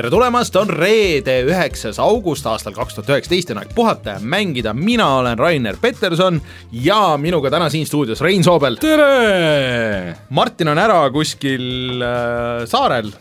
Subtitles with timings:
[0.00, 4.72] tere tulemast, on reede, üheksas august aastal kaks tuhat üheksateist on aeg puhata ja mängida,
[4.72, 6.38] mina olen Rainer Peterson
[6.72, 8.78] ja minuga täna siin stuudios Rein Soobel.
[8.80, 10.14] tere!
[10.32, 13.12] Martin on ära kuskil äh, saarel,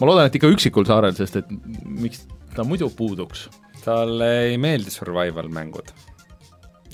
[0.00, 1.54] ma loodan, et ikka üksikul saarel, sest et
[1.86, 2.24] miks
[2.56, 3.46] ta muidu puuduks
[3.84, 5.94] talle ei meeldi survival mängud.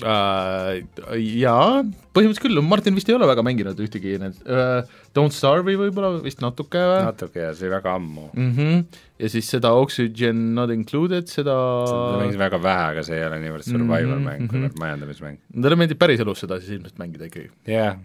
[0.01, 0.81] äh,.
[1.43, 1.83] Jaa,
[2.15, 4.81] põhimõtteliselt küll, Martin vist ei ole väga mänginud ühtegi need äh,
[5.15, 7.01] Don't Starve'i võib-olla vist natuke või?
[7.09, 8.29] natuke ja see oli väga ammu.
[8.33, 8.51] mm.
[8.57, 9.01] -hmm.
[9.23, 11.57] ja siis seda Oxygen Not Included, seda
[11.89, 14.49] seda mängis väga vähe, aga see ei ole niivõrd survival Mhm, mäng, mhm.
[14.53, 15.37] kuivõrd majandamismäng.
[15.61, 17.49] talle meeldib päris elus seda siis ilmselt mängida ikkagi.
[17.69, 17.97] jah,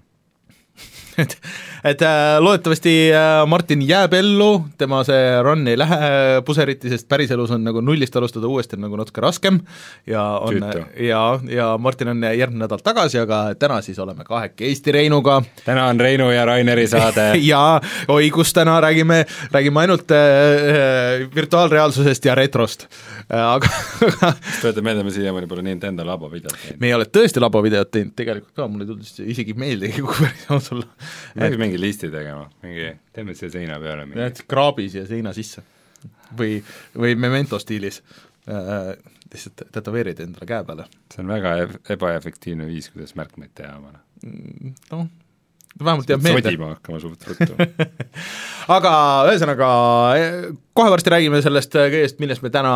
[1.19, 1.37] et,
[1.93, 7.53] et äh, loodetavasti äh, Martin jääb ellu, tema see run ei lähe puseriti, sest päriselus
[7.55, 9.61] on nagu nullist alustada uuesti nagu natuke raskem
[10.07, 10.85] ja on Tüütu.
[11.09, 16.01] ja, ja Martin on järgmine nädal tagasi, aga täna siis oleme kahekesti Reinuga täna on
[16.01, 17.33] Reinu ja Raineri saade.
[17.53, 22.87] ja oi, kus täna räägime, räägime ainult äh, virtuaalreaalsusest ja retrost
[23.33, 23.69] äh,, aga
[24.61, 26.81] tuletan meelde, me siiamaani pole Nintendo labo videot teinud.
[26.81, 30.47] me ei ole tõesti labovideot teinud tegelikult ka, mulle ei tulnud isegi meelde, kui päris
[30.55, 30.87] aus olla.
[31.35, 34.21] Peaks mingi listi tegema, mingi, teeme siia seina peale mingi.
[34.25, 35.63] jah, kraabi siia seina sisse
[36.39, 36.59] või,
[36.97, 38.03] või memento stiilis
[38.49, 38.93] äh,,
[39.33, 40.89] lihtsalt tätoveerid endale käe peale.
[41.13, 44.03] see on väga eb- ebaefektiivne viis, kuidas märkmeid teha omale.
[44.91, 45.09] noh,
[45.85, 46.51] vähemalt jääb meelde.
[46.51, 47.69] sodima hakkama suht ruttu.
[48.77, 48.93] aga
[49.31, 49.69] ühesõnaga,
[50.77, 52.73] kohe varsti räägime sellest kõigest, millest me täna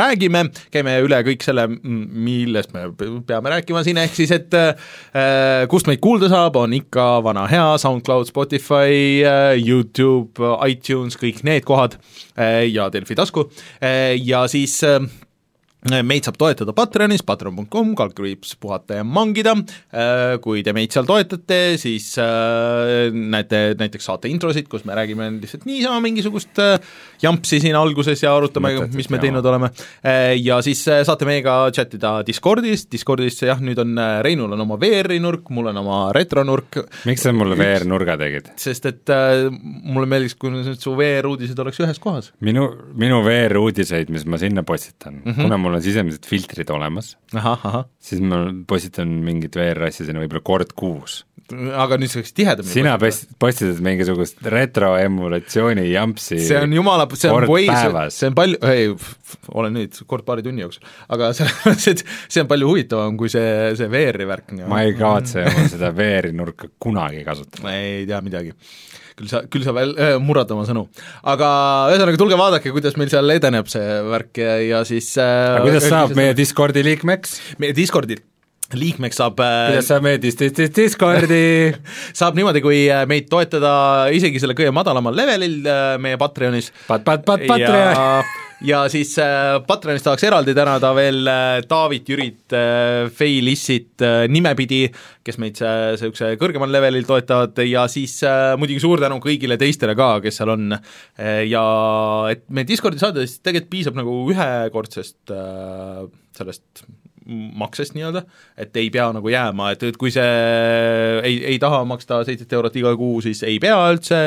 [0.00, 0.44] räägime,
[0.74, 2.86] käime üle kõik selle, millest me
[3.28, 7.66] peame rääkima siin, ehk siis et äh, kust meid kuulda saab, on ikka vana hea
[7.82, 9.22] SoundCloud, Spotify
[9.58, 11.98] YouTube, iTunes, kõik need kohad
[12.36, 13.48] äh, ja Delfi tasku
[13.82, 15.00] äh, ja siis äh,
[15.82, 19.56] meid saab toetada Patreonis, patreon.com, kaldkriips puhata ja mangida,
[20.44, 25.66] kui te meid seal toetate, siis äh, näete näiteks saate introsid, kus me räägime lihtsalt
[25.66, 26.76] niisama mingisugust äh,
[27.22, 29.72] jampsi siin alguses ja arutame, mis me teinud oleme.
[30.38, 34.78] ja siis äh, saate meiega chattida Discordis, Discordis jah, nüüd on äh, Reinul on oma
[34.80, 38.52] VR-i nurk, mul on oma retronurk, miks sa mulle VR-nurga tegid?
[38.60, 42.32] sest et äh, mulle meeldiks, kui su VR-uudised oleks ühes kohas.
[42.44, 42.68] minu,
[42.98, 45.32] minu VR-uudiseid, mis ma sinna postitan mm.
[45.32, 45.42] -hmm.
[45.42, 47.14] kuna mul on sisemised filtrid olemas,
[48.02, 51.22] siis ma postitan mingit VR-asja sinna võib-olla kord kuus.
[51.52, 57.32] Aga nüüd see oleks tihedamini sina pest-, postitad mingisugust retroemulatsiooni jampsi see on jumala, see
[57.32, 58.16] on päevas.
[58.18, 58.88] see on palju, ei,
[59.52, 61.32] olen nüüd kord paari tunni jooksul, aga
[61.66, 64.56] mõttes, et see on palju huvitavam kui see, see VR-i värk.
[64.70, 67.62] ma ei kavatse oma seda VR-i nurka kunagi kasutada.
[67.66, 68.56] ma ei tea midagi.
[69.12, 70.86] küll sa, küll sa veel äh, murrad oma sõnu.
[71.34, 71.52] aga
[71.92, 75.88] ühesõnaga, tulge vaadake, kuidas meil seal edeneb see värk ja, ja siis äh, aga kuidas
[75.92, 77.40] saab meie Discordi liikmeks?
[77.62, 78.20] meie Discordi
[78.78, 81.72] liikmeks saab äh, kuidas saab meie dis-, dis-, dis-, Discordi?
[82.20, 83.72] saab niimoodi, kui äh, meid toetada
[84.14, 86.72] isegi selle kõige madalamal levelil äh, meie Patreonis.
[86.88, 87.92] Pat-, pat-, pat-, Patreon.
[87.96, 88.22] ja,
[88.62, 89.14] ja siis
[89.66, 91.28] Patreonis tahaks eraldi tänada veel
[91.68, 92.56] Taavit, Jürit
[93.16, 94.84] Fei Lissit nimepidi,
[95.26, 98.18] kes meid niisuguse kõrgemal levelil toetavad ja siis
[98.60, 100.74] muidugi suur tänu kõigile teistele ka, kes seal on.
[101.48, 101.66] Ja
[102.32, 105.32] et meie Discordi saades tegelikult piisab nagu ühekordsest
[106.36, 106.84] sellest
[107.26, 108.24] maksest nii-öelda,
[108.58, 110.28] et ei pea nagu jääma, et, et kui see
[111.22, 114.18] ei, ei taha maksta seitset eurot iga kuu, siis ei pea üldse,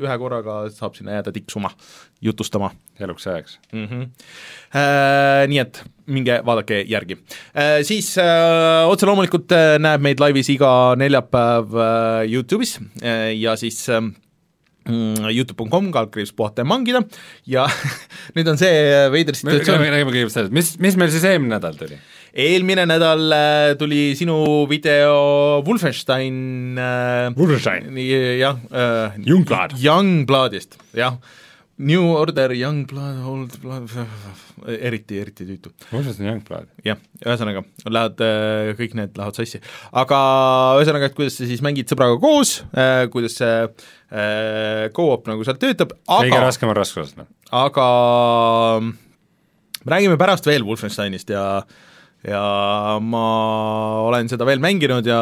[0.00, 1.72] ühe korraga saab sinna jääda tiksuma,
[2.20, 3.58] jutustama eluks ajaks.
[3.72, 3.86] mm.
[3.86, 4.08] -hmm.
[4.70, 7.16] Äh, nii et minge vaadake järgi
[7.56, 7.82] äh,.
[7.82, 13.88] Siis äh, otse loomulikult äh, näeb meid laivis iga neljapäev äh, Youtube'is äh, ja siis
[13.88, 17.02] äh, mm, Youtube.com, kaldkriips puhata ja mangida
[17.46, 17.66] ja
[18.36, 18.72] nüüd on see
[19.12, 21.98] veider situatsioon, räägime kõigepealt sellest, mis, mis meil siis eelmine nädal tuli?
[22.32, 27.96] Eelmine nädal äh, tuli sinu video Wolfenstein äh, Wolfenstein.
[28.38, 29.76] jah äh,, Youngblood.
[29.82, 31.18] Youngbloodist, jah.
[31.80, 33.88] New Order, Youngblood, Old Blood,
[34.68, 35.70] eriti, eriti tüütu.
[35.88, 36.68] Wolfenstein Youngblood.
[36.84, 38.20] jah, ühesõnaga, lähevad,
[38.76, 39.62] kõik need lähevad sassi.
[39.96, 40.18] aga
[40.76, 42.58] ühesõnaga, et kuidas sa siis mängid sõbraga koos,
[43.14, 47.30] kuidas see äh, go-op nagu seal töötab, kõige aga, raskemal raskusastmel.
[47.48, 47.86] aga
[49.88, 51.62] räägime pärast veel Wolfensteinist ja
[52.26, 53.24] ja ma
[54.08, 55.20] olen seda veel mänginud ja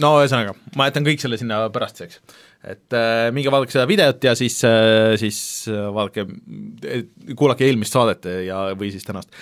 [0.00, 2.20] no ühesõnaga, ma jätan kõik selle sinna pärastiseks.
[2.60, 5.38] Et äh, minge vaadake seda videot ja siis äh,, siis
[5.72, 6.26] äh, vaadake,
[7.38, 9.32] kuulake eelmist saadet ja, või siis tänast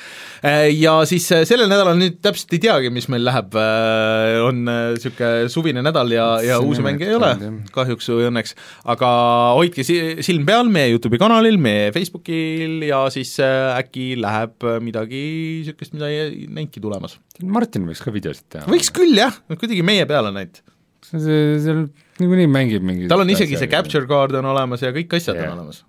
[0.47, 0.69] äh,.
[0.79, 5.33] Ja siis äh, sellel nädalal nüüd täpselt ei teagi, mis meil läheb äh,, on niisugune
[5.49, 7.33] äh, suvine nädal ja, ja uusi mänge ei ole,
[7.75, 8.55] kahjuks või õnneks,
[8.95, 9.11] aga
[9.59, 15.27] hoidke si-, silm peal meie YouTube'i kanalil, meie Facebookil ja siis äh, äkki läheb midagi
[15.65, 17.19] niisugust, mida ei näinudki tulemas.
[17.43, 18.71] Martin võiks ka videosid teha.
[18.71, 20.63] võiks küll jah, kuidagi meie peale näinud
[21.09, 21.89] see, seal
[22.23, 25.53] niikuinii mängib mingi tal on isegi see capture card on olemas ja kõik asjad yeah.
[25.53, 25.85] on olemas.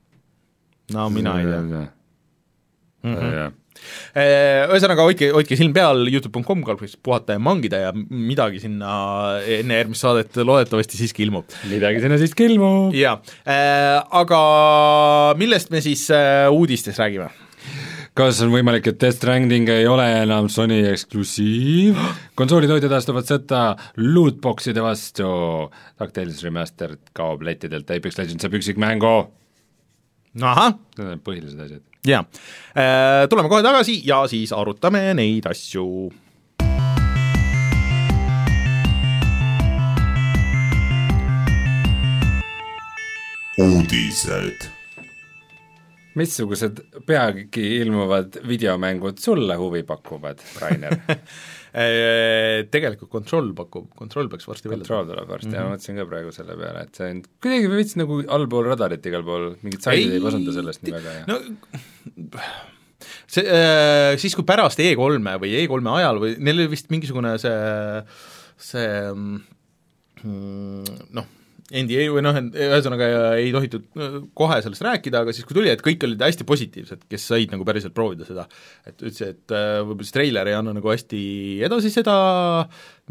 [0.96, 1.88] no mina ei tea mm.
[3.04, 3.34] -hmm.
[3.40, 3.56] Yeah.
[4.74, 8.92] Ühesõnaga, hoidke, hoidke silm peal, Youtube.com kaldkriips puhata ja mangida ja midagi sinna
[9.40, 11.48] enne järgmist saadet loodetavasti siiski ilmub.
[11.72, 12.94] midagi sinna siiski ilmub.
[12.98, 13.16] jaa,
[14.22, 14.42] aga
[15.40, 16.10] millest me siis
[16.52, 17.30] uudistes räägime?
[18.19, 22.00] Kas on võimalik, et Death Stranding ei ole enam Sony eksklusiiv?
[22.39, 23.60] konsoolitootjad astuvad sõtta
[24.00, 25.27] lootbox'ide vastu,
[26.00, 29.13] DuckTales Remastered kaob lettidelt, Apex Legends saab üksikmängu.
[30.42, 30.74] ahah.
[30.98, 31.83] Need on põhilised asjad.
[32.07, 32.25] jaa,
[32.75, 36.12] äh, tuleme kohe tagasi ja siis arutame neid asju
[43.60, 44.79] uudised
[46.19, 50.98] missugused peagi ilmuvad videomängud sulle huvi pakuvad, Rainer?
[52.74, 55.60] Tegelikult Control pakub, Control peaks varsti välja Control tuleb varsti mm, -hmm.
[55.60, 59.06] ja ma mõtlesin ka praegu selle peale, et see on kuidagi veits nagu allpool radarit
[59.06, 61.39] igal pool, mingid saidid ei pasunda sellest nii väga ja no
[63.30, 67.60] see äh,, siis kui pärast E3-e või E3-e ajal või neil oli vist mingisugune see,
[68.71, 68.89] see
[70.24, 71.30] mm, noh,
[71.69, 75.83] NDA või noh, ühesõnaga ei tohitud äh, kohe sellest rääkida, aga siis, kui tuli, et
[75.86, 78.48] kõik olid hästi positiivsed, kes said nagu päriselt proovida seda,
[78.89, 81.21] et ütlesid, et äh, võib-olla see treiler ei anna nagu hästi
[81.68, 82.16] edasi seda,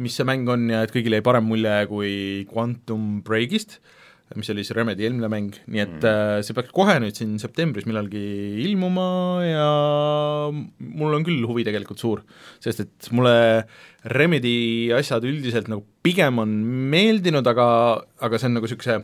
[0.03, 2.13] mis see mäng on ja et kõigile jäi parem mulje kui
[2.51, 3.79] Quantum Breakist,
[4.37, 6.43] mis oli see Remedi eelmine mäng, nii et mm.
[6.45, 8.21] see peaks kohe nüüd siin septembris millalgi
[8.67, 9.07] ilmuma
[9.47, 9.69] ja
[10.53, 12.25] mul on küll huvi tegelikult suur,
[12.61, 13.65] sest et mulle
[14.13, 16.53] Remedi asjad üldiselt nagu pigem on
[16.93, 17.69] meeldinud, aga,
[18.25, 18.99] aga see on nagu niisuguse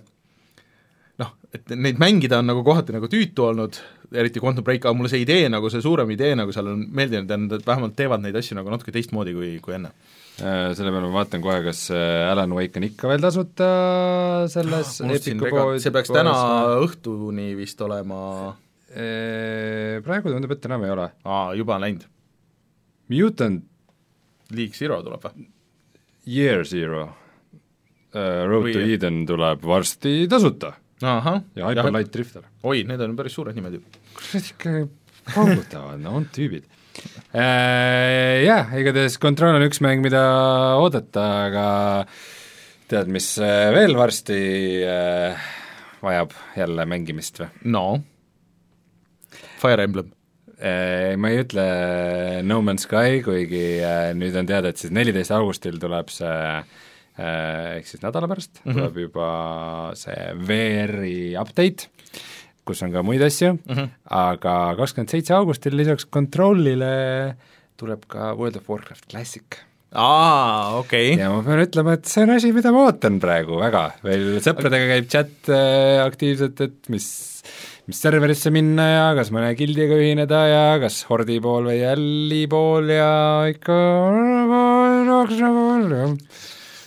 [1.22, 3.80] noh, et neid mängida on nagu kohati nagu tüütu olnud,
[4.12, 7.32] eriti Quantum Break, aga mulle see idee nagu, see suurem idee nagu seal on meeldinud
[7.32, 11.06] ja nad vähemalt teevad neid asju nagu natuke teistmoodi kui, kui enne Äh, selle peale
[11.06, 13.68] ma vaatan kohe, kas äh, Alan Wake on ikka veel tasuta
[14.50, 16.34] selles oh, see peaks täna
[16.82, 18.18] õhtuni vist olema
[18.90, 21.08] äh, praegu tundub, et enam ei ole.
[21.22, 22.08] aa, juba on läinud?
[23.14, 23.62] Mutant
[24.54, 25.46] League Zero tuleb või?
[26.26, 28.74] Year Zero uh,, Road Või...
[28.74, 30.74] to Eden tuleb varsti tasuta.
[31.04, 32.48] ja Hyper Light Drifter.
[32.66, 33.84] oi, need on päris suured nimed ju.
[34.18, 34.78] kurat, ikka
[35.30, 40.22] paugutavad, no on tüübid Äh, jah, igatahes Control on üks mäng, mida
[40.78, 41.66] oodata, aga
[42.90, 44.40] tead, mis äh, veel varsti
[44.86, 45.46] äh,
[46.04, 47.48] vajab jälle mängimist või?
[47.74, 47.86] no,
[49.62, 50.12] Fire Emblem
[50.58, 51.14] äh,?
[51.18, 51.66] Ma ei ütle
[52.46, 57.80] No Man's Sky, kuigi äh, nüüd on teada, et siis neliteist augustil tuleb see äh,
[57.80, 58.78] ehk siis nädala pärast mm -hmm.
[58.78, 59.28] tuleb juba
[59.98, 61.90] see VR-i update
[62.68, 63.92] kus on ka muid asju mm, -hmm.
[64.22, 67.36] aga kakskümmend seitse augustil lisaks Controlile
[67.80, 69.60] tuleb ka World of Warcraft Classic.
[69.94, 71.14] Aa, okei.
[71.14, 71.20] Okay..
[71.22, 74.88] ja ma pean ütlema, et see on asi, mida ma ootan praegu väga, veel sõpradega
[74.90, 77.06] käib chat äh, aktiivselt, et mis,
[77.86, 82.90] mis serverisse minna ja kas mõne gildiga ühineda ja kas Hordi pool või Alli pool
[82.90, 83.12] ja
[83.52, 83.78] ikka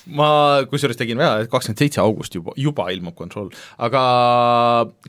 [0.07, 0.27] ma
[0.69, 3.49] kusjuures tegin vea, et kakskümmend seitse august juba, juba ilmub Control,
[3.83, 4.03] aga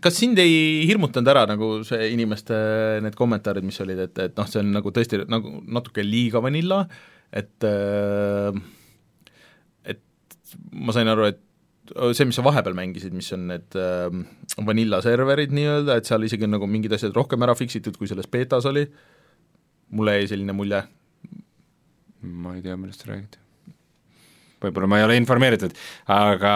[0.02, 2.56] kas sind ei hirmutanud ära nagu see inimeste
[3.04, 6.84] need kommentaarid, mis olid, et, et noh, see on nagu tõesti nagu natuke liiga vanilla,
[7.30, 7.68] et
[9.88, 10.02] et
[10.72, 11.44] ma sain aru, et
[12.16, 14.08] see, mis sa vahepeal mängisid, mis on need äh,
[14.66, 18.10] vanilla serverid nii-öelda, et seal isegi on nagu mingid asjad rohkem ära fix itud, kui
[18.10, 18.86] selles betas oli,
[19.96, 20.84] mulle jäi selline mulje.
[22.18, 23.47] ma ei tea, millest te räägite
[24.62, 25.74] võib-olla ma ei ole informeeritud,
[26.14, 26.54] aga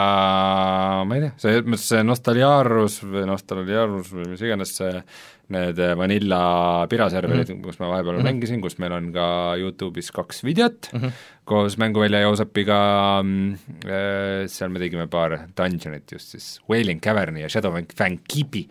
[1.09, 5.05] ma ei tea, selles mõttes see Nostalgiarus või Nostalgiarus või mis iganes see,
[5.53, 6.41] need Vanilla
[6.89, 7.65] piraserverid mm, -hmm.
[7.67, 8.31] kus ma vahepeal mm -hmm.
[8.31, 9.27] mängisin, kus meil on ka
[9.61, 11.23] YouTube'is kaks videot mm -hmm.
[11.45, 12.81] koos mänguvälja ja Josepiga,
[13.21, 18.69] äh, seal me tegime paar dungeonit just siis, Wailing Caverni ja Shadow Fang Keepi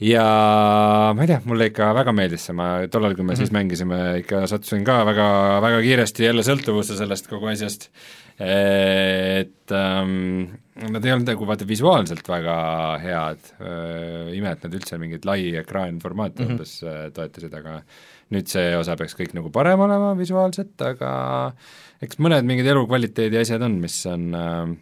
[0.00, 0.24] ja
[1.16, 3.38] ma ei tea, mulle ikka väga meeldis see, ma tollal, kui me mm -hmm.
[3.38, 7.90] siis mängisime, ikka sattusin ka väga, väga kiiresti jälle sõltuvusse sellest kogu asjast
[8.36, 12.56] et ähm, nad ei olnud nagu vaata visuaalselt väga
[13.00, 13.46] head,
[14.36, 16.58] ime, et nad üldse mingit lai ekraanformaati mm -hmm.
[16.58, 17.80] umbes äh, toetasid, aga
[18.34, 21.54] nüüd see osa peaks kõik nagu parem olema visuaalselt, aga
[22.02, 24.76] eks mõned mingid elukvaliteedi asjad on, mis on äh,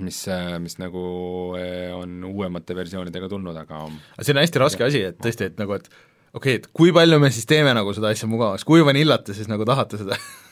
[0.00, 0.26] mis,
[0.60, 1.02] mis nagu
[1.96, 3.86] on uuemate versioonidega tulnud, aga
[4.20, 5.88] see on hästi raske asi, et tõesti, et nagu, et
[6.32, 9.36] okei okay,, et kui palju me siis teeme nagu seda asja mugavaks, kui vanillat te
[9.36, 10.16] siis nagu tahate seda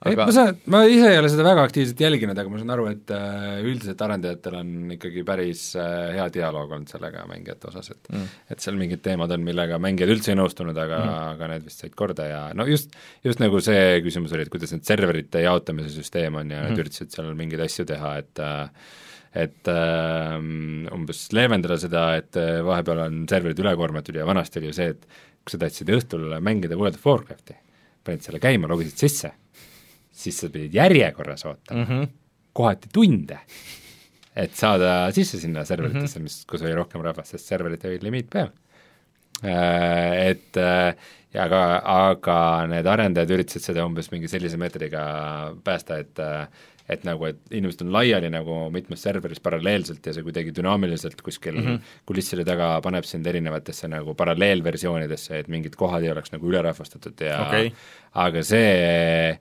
[0.00, 0.10] aga...
[0.10, 2.86] ei, ma saan, ma ise ei ole seda väga aktiivselt jälginud, aga ma saan aru,
[2.92, 8.08] et äh, üldiselt arendajatel on ikkagi päris äh, hea dialoog olnud sellega mängijate osas, et
[8.12, 8.38] mm.
[8.54, 11.84] et seal mingid teemad on, millega mängijad üldse ei nõustunud, aga mm., aga need vist
[11.84, 15.92] said korda ja no just, just nagu see küsimus oli, et kuidas need serverite jaotamise
[15.94, 16.70] süsteem on ja mm.
[16.70, 18.94] nad üritasid seal mingeid asju teha, et äh,
[19.40, 20.32] et äh,
[20.96, 25.04] umbes leevendada seda, et vahepeal on serverid ülekoormatud ja vanasti oli ju see, et
[25.44, 27.54] kui sa tahtsid õhtul mängida World of Warcrafti,
[28.04, 29.30] panid selle käima, logisid sisse
[30.20, 32.08] siis sa pidid järjekorras ootama mm, -hmm.
[32.52, 33.38] kohati tunde,
[34.36, 36.28] et saada sisse sinna serveritesse mm, -hmm.
[36.28, 38.52] mis, kus oli rohkem rahvast, sest serveritel oli limiit peal.
[39.40, 40.94] Äh, et äh,
[41.34, 42.36] ja aga, aga
[42.70, 45.04] need arendajad üritasid seda umbes mingi sellise meetodiga
[45.64, 46.20] päästa, et
[46.90, 51.54] et nagu, et inimesed on laiali nagu mitmes serveris paralleelselt ja see kuidagi dünaamiliselt kuskil
[51.54, 51.92] mm -hmm.
[52.06, 57.46] kulisside taga paneb sind erinevatesse nagu paralleelversioonidesse, et mingid kohad ei oleks nagu ülerahvastatud ja
[57.46, 57.70] okay.
[58.14, 59.38] aga see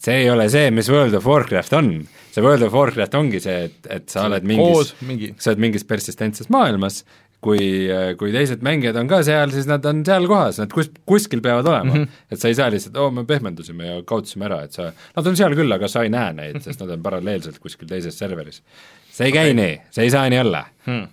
[0.00, 1.90] see ei ole see, mis World of Warcraft on.
[2.32, 5.34] see World of Warcraft ongi see, et, et sa oled mingis, mingi.
[5.38, 7.02] sa oled mingis persistentses maailmas,
[7.44, 7.88] kui,
[8.20, 11.68] kui teised mängijad on ka seal, siis nad on seal kohas, nad kus, kuskil peavad
[11.68, 12.02] olema mm.
[12.02, 12.24] -hmm.
[12.32, 15.36] et sa ei saa lihtsalt, oo, me pehmendusime ja kaotasime ära, et sa, nad on
[15.36, 18.62] seal küll, aga sa ei näe neid, sest nad on paralleelselt kuskil teises serveris.
[19.10, 19.58] see ei käi okay.
[19.60, 21.06] nii, see ei saa nii olla hmm..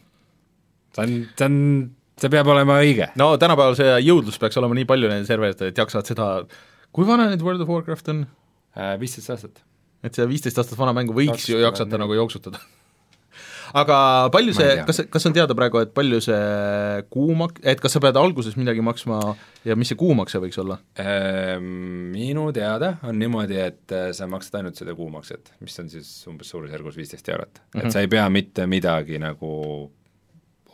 [0.95, 1.59] see on, see on,
[2.19, 3.11] see peab olema õige.
[3.15, 6.31] no tänapäeval see jõudlus peaks olema nii palju nendel serveritel, et jaksavad seda,
[6.91, 8.27] kui vana nüüd World of Warcraft on?
[8.77, 9.63] Äh, viisteist aastat.
[10.05, 12.59] et seda viisteist aastat vana mängu võiks 20, ju jaksata nagu jooksutada
[13.81, 13.97] aga
[14.33, 16.37] palju see, kas, kas on teada praegu, et palju see
[17.13, 19.17] kuumak-, et kas sa pead alguses midagi maksma
[19.67, 20.77] ja mis see kuumakse võiks olla?
[21.01, 21.65] Ehm,
[22.13, 26.53] minu teada on niimoodi, et äh, sa maksad ainult seda kuumakset, mis on siis umbes
[26.53, 27.63] suurusjärgus viisteist eurot mm.
[27.63, 27.79] -hmm.
[27.79, 27.95] et mhm.
[27.97, 29.51] sa ei pea mitte midagi nagu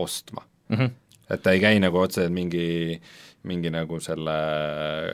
[0.04, 0.76] ostma mm.
[0.76, 0.92] -hmm.
[1.30, 3.00] et ta ei käi nagu otseselt mingi
[3.44, 4.36] mingi nagu selle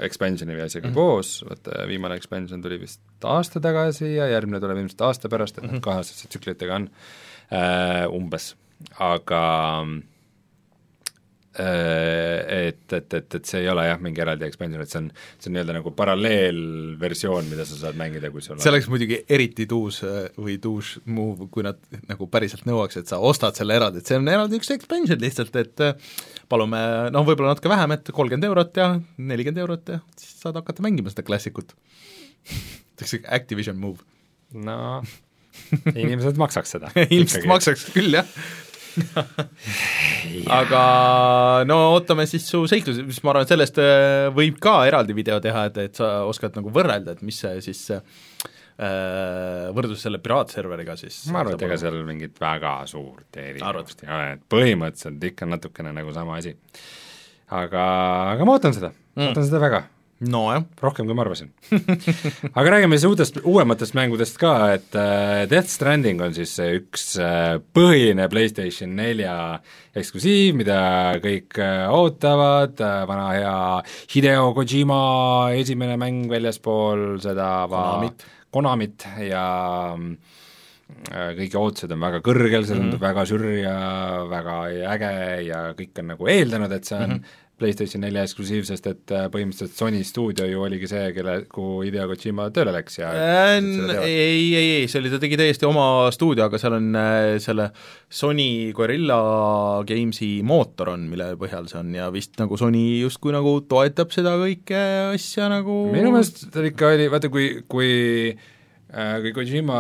[0.06, 0.98] expansioni või asjaga mm -hmm.
[0.98, 5.64] koos, vaata viimane expansion tuli vist aasta tagasi ja järgmine tuleb ilmselt aasta pärast, et
[5.64, 5.80] mm -hmm.
[5.80, 6.90] nad kaheaastaste tsüklitega on
[7.54, 8.56] äh, umbes,
[9.00, 9.44] aga
[9.82, 10.19] äh,
[11.58, 15.08] et, et, et, et see ei ole jah, mingi eraldi expansion, et see on,
[15.42, 19.66] see on nii-öelda nagu paralleelversioon, mida sa saad mängida, kui sul see oleks muidugi eriti
[19.70, 24.04] tuus äh, või tuus move, kui nad nagu päriselt nõuaks, et sa ostad selle eraldi,
[24.04, 26.14] et see on eraldi üks expansion lihtsalt, et äh,
[26.52, 26.84] palume
[27.16, 31.10] noh, võib-olla natuke vähem, et kolmkümmend eurot ja nelikümmend eurot ja siis saad hakata mängima
[31.10, 31.74] seda klassikut.
[33.00, 34.06] see Activision move.
[34.54, 35.02] no
[35.90, 38.28] inimesed maksaks seda ilmselt maksaks küll, jah
[40.60, 40.84] aga
[41.70, 45.40] no ootame siis su seiklusi, mis ma arvan, et sellest äh, võib ka eraldi video
[45.44, 48.02] teha, et, et sa oskad nagu võrrelda, et mis see siis äh,
[49.76, 54.34] võrdluses selle piraatserveriga siis ma arvan, et ega seal mingit väga suurt erinevust ei ole,
[54.38, 56.56] et põhimõtteliselt ikka natukene nagu sama asi.
[57.50, 57.86] aga,
[58.36, 58.94] aga ma ootan seda.
[59.16, 59.86] Mm., ootan seda väga
[60.20, 60.66] nojah.
[60.84, 61.52] rohkem, kui ma arvasin
[62.58, 67.60] aga räägime siis uutest, uuematest mängudest ka, et äh, Death Stranding on siis üks äh,
[67.76, 69.36] põhiline PlayStation nelja
[69.96, 70.82] eksklusiiv, mida
[71.24, 73.56] kõik äh, ootavad vana hea
[74.16, 75.00] Hideo Kojima
[75.60, 79.46] esimene mäng väljaspool seda Konamit Konamit ja
[79.94, 83.06] äh, kõigi ootused on väga kõrgel, see tundub mm -hmm.
[83.08, 83.76] väga sür ja
[84.30, 84.56] väga
[84.96, 85.12] äge
[85.46, 87.38] ja kõik on nagu eeldanud, et see on mm -hmm.
[87.60, 92.08] PlayStation nelja eksklusiiv, sest et äh, põhimõtteliselt Sony stuudio ju oligi see, kelle, kuhu Hideo
[92.10, 93.58] Kojima tööle läks ja äh,
[94.04, 95.86] ei, ei, ei, see oli, ta tegi täiesti oma
[96.16, 97.70] stuudio, aga seal on äh, selle
[98.10, 99.20] Sony Guerilla
[99.88, 104.38] Gamesi mootor on, mille põhjal see on ja vist nagu Sony justkui nagu toetab seda
[104.42, 107.92] kõike asja nagu minu meelest ta ikka oli, vaata kui, kui
[108.90, 109.80] kui Kojima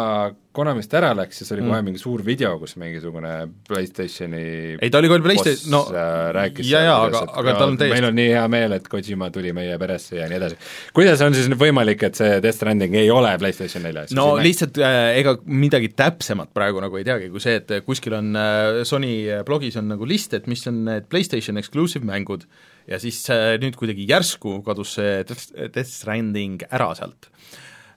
[0.53, 1.69] Konamist ära läks, siis oli mm.
[1.71, 3.31] kohe mingi suur video, kus mingisugune
[3.69, 4.41] PlayStationi
[4.75, 7.95] ei, ta oli küll PlayStation, no äh, rääkis jaa, jaa, aga, aga tal on täiesti
[7.95, 10.57] meil on nii hea meel, et Kojima tuli meie peresse ja nii edasi.
[10.97, 14.81] kuidas on siis nüüd võimalik, et see Death Stranding ei ole PlayStation nelja no lihtsalt
[14.81, 19.13] äh, ega midagi täpsemat praegu nagu ei teagi, kui see, et kuskil on äh, Sony
[19.47, 22.45] blogis on nagu list, et mis on need PlayStation exclusive mängud
[22.89, 27.29] ja siis äh, nüüd kuidagi järsku kadus see Death Stranding ära sealt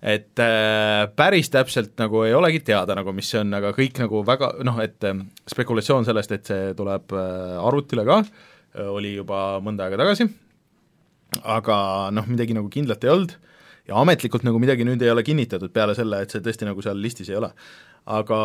[0.02, 4.25] et äh, päris täpselt nagu ei olegi teada nagu, mis see on, aga kõik nagu
[4.26, 9.61] väga noh, et äh, spekulatsioon sellest, et see tuleb äh, arvutile ka äh,, oli juba
[9.62, 10.26] mõnda aega tagasi,
[11.42, 11.76] aga
[12.14, 13.37] noh, midagi nagu kindlat ei olnud
[13.88, 16.99] ja ametlikult nagu midagi nüüd ei ole kinnitatud peale selle, et see tõesti nagu seal
[17.02, 17.52] listis ei ole.
[18.02, 18.38] aga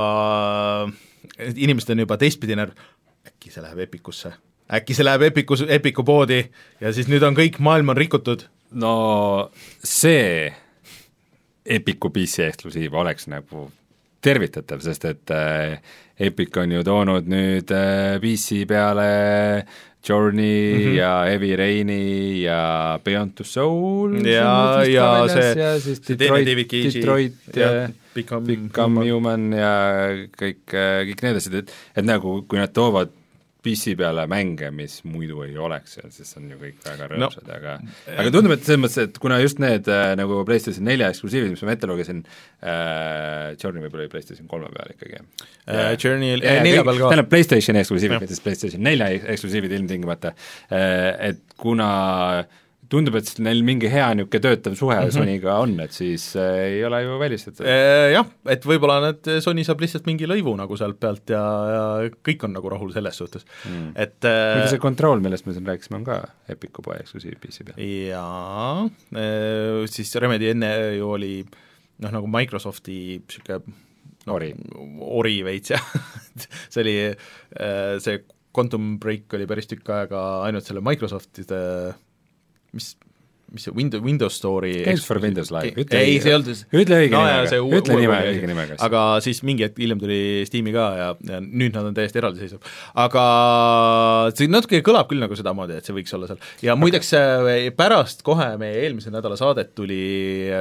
[1.58, 2.78] inimesed on juba teistpidi närv,
[3.26, 4.36] äkki see läheb Epicusse,
[4.70, 6.44] äkki see läheb Epicus, Epicu poodi
[6.82, 8.46] ja siis nüüd on kõik, maailm on rikutud.
[8.78, 9.50] no
[9.82, 10.54] see
[11.68, 13.68] Epicu PC eksklusiiv oleks nagu
[14.24, 15.78] tervitatav, sest et äh,
[16.28, 19.12] Epic on ju toonud nüüd äh, PC peale
[20.08, 20.96] Journey mm -hmm.
[20.96, 27.72] ja Heavy Raini ja Beyond Two Souls ja, ja see, ja siis Detroit, Detroit ja,
[27.72, 29.74] ja Become, Become Human ja
[30.42, 33.10] kõik, kõik need asjad, et et nagu kui nad toovad
[33.66, 37.56] PC peale mänge, mis muidu ei oleks seal, siis on ju kõik väga rõõmsad no,,
[37.56, 37.74] aga
[38.14, 41.64] aga tundub, et selles mõttes, et kuna just need äh, nagu PlayStation nelja eksklusiivid, mis
[41.66, 45.96] ma ette lugesin äh,, Journey võib-olla oli PlayStation kolme peal ikkagi äh,.
[45.98, 47.10] Journey nelja peal ka.
[47.10, 50.36] tähendab, PlayStation eksklusiivid, mitte siis PlayStation nelja eksklusiivid ilmtingimata
[50.70, 51.92] äh,, et kuna
[52.44, 55.16] äh, tundub, et neil mingi hea niisugune töötav suhe mm -hmm.
[55.16, 58.12] Sonyga on, et siis äh, ei ole ju välistatud e,.
[58.14, 61.84] Jah, et võib-olla need, Sony saab lihtsalt mingi lõivu nagu sealt pealt ja, ja
[62.30, 65.68] kõik on nagu rahul selles suhtes mm., et äh, muidu see Control, millest me siin
[65.68, 67.84] rääkisime, on ka Epicu poe eksklusiiv PC peal.
[67.84, 69.28] jaa e,,
[69.92, 73.78] siis Remedi enne ju oli noh, nagu Microsofti niisugune
[74.28, 74.54] no, ori,
[75.00, 75.94] ori veits jah
[76.72, 76.98] see oli,
[78.04, 78.24] see
[78.58, 81.60] Quantum Break oli päris tükk aega ainult selle Microsoftide
[82.76, 82.96] mis
[83.52, 86.50] mis see Windows, Windows Store'i Games for Windows Live, ütle ei, see ei olnud
[86.82, 88.78] ütle õige no, nimega, ütle nime, õige nimega.
[88.84, 92.60] aga siis mingi hetk hiljem tuli Steam'i ka ja, ja nüüd nad on täiesti eraldiseisev.
[93.06, 93.24] aga
[94.36, 96.42] see natuke kõlab küll nagu sedamoodi, et see võiks olla seal.
[96.66, 97.72] ja muideks okay.
[97.78, 100.02] pärast kohe meie eelmise nädala saadet tuli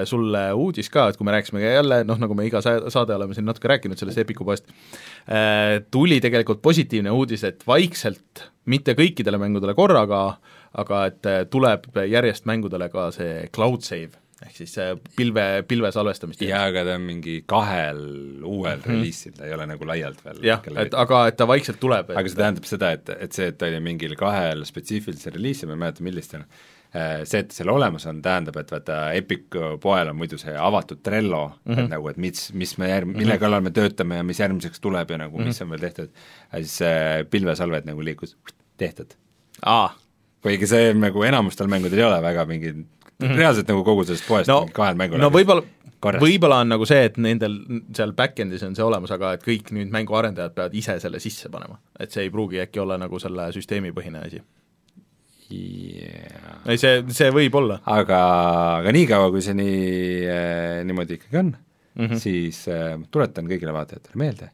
[0.07, 3.49] sulle uudis ka, et kui me rääkisime jälle, noh nagu me iga saade oleme siin
[3.51, 4.71] natuke rääkinud sellest Epiku poest,
[5.27, 10.37] äh, tuli tegelikult positiivne uudis, et vaikselt, mitte kõikidele mängudele korraga,
[10.83, 15.91] aga et äh, tuleb järjest mängudele ka see cloud save, ehk siis see pilve, pilve
[15.95, 16.43] salvestamist.
[16.45, 18.01] jaa, aga ta on mingi kahel
[18.45, 18.91] uuel mm -hmm.
[18.93, 22.11] reliisil, ta ei ole nagu laialt veel jah, et aga et ta vaikselt tuleb.
[22.11, 25.79] aga see tähendab seda, et, et see, et ta oli mingil kahel spetsiifilisel reliisil, ma
[25.79, 26.45] ei mäleta, millistel,
[26.93, 31.01] äh, see, et seal olemas on, tähendab, et vaata Epic poel on muidu see avatud
[31.03, 31.85] Trello mm, -hmm.
[31.85, 33.41] et nagu, et mis, mis me järg-, mille mhm.
[33.41, 35.47] kallal me töötame ja mis järgmiseks tuleb ja nagu mm, -hmm.
[35.47, 36.11] mis on veel tehtud,
[36.53, 38.37] siis see pilvesalved nagu liikus
[38.77, 39.17] tehtud.
[39.65, 39.95] aa
[40.47, 42.85] kuigi see nagu enamustel mängudel ei ole väga mingi mm
[43.19, 43.37] -hmm.
[43.37, 45.65] reaalselt nagu kogu sellest poest no, kahel mängul no võib-olla,
[46.23, 47.59] võib-olla on nagu see, et nendel
[47.97, 51.81] seal back-end'is on see olemas, aga et kõik nüüd mänguarendajad peavad ise selle sisse panema.
[51.99, 54.43] et see ei pruugi äkki olla nagu selle süsteemipõhine asi
[55.51, 56.61] yeah..
[56.67, 57.81] ei, see, see võib olla.
[57.85, 58.21] aga,
[58.81, 59.79] aga niikaua, kui see nii
[60.27, 62.21] äh,, niimoodi ikkagi on mm, -hmm.
[62.23, 64.51] siis äh, tuletan kõigile vaatajatele meelde,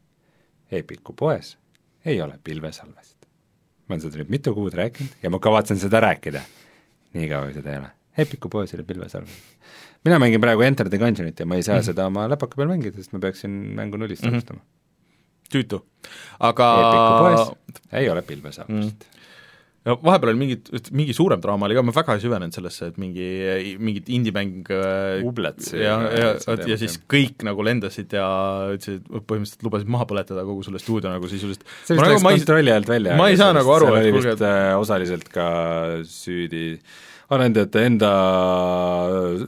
[0.73, 1.57] Epiku poes
[2.05, 3.12] ei ole pilvesalvest
[3.89, 6.43] ma olen seda nüüd mitu kuud rääkinud ja ma kavatsen seda rääkida,
[7.15, 7.91] niikaua kui seda ei ole.
[8.25, 9.27] Epiku poes oli pilvesalv.
[10.05, 11.87] mina mängin praegu Enter the Gungeonit ja ma ei saa mm -hmm.
[11.87, 14.35] seda oma läpaka peal mängida, sest ma peaksin mängu nullist mhm.
[14.35, 15.49] alustama mm -hmm..
[15.53, 15.85] tüütu,
[16.41, 18.89] aga Epiku poes ei ole pilvesalvest mm.
[18.89, 19.22] -hmm
[19.89, 22.99] no vahepeal oli mingid, mingi suurem draama oli ka, ma väga ei süvenenud sellesse, et
[23.03, 23.29] mingi,
[23.83, 28.27] mingit indie-mäng äh, Ublets ja, ja, ja, ja siis kõik nagu lendasid ja
[28.77, 32.93] ütlesid, põhimõtteliselt lubasid maha põletada kogu selle stuudio nagu sisuliselt see vist läks kontrolli alt
[32.93, 33.17] välja.
[33.19, 34.45] ma ei saa nagu aru, et kuulge et...
[34.47, 35.49] Äh, osaliselt ka
[36.07, 36.77] süüdi
[37.33, 38.13] arendajate enda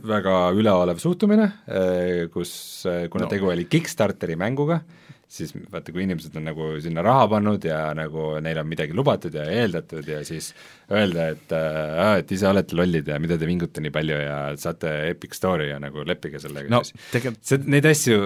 [0.08, 2.52] väga üleolev suhtumine, äh, kus,
[3.12, 3.30] kuna no.
[3.30, 4.80] tegu oli Kickstarteri mänguga,
[5.30, 9.34] siis vaata, kui inimesed on nagu sinna raha pannud ja nagu neile on midagi lubatud
[9.34, 10.52] ja eeldatud ja siis
[10.92, 14.92] öelda, et äh, et ise olete lollid ja mida te vingute nii palju ja saate
[15.10, 16.82] epic story ja nagu leppige sellega no,
[17.12, 18.20] tegelikult see, neid asju,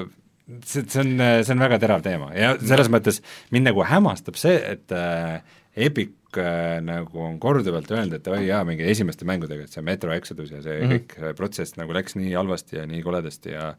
[0.65, 2.33] see, see on, see on väga terav teema.
[2.37, 3.23] Ja selles mõttes
[3.55, 5.39] mind nagu hämmastab see, et äh,
[5.79, 10.51] Epic nagu on korduvalt öelnud, et oi jaa, mingi esimeste mängudega, et see Metro Exodus
[10.53, 10.93] ja see mm -hmm.
[10.93, 13.75] kõik see protsess nagu läks nii halvasti ja nii koledasti ja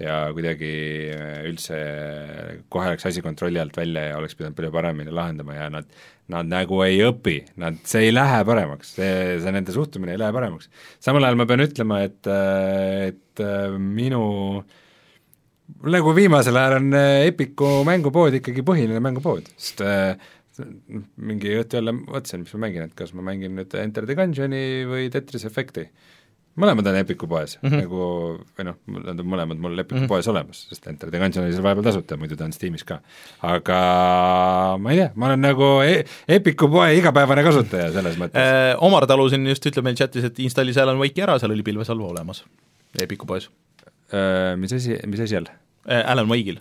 [0.00, 0.72] ja kuidagi
[1.16, 1.78] äh, üldse
[2.68, 5.84] kohe läks asi kontrolli alt välja ja oleks pidanud palju paremini lahendama ja nad
[6.28, 10.32] nad nagu ei õpi, nad, see ei lähe paremaks, see, see nende suhtumine ei lähe
[10.32, 10.68] paremaks.
[11.00, 13.44] samal ajal ma pean ütlema, et, äh, et
[13.78, 14.64] minu
[15.86, 20.16] nagu viimasel ajal on Epiku mängupood ikkagi põhiline mängupood, sest äh,
[20.60, 24.84] mingi jutt jälle mõtlesin, mis ma mängin, et kas ma mängin nüüd Enter the Gungeoni
[24.88, 25.86] või Tetris Effecti.
[26.56, 27.82] mõlemad on Epiku poes mm, -hmm.
[27.84, 28.00] nagu
[28.56, 28.76] või noh,
[29.12, 30.08] on mõlemad mul Epiku mm -hmm.
[30.08, 33.00] poes olemas, sest Enter the Gungeon oli seal vahepeal tasuta, muidu ta on Steamis ka.
[33.42, 33.80] aga
[34.80, 38.76] ma ei tea, ma olen nagu e Epiku poe igapäevane kasutaja selles mõttes äh,.
[38.80, 42.04] Omar Talu siin just ütleb meil chatis, et installis Alan Wake'i ära, seal oli pilvesalve
[42.04, 42.44] olemas
[43.00, 43.50] Epiku poes
[44.12, 44.56] äh,.
[44.56, 45.46] Mis asi, mis asi all
[45.88, 46.02] äh,?
[46.06, 46.60] Alan Wake'il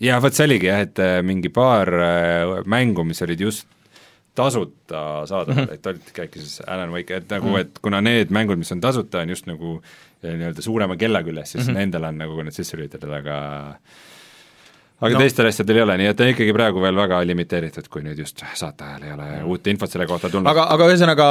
[0.00, 3.68] jaa, vot see oligi jah, et äh, mingi paar äh, mängu, mis olid just
[4.36, 5.74] tasuta saadaval mm, -hmm.
[5.74, 7.60] et olidki äkki siis Alan Wake, et nagu mm, -hmm.
[7.60, 9.80] et kuna need mängud, mis on tasuta, on just nagu
[10.24, 11.78] äh, nii-öelda suurema kella küljes, siis mm -hmm.
[11.78, 13.38] nendel on nagu, need sisse lülitada, aga
[14.96, 15.20] aga No.
[15.20, 18.40] teistel asjadel ei ole, nii et on ikkagi praegu veel väga limiteeritud, kui nüüd just
[18.56, 20.48] saate ajal ei ole uut infot selle kohta tulnud.
[20.48, 21.26] aga, aga ühesõnaga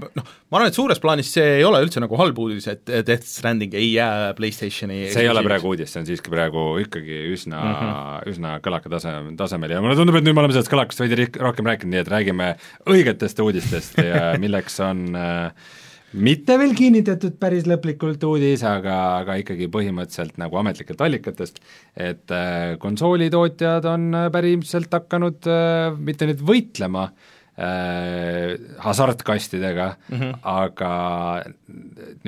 [0.00, 3.28] noh, ma arvan, et suures plaanis see ei ole üldse nagu halb uudis, et Death
[3.28, 7.60] Stranding ei jää PlayStationi see ei ole praegu uudis, see on siiski praegu ikkagi üsna
[7.60, 8.32] mm, -hmm.
[8.32, 11.68] üsna kõlaka tase, tasemel ja mulle tundub, et nüüd me oleme sellest kõlakast veidi rohkem
[11.68, 12.52] rääkinud, nii et räägime
[12.88, 15.74] õigetest uudistest ja milleks on äh,
[16.14, 21.60] mitte veel kinnitatud päris lõplikult uudis, aga, aga ikkagi põhimõtteliselt nagu ametlikelt allikatest,
[21.98, 30.36] et äh, konsoolitootjad on äh, päriselt hakanud äh, mitte nüüd võitlema äh, hasartkastidega mm, -hmm.
[30.42, 30.92] aga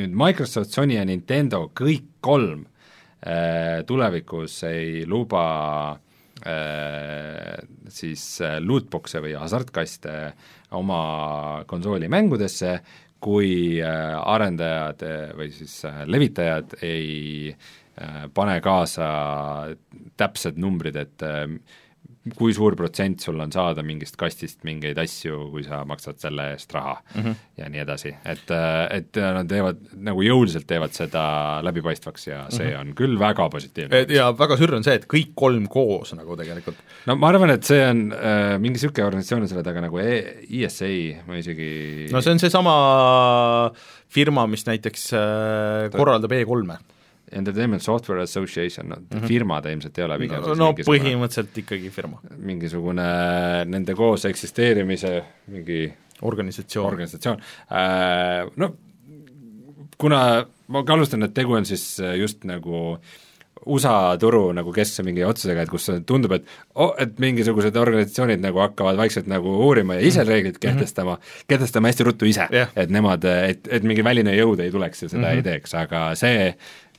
[0.00, 2.66] nüüd Microsoft, Sony ja Nintendo, kõik kolm
[3.22, 5.46] äh, tulevikus ei luba
[6.42, 7.56] äh,
[7.88, 10.32] siis lootbox'e või hasartkaste
[10.74, 12.80] oma konsooli mängudesse,
[13.20, 17.56] kui äh, arendajad äh, või siis äh, levitajad ei
[18.36, 19.06] pane kaasa
[20.20, 21.22] täpsed numbrid, et
[22.34, 26.72] kui suur protsent sul on saada mingist kastist mingeid asju, kui sa maksad selle eest
[26.74, 27.34] raha mm -hmm.
[27.60, 28.50] ja nii edasi, et,
[28.90, 31.22] et nad teevad, nagu jõuliselt teevad seda
[31.62, 32.80] läbipaistvaks ja see mm -hmm.
[32.80, 34.06] on küll väga positiivne.
[34.08, 36.76] ja väga sürr on see, et kõik kolm koos nagu tegelikult.
[37.06, 40.42] no ma arvan, et see on äh, mingi niisugune organisatsioon on selle taga nagu e
[40.50, 43.72] ESA, ma isegi no see on seesama
[44.08, 46.95] firma, mis näiteks äh, korraldab E3-e.
[47.32, 49.26] Entertainment Software Association, no mm -hmm.
[49.26, 52.20] firma ta ilmselt ei ole, pigem no, no põhimõtteliselt ikkagi firma.
[52.38, 53.06] mingisugune
[53.66, 57.40] nende koos eksisteerimise mingi organisatsioon, organisatsioon.
[57.70, 58.76] Äh, no
[59.98, 62.98] kuna ma kahtlustan, et tegu on siis just nagu
[63.66, 66.44] USA turu nagu keskse mingi otsusega, et kus tundub, et
[66.78, 71.46] oh, et mingisugused organisatsioonid nagu hakkavad vaikselt nagu uurima ja ise reeglid kehtestama mm, -hmm.
[71.48, 75.08] kehtestama hästi ruttu ise yeah., et nemad, et, et mingi väline jõud ei tuleks ja
[75.08, 75.36] seda mm -hmm.
[75.36, 76.54] ei teeks, aga see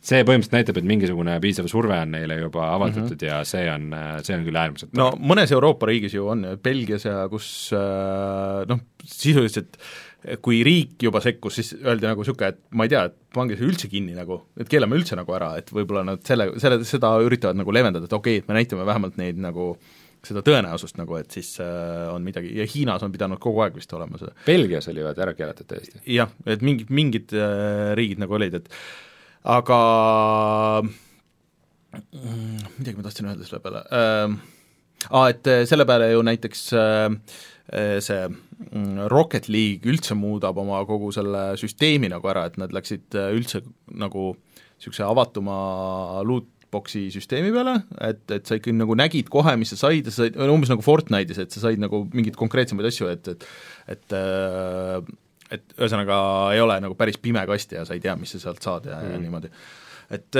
[0.07, 3.27] see põhimõtteliselt näitab, et mingisugune piisav surve on neile juba avaldatud mm -hmm.
[3.27, 3.87] ja see on,
[4.23, 7.71] see on küll äärmiselt no mõnes Euroopa riigis ju on, Belgias ja kus
[8.67, 9.77] noh, sisuliselt
[10.43, 13.67] kui riik juba sekkus, siis öeldi nagu niisugune, et ma ei tea, et pange see
[13.67, 17.59] üldse kinni nagu, et keelame üldse nagu ära, et võib-olla nad selle, selle, seda üritavad
[17.59, 19.69] nagu leevendada, et okei okay,, et me näitame vähemalt neid nagu
[20.27, 23.93] seda tõenäosust nagu, et siis äh, on midagi, ja Hiinas on pidanud kogu aeg vist
[23.95, 24.33] olema see.
[24.47, 26.01] Belgias oli vaata ära keelatud täiesti.
[26.17, 28.73] jah, et mingid, mingid äh, riigid nagu olid, et
[29.47, 29.79] aga
[32.77, 33.83] midagi ma tahtsin öelda selle peale.
[33.95, 34.33] Äh,,
[35.11, 37.15] aa, et selle peale ju näiteks äh,
[38.03, 38.27] see
[39.11, 43.61] Rocket League üldse muudab oma kogu selle süsteemi nagu ära, et nad läksid üldse
[43.99, 44.31] nagu
[44.77, 45.57] niisuguse avatuma
[46.27, 50.25] lootbox'i süsteemi peale, et, et sa ikkagi nagu nägid kohe, mis sa said ja sa
[50.25, 53.47] said, umbes nagu Fortnite'is, et sa said nagu mingeid konkreetsemaid asju, et, et
[53.87, 55.01] et äh,
[55.53, 56.19] et ühesõnaga
[56.55, 59.01] ei ole nagu päris pime kast ja sa ei tea, mis sa sealt saad ja
[59.01, 59.51] mm., ja niimoodi.
[60.17, 60.39] et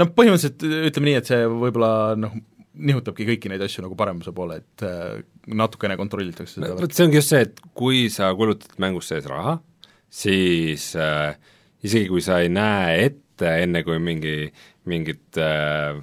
[0.00, 2.34] noh, põhimõtteliselt ütleme nii, et see võib-olla noh,
[2.74, 4.86] nihutabki kõiki neid asju nagu paremuse poole, et
[5.46, 9.28] natukene kontrollitakse seda no, vot see ongi just see, et kui sa kulutad mängus sees
[9.30, 9.58] raha,
[10.14, 11.36] siis äh,
[11.84, 14.36] isegi kui sa ei näe ette, enne kui mingi,
[14.90, 15.98] mingit äh,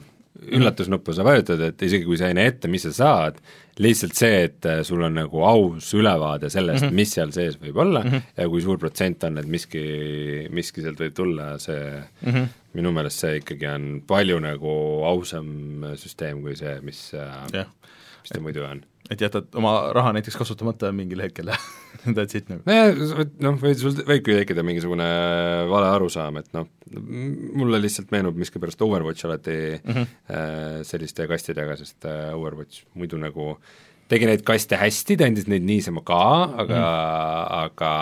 [0.51, 3.41] üllatusnuppu sa vajutad, et isegi kui sa ei näe ette, mis sa saad,
[3.81, 6.99] lihtsalt see, et sul on nagu aus ülevaade sellest mm, -hmm.
[7.01, 8.21] mis seal sees võib olla mm -hmm.
[8.37, 9.83] ja kui suur protsent on, et miski,
[10.49, 11.83] miski sealt võib tulla, see
[12.21, 12.47] mm -hmm.
[12.73, 17.67] minu meelest see ikkagi on palju nagu ausam süsteem kui see, mis yeah.,
[18.21, 21.57] mis ta muidu on et jätad oma raha näiteks kasutamata mingil hetkel ja
[22.15, 22.61] that's it nagu.
[22.67, 25.07] nojah, noh, või sul võibki tekkida mingisugune
[25.71, 26.69] vale arusaam, et noh,
[27.57, 30.07] mulle lihtsalt meenub miskipärast Overwatch alati mm -hmm.
[30.31, 33.55] äh, selliste kastidega, sest äh, Overwatch muidu nagu
[34.11, 36.23] tegi neid kaste hästi, ta andis neid niisama ka,
[36.63, 37.53] aga mm, -hmm.
[37.65, 37.93] aga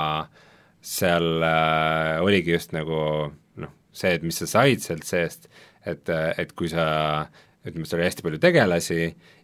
[0.82, 5.50] seal äh, oligi just nagu noh, see, et mis sa said sealt seest,
[5.86, 7.28] et, et kui sa
[7.68, 9.00] ütleme, seal oli hästi palju tegelasi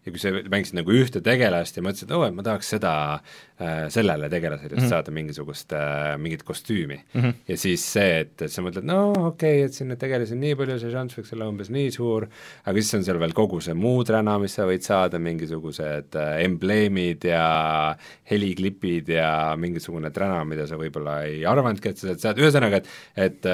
[0.06, 3.88] ja kui sa mängisid nagu ühte tegelast ja mõtlesid, oo, et ma tahaks seda äh,,
[3.92, 4.94] sellele tegelasele just mm -hmm.
[4.94, 7.22] saada mingisugust äh,, mingit kostüümi mm.
[7.22, 7.34] -hmm.
[7.48, 10.40] ja siis see, et, et sa mõtled, no okei okay,, et siin neid tegelasi on
[10.40, 12.28] nii palju, see šanss võiks olla umbes nii suur,
[12.64, 16.44] aga siis on seal veel kogu see muu träna, mis sa võid saada, mingisugused äh,
[16.46, 17.98] embleemid ja
[18.32, 23.46] heliklipid ja mingisugune träna, mida sa võib-olla ei arvanudki, et sa saad, ühesõnaga, et et,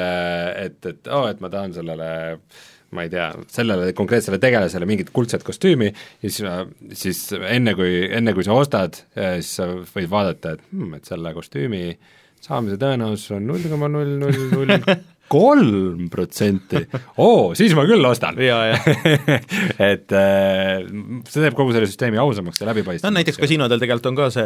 [0.65, 2.12] et, et oo et ma tahan sellele
[2.91, 6.41] ma ei tea, sellele konkreetsele tegelasele mingit kuldset kostüümi ja siis,
[7.04, 11.32] siis enne, kui, enne kui sa ostad, siis sa võid vaadata, et hmm, et selle
[11.38, 11.86] kostüümi
[12.41, 14.75] saamise tõenäosus on null koma null null null
[15.32, 16.82] kolm protsenti,
[17.24, 18.38] oo, siis ma küll ostan.
[19.91, 20.84] et äh,
[21.28, 23.08] see teeb kogu selle süsteemi ausamaks ja läbipaistvamaks.
[23.08, 24.46] no näiteks kasiinodel tegelikult on ka see,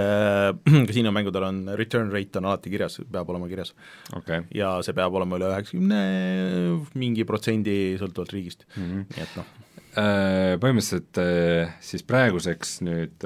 [0.89, 3.73] kasiinomängudel on return rate on alati kirjas, peab olema kirjas
[4.17, 4.45] okay..
[4.55, 6.01] ja see peab olema üle üheksakümne
[7.01, 9.07] mingi protsendi, sõltuvalt riigist mm, -hmm.
[9.15, 9.53] nii et noh
[9.95, 13.23] Äh, põhimõtteliselt äh, siis praeguseks nüüd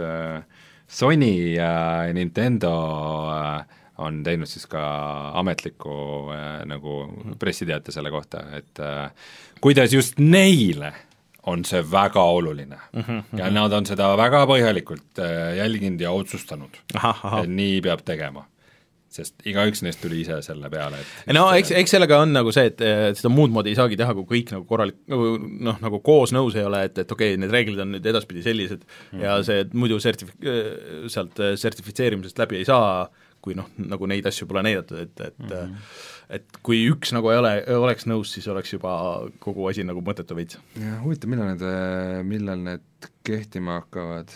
[0.86, 1.72] Sony ja
[2.14, 2.74] Nintendo
[3.34, 4.82] äh, on teinud siis ka
[5.40, 5.94] ametliku
[6.34, 7.02] äh, nagu
[7.40, 9.10] pressiteate selle kohta, et äh,
[9.62, 10.94] kuidas just neile
[11.50, 13.02] on see väga oluline mm.
[13.02, 13.40] -hmm.
[13.40, 18.46] ja nad on seda väga põhjalikult äh, jälginud ja otsustanud, et nii peab tegema
[19.10, 22.68] sest igaüks neist tuli ise selle peale, et no eks, eks sellega on nagu see,
[22.70, 22.84] et
[23.18, 25.32] seda muud moodi ei saagi teha, kui kõik nagu korralik, nagu
[25.66, 28.46] noh, nagu koos nõus ei ole, et, et okei okay,, need reeglid on nüüd edaspidi
[28.46, 29.24] sellised mm -hmm.
[29.26, 30.36] ja see muidu sertif-,
[31.10, 33.10] sealt sertifitseerimisest läbi ei saa,
[33.42, 35.76] kui noh, nagu neid asju pole näidatud, et, et mm -hmm.
[36.30, 40.36] et kui üks nagu ei ole, oleks nõus, siis oleks juba kogu asi nagu mõttetu
[40.36, 40.60] veits.
[41.04, 41.64] huvitav, millal need,
[42.24, 42.82] millal need
[43.24, 44.30] kehtima hakkavad,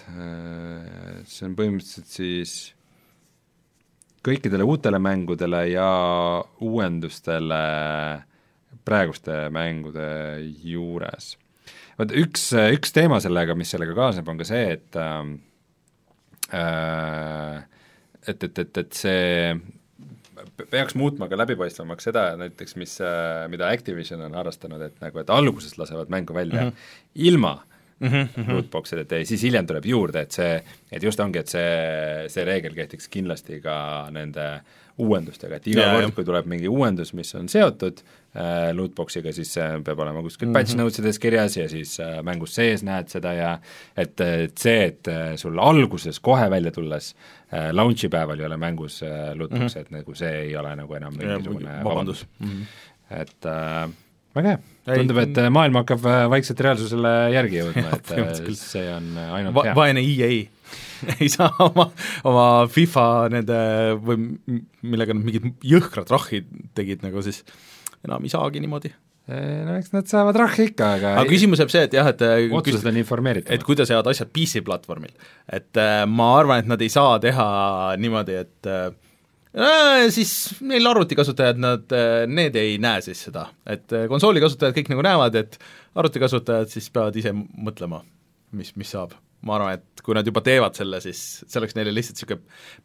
[1.26, 2.74] see on põhimõtteliselt siis
[4.24, 7.63] kõikidele uutele mängudele ja uuendustele
[8.86, 11.38] praeguste mängude juures.
[12.00, 15.28] vot üks, üks teema sellega, mis sellega kaasneb, on ka see, et äh,
[18.28, 19.56] et, et, et, et see
[20.72, 22.96] peaks muutma ka läbipaistvamaks seda näiteks, mis,
[23.52, 26.90] mida Activision on harrastanud, et nagu, et alguses lasevad mängu välja mm -hmm.
[27.16, 27.54] ilma
[27.99, 28.53] mm -hmm.
[28.53, 32.73] lootbox'ideta ja siis hiljem tuleb juurde, et see, et just ongi, et see, see reegel
[32.75, 34.62] kehtiks kindlasti ka nende
[34.97, 39.53] uuendustega, et iga yeah, kord, kui tuleb mingi uuendus, mis on seotud äh, lootbox'iga, siis
[39.56, 40.60] see peab olema kuskil mm -hmm.
[40.60, 43.60] patch notes ides kirjas ja siis äh, mängus sees näed seda ja
[43.97, 47.15] et, et see, et äh, sul alguses kohe välja tulles
[47.53, 49.82] äh, launch'i päeval ei ole mängus äh, lootbox'e mm, -hmm.
[49.82, 52.47] et nagu see ei ole nagu enam mingisugune vabandus mm.
[52.49, 53.21] -hmm.
[53.21, 53.89] et äh,
[54.34, 58.88] väga hea, tundub, et äh, maailm hakkab äh, vaikselt reaalsusele järgi jõudma, et äh, see
[58.93, 59.78] on ainult Va hea.
[59.78, 60.32] vaene EA
[61.19, 61.89] ei saa oma,
[62.28, 63.58] oma FIFA nende
[64.02, 67.43] või millega nad mingid jõhkrad rahid tegid nagu siis,
[68.06, 68.93] enam ei saagi niimoodi
[69.28, 72.88] no eks nad saavad rahhi ikka, aga aga küsimus jääb see, et jah, et otsused
[72.89, 73.54] on informeeritud.
[73.56, 75.13] et kuidas jäävad asjad PC-platvormil.
[75.48, 77.46] et äh, ma arvan, et nad ei saa teha
[78.04, 78.89] niimoodi, et äh,
[80.13, 80.32] siis
[80.66, 81.94] neil arvutikasutajad, nad,
[82.30, 85.60] need ei näe siis seda, et konsooli kasutajad kõik nagu näevad, et
[86.00, 88.02] arvutikasutajad siis peavad ise mõtlema,
[88.58, 89.13] mis, mis saab
[89.44, 92.44] ma arvan, et kui nad juba teevad selle, siis see oleks neile lihtsalt niisugune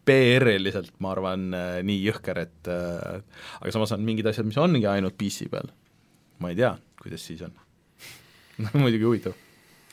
[0.08, 4.86] PR-iliselt, ma arvan, äh, nii jõhker, et äh, aga samas on mingid asjad, mis ongi
[4.90, 5.70] ainult PC peal.
[6.42, 7.54] ma ei tea, kuidas siis on
[8.82, 9.38] muidugi huvitav.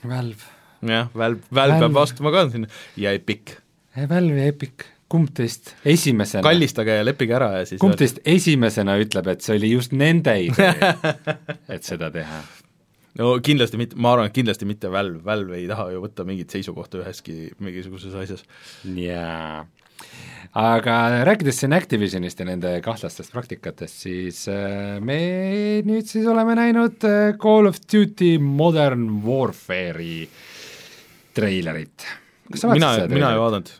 [0.06, 0.50] Valve.
[0.86, 2.70] jah, Valve, Valve peab astuma ka sinna
[3.02, 3.58] ja Epic.
[3.96, 8.98] Valve ja Epic, kumb teist esimesena kallistage ja leppige ära ja siis kumb teist esimesena
[9.02, 10.94] ütleb, et see oli just nende idee
[11.76, 12.42] et seda teha?
[13.20, 16.54] no kindlasti mitte, ma arvan, et kindlasti mitte Valve, Valve ei taha ju võtta mingit
[16.54, 18.44] seisukohta üheski mingisuguses asjas.
[18.98, 19.62] jaa,
[20.66, 20.98] aga
[21.30, 25.22] rääkides siin Activisionist ja nende kahtlastest praktikatest, siis äh, me
[25.86, 30.26] nüüd siis oleme näinud äh, Call of Duty Modern Warfare'i
[31.36, 32.10] treilerit.
[32.74, 33.76] mina, mina ei vaadanud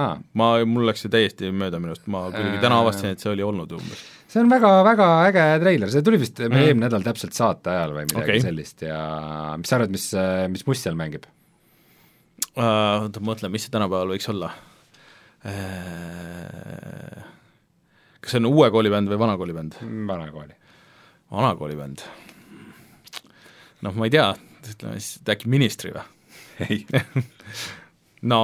[0.00, 0.16] ah..
[0.38, 3.70] ma, mul läks see täiesti mööda minust, ma kuidagi täna avastasin, et see oli olnud
[3.78, 6.54] umbes see on väga, väga äge treiler, see tuli vist mm.
[6.54, 8.44] meil eelmine nädal täpselt saate ajal või midagi okay.
[8.44, 8.98] sellist ja
[9.58, 10.06] mis sa arvad, mis,
[10.54, 11.32] mis must seal mängib uh,?
[12.60, 14.58] Oota, ma mõtlen, mis see tänapäeval võiks olla uh,?
[18.20, 19.72] Kas see on uue kooli bänd või vana kooli bänd?
[19.80, 20.54] vana kooli.
[21.32, 21.98] vana kooli bänd?
[23.86, 24.28] noh, ma ei tea,
[24.74, 26.06] ütleme siis, äkki Ministry või?
[26.68, 26.76] ei
[28.32, 28.40] no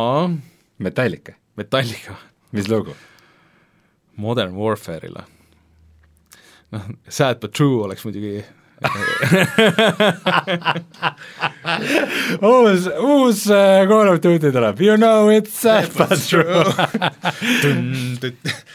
[0.82, 1.32] Metallica.
[1.56, 2.16] Metallica.
[2.52, 2.94] mis lugu?
[4.16, 5.24] Modern Warfare'ile
[6.72, 8.44] noh, Sad but true oleks muidugi
[12.44, 13.48] uus, uus
[13.88, 16.64] Call of Duty tuleb, you know it's sad but true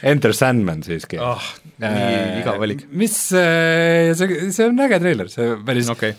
[0.12, 1.42] Enter Sandman siiski oh,
[1.82, 2.84] nii äh, igav valik.
[2.90, 6.16] mis äh,, see, see on äge treiler, see päris okay.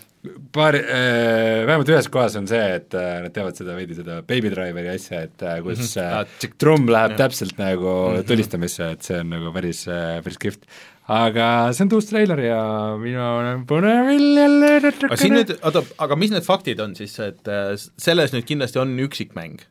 [0.55, 4.51] paari äh,, vähemalt ühes kohas on see, et äh, nad teevad seda veidi seda Baby
[4.53, 6.47] Driveri asja, et äh, kus mm -hmm.
[6.47, 7.19] äh, trumm läheb ja.
[7.25, 8.27] täpselt nagu -hmm.
[8.27, 10.67] tulistamisse, et see on nagu päris äh,, päris kihvt
[11.11, 12.59] aga see on uus treiler ja
[12.99, 14.69] mina olen põnevil jälle
[15.09, 18.79] aga siin nüüd, oota, aga mis need faktid on siis, et äh, selles nüüd kindlasti
[18.79, 19.65] on üksikmäng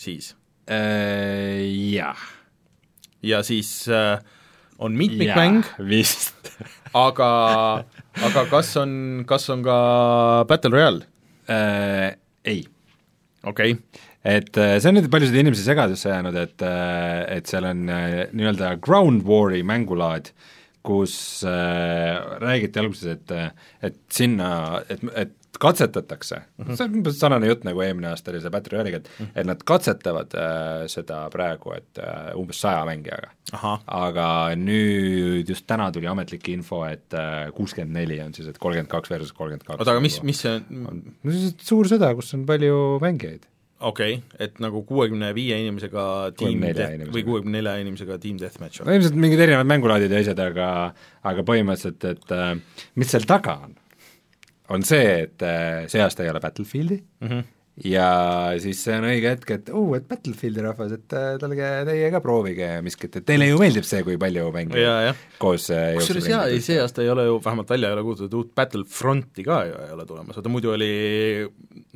[0.00, 0.32] siis
[0.70, 1.60] äh,?
[1.92, 2.22] Jah.
[3.20, 4.16] ja siis äh,
[4.82, 6.54] on mitmikmäng, vist
[7.06, 7.32] aga,
[8.24, 8.94] aga kas on,
[9.28, 9.76] kas on ka
[10.48, 11.04] Battle Royale
[11.52, 12.16] äh,?
[12.48, 12.64] Ei.
[13.44, 17.66] okei okay et äh, see on nüüd paljusid inimesi segadusse jäänud, et, äh, et seal
[17.66, 20.30] on nii-öelda ground war'i mängulaad
[20.82, 21.14] kus
[21.46, 26.76] äh, räägiti alguses, et, et sinna, et, et katsetatakse mm, -hmm.
[26.76, 29.40] see on umbes sarnane jutt, nagu eelmine aasta oli see Battle Royale'iga, et mm -hmm.
[29.40, 33.30] et nad katsetavad äh, seda praegu, et äh, umbes saja mängijaga.
[33.86, 37.14] aga nüüd just täna tuli ametlik info, et
[37.54, 39.78] kuuskümmend neli on siis, et kolmkümmend kaks versus kolmkümmend kaks.
[39.78, 41.02] oota, aga mis, mis see on?
[41.22, 43.51] no see suur sõda, kus on palju mängijaid
[43.82, 46.06] okei okay,, et nagu kuuekümne viie inimesega
[46.38, 50.42] tiim death või kuuekümne nelja inimesega tiim deathmatch no ilmselt mingid erinevad mängulaadid ja asjad,
[50.42, 50.68] aga
[51.28, 52.52] aga põhimõtteliselt, et äh,
[53.00, 53.76] mis seal taga on?
[54.72, 57.50] on see, et äh, see aasta ei ole Battlefieldi mm -hmm.
[57.80, 58.06] Ja
[58.60, 62.10] siis see on õige hetk, et oo uh,, et Battlefieldi rahvas, et äh, tulge teie
[62.12, 65.14] ka proovige miskit, et teile ju meeldib see, kui palju mänge ja, ja.
[65.40, 68.36] koos äh, kusjuures jaa, ei see aasta ei ole ju, vähemalt välja ei ole kuulutatud,
[68.42, 70.92] uut Battlefronti ka ju ei ole tulemas, vaata muidu oli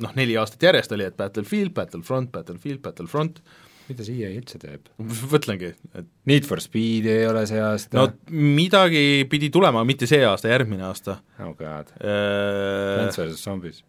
[0.01, 3.41] noh, neli aastat järjest oli, et Battlefield, Battlefront, Battlefield, Battlefront,
[3.87, 4.89] mida see EA üldse teeb?
[5.29, 10.25] mõtlengi, et Need for Speed ei ole see aasta no midagi pidi tulema, mitte see
[10.25, 11.21] aasta, järgmine aasta.
[11.37, 12.95] oh god äh,.
[12.97, 13.83] Plants vs Zombies.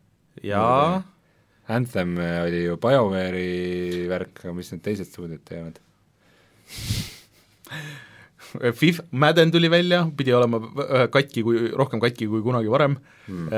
[0.44, 0.98] jaa.
[1.68, 5.78] Anthem oli ju BioWare'i värk, aga mis need teised stuudiod teevad
[8.80, 10.60] FIFA, Madden tuli välja, pidi olema
[11.12, 13.50] katki kui, rohkem katki kui kunagi varem hmm.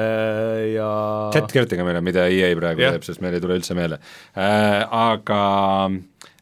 [0.75, 0.89] ja
[1.35, 2.97] chat kirjutage meile, mida EA praegu yeah.
[2.97, 4.01] teeb, sest meil ei tule üldse meelde
[4.35, 4.83] äh,.
[4.91, 5.41] Aga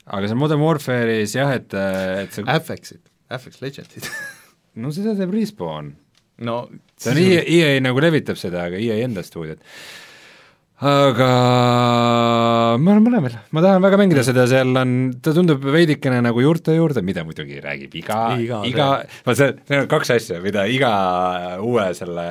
[0.08, 3.02] aga seal Modern Warfare'is jah, et, et see FX-id,
[3.36, 4.08] FX Legendsid
[4.82, 5.92] no seda teeb Respawn.
[6.48, 6.56] no
[6.96, 9.60] see on EA, EA nagu levitab seda, aga EA enda stuudiot
[10.78, 11.28] aga
[12.78, 14.92] ma olen mõlemal, ma tahan väga mängida seda, seal on,
[15.24, 18.86] ta tundub veidikene nagu juurte juurde, mida muidugi räägib iga, iga, iga,
[19.26, 20.92] vaat see, need on kaks asja, mida iga
[21.66, 22.28] uue selle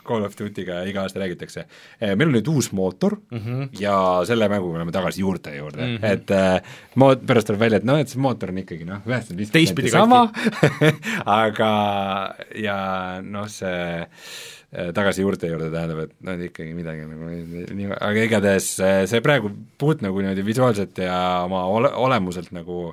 [0.00, 1.66] Call of Duty'ga iga aasta räägitakse.
[2.00, 3.68] Eh, meil on nüüd uus mootor mm -hmm.
[3.80, 6.12] ja selle mänguga oleme tagasi juurte juurde mm, -hmm.
[6.12, 9.52] et äh, mo-, pärast tuleb välja, et noh, et see mootor on ikkagi noh, üheksakümmend
[9.52, 10.32] viis protsenti sama
[11.44, 11.72] aga
[12.56, 14.08] ja noh, see
[14.94, 17.28] tagasi juurte juurde tähendab, et noh, ikkagi midagi nagu
[17.78, 18.70] nii, aga igatahes
[19.10, 22.88] see praegu puht nagu niimoodi visuaalselt ja oma ole, olemuselt nagu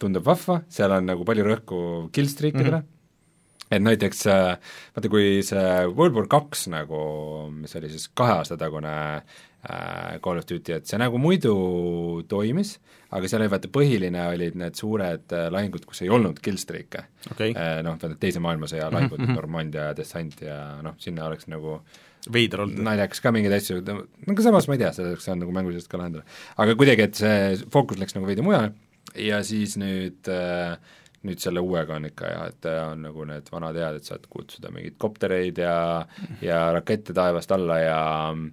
[0.00, 1.82] tundub vahva, seal on nagu palju rõhku
[2.14, 3.76] killstreakidele mm, -hmm.
[3.76, 7.00] et näiteks äh, vaata, kui see World War kaks nagu,
[7.52, 11.54] mis oli siis kahe aasta tagune äh, Call of Duty, et see nagu muidu
[12.28, 12.78] toimis,
[13.16, 17.54] aga seal oli vaata põhiline olid need suured äh, lahingud, kus ei olnud killstreak'e okay..
[17.54, 19.40] Äh, noh, Teise maailmasõja mhm, lahingud mm, -hmm.
[19.40, 21.80] Normandia ja dessant ja noh, sinna oleks nagu
[22.30, 22.84] veider olnud.
[22.84, 25.90] naljakas ka mingeid asju, no aga samas ma ei tea, seda oleks saanud nagu mänguliselt
[25.90, 26.24] ka lahendada.
[26.56, 28.74] aga kuidagi, et see fookus läks nagu veidi mujale
[29.16, 30.76] ja siis nüüd äh,
[31.26, 34.70] nüüd selle uuega on ikka jah, et on nagu need vanad head, et saad kutsuda
[34.72, 36.06] mingeid koptereid ja
[36.44, 38.48] ja rakette taevast alla ja äh,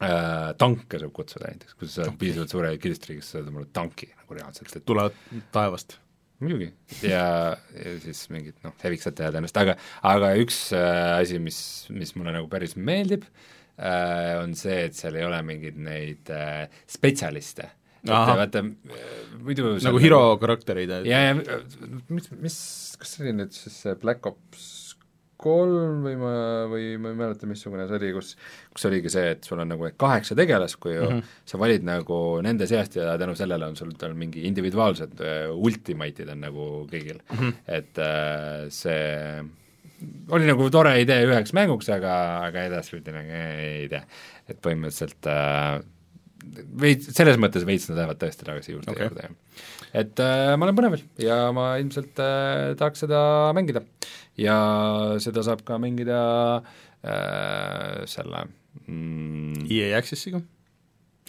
[0.00, 2.20] tanke saab kutsuda näiteks, kui sa oled okay.
[2.22, 5.18] piisavalt suure kilstriga, siis sa saad omale tanki nagu reaalselt, et tulevad
[5.52, 5.98] taevast?
[6.40, 6.70] muidugi,
[7.04, 7.24] ja,
[7.76, 9.74] ja siis mingid noh, heviksad teha tõenäoliselt, aga
[10.08, 11.58] aga üks äh, asi, mis,
[11.92, 13.26] mis mulle nagu päris meeldib
[13.76, 17.68] äh,, on see, et seal ei ole mingeid neid äh, spetsialiste.
[18.08, 18.64] vaata,
[19.44, 20.94] muidu nagu hero karakterid?
[21.04, 21.36] ja, ja
[22.08, 22.60] mis, mis,
[22.96, 24.70] kas see oli nüüd siis see Black Ops
[25.40, 26.32] kolm või ma,
[26.70, 28.32] või ma ei mäleta, missugune see oli, kus
[28.74, 31.38] kus oligi see, et sul on nagu kaheksa tegelast, kui ju mm -hmm.
[31.52, 36.28] sa valid nagu nende seast ja tänu sellele on sul tal mingi individuaalsed uh, ultimate'id
[36.30, 37.52] on nagu kõigil mm, -hmm.
[37.66, 39.42] et uh, see
[40.32, 42.12] oli nagu tore idee üheks mänguks, aga,
[42.48, 44.04] aga edaspidi nagu ei tea,
[44.48, 45.80] et põhimõtteliselt uh,
[46.80, 49.08] veits, selles mõttes veits nad lähevad tõesti tagasi juurde okay.
[49.08, 49.64] juurde, jah.
[50.02, 53.20] et äh, ma olen põnevil ja ma ilmselt äh, tahaks seda
[53.56, 53.84] mängida.
[54.40, 54.56] Ja
[55.22, 56.20] seda saab ka mängida
[57.04, 58.46] äh, selle
[58.86, 60.42] mm, EA Accessiga?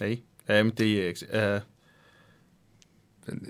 [0.02, 1.60] ei äh,, mitte EA Access äh,,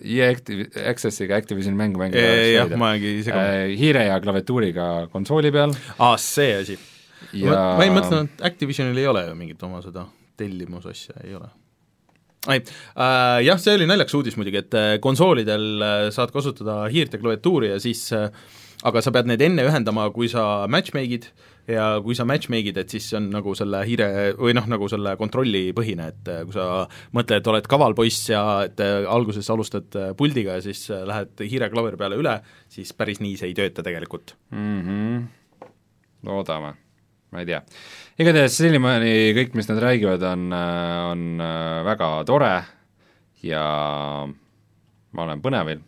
[0.05, 3.77] EA Activ-, Accessiga Activisioni mängu mängida jah, ma olengi seganud äh,.
[3.81, 5.75] hiire ja klaviatuuriga konsooli peal.
[5.99, 6.79] aa, see asi
[7.33, 7.49] ja....
[7.49, 10.07] ma, ma ei mõtlenud, et Activisionil ei ole ju mingit oma seda
[10.41, 11.53] tellimusasja ei ole
[12.51, 17.15] ei äh,, jah, see oli naljakas uudis muidugi, et äh, konsoolidel äh, saad kasutada hiirt
[17.15, 18.29] ja klaviatuuri ja siis äh,
[18.89, 21.29] aga sa pead need enne ühendama, kui sa matchmake'id
[21.71, 25.15] ja kui sa matchmake'id, et siis see on nagu selle hiire või noh, nagu selle
[25.21, 30.65] kontrolli põhine, et kui sa mõtled, oled kaval poiss ja et alguses alustad puldiga ja
[30.65, 32.39] siis lähed hiire-klaveri peale üle,
[32.73, 34.81] siis päris nii see ei tööta tegelikult mm.
[34.87, 35.27] -hmm.
[36.27, 36.75] loodame
[37.33, 37.63] ma ei tea.
[38.21, 42.53] igatahes senimaani kõik, mis nad räägivad, on, on äh, väga tore
[43.43, 43.63] ja
[45.13, 45.81] ma olen põnevil,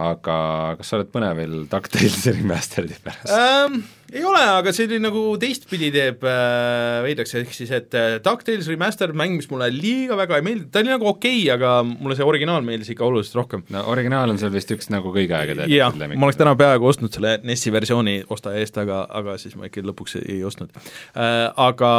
[0.00, 0.36] aga
[0.78, 3.82] kas sa oled põnevil DuckTalesi remaster'i pärast ähm,?
[4.10, 8.66] Ei ole, aga see oli nagu teistpidi teeb äh, veidraks, ehk siis et äh, DuckTales
[8.66, 12.16] Remastered mäng, mis mulle liiga väga ei meeldi, ta oli nagu okei okay,, aga mulle
[12.18, 13.62] see originaal meeldis ikka oluliselt rohkem.
[13.70, 17.14] no originaal on sul vist üks nagu kõige aegateatud jah, ma oleks täna peaaegu ostnud
[17.14, 21.46] selle NES-i versiooni osta eest, aga, aga siis ma ikkagi lõpuks ei ostnud äh,.
[21.60, 21.94] Aga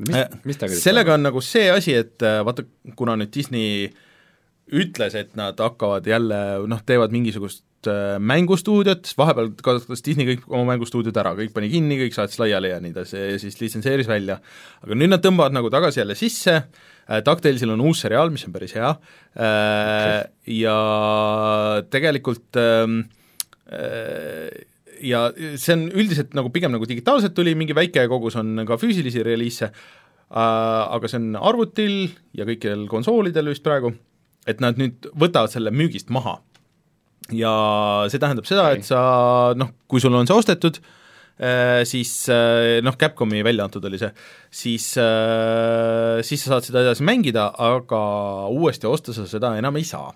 [0.00, 2.64] mis, äh, mis sellega on nagu see asi, et äh, vaata,
[2.98, 3.90] kuna nüüd Disney
[4.70, 6.38] ütles, et nad hakkavad jälle
[6.70, 11.70] noh, teevad mingisugust äh, mängustuudiot, sest vahepeal kasutas Disney kõik oma mängustuudiod ära, kõik pani
[11.72, 14.38] kinni, kõik saatis laiali ja nii edasi ja siis litsenseeris välja.
[14.84, 18.54] aga nüüd nad tõmbavad nagu tagasi jälle sisse äh,, DuckTalesil on uus seriaal, mis on
[18.54, 20.18] päris hea äh,
[20.54, 20.76] ja
[21.90, 23.00] tegelikult ähm,
[23.66, 24.50] äh,
[25.02, 25.24] ja
[25.56, 29.70] see on üldiselt nagu pigem nagu digitaalselt tuli, mingi väike kogus on ka füüsilisi reliise
[29.70, 31.98] äh,, aga see on arvutil
[32.38, 33.96] ja kõikidel konsoolidel vist praegu
[34.48, 36.40] et nad nüüd võtavad selle müügist maha.
[37.30, 37.50] ja
[38.10, 40.80] see tähendab seda, et sa noh, kui sul on see ostetud,
[41.38, 44.10] äh, siis äh, noh, Capcomi välja antud oli see,
[44.50, 48.02] siis, äh, siis sa saad seda edasi mängida, aga
[48.50, 50.10] uuesti osta sa seda enam ei saa.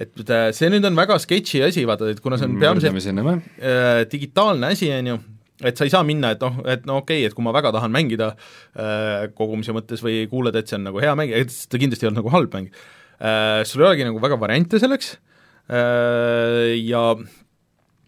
[0.00, 4.70] Et see nüüd on väga sketši asi, vaata, et kuna see on peamiselt äh, digitaalne
[4.72, 5.18] asi, on ju,
[5.60, 7.72] et sa ei saa minna, et noh, et no okei okay,, et kui ma väga
[7.76, 11.80] tahan mängida äh, kogumise mõttes või kuuled, et see on nagu hea mäng, et ta
[11.80, 12.72] kindlasti ei olnud nagu halb mäng.
[12.72, 15.12] äh,, Äh, sul ei olegi nagu väga variante selleks.
[15.68, 17.04] Äh, ja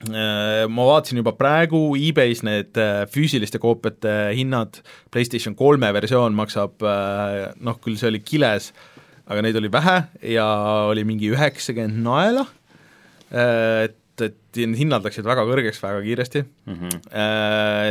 [0.08, 2.80] äh, ma vaatasin juba praegu e-base need
[3.12, 4.80] füüsiliste koopiate hinnad,
[5.12, 8.72] PlayStation kolme versioon maksab noh, küll see oli kiles,
[9.28, 9.98] aga neid oli vähe
[10.32, 10.48] ja
[10.90, 12.48] oli mingi üheksakümmend naela,
[13.30, 16.98] et et, hinnad läksid väga kõrgeks väga kiiresti mm, -hmm.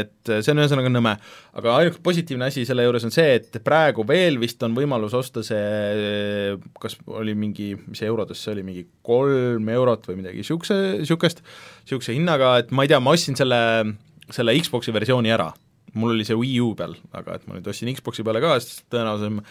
[0.01, 1.15] et see on ühesõnaga nõme.
[1.57, 5.43] aga ainuke positiivne asi selle juures on see, et praegu veel vist on võimalus osta
[5.43, 11.41] see, kas oli mingi, mis eurodes see oli, mingi kolm eurot või midagi niisuguse, niisugust,
[11.85, 13.61] niisuguse hinnaga, et ma ei tea, ma ostsin selle,
[14.29, 15.51] selle Xbox'i versiooni ära
[15.97, 18.85] mul oli see Wii U peal, aga et ma nüüd ostsin Xboxi peale ka, sest
[18.93, 19.41] tõenäolisem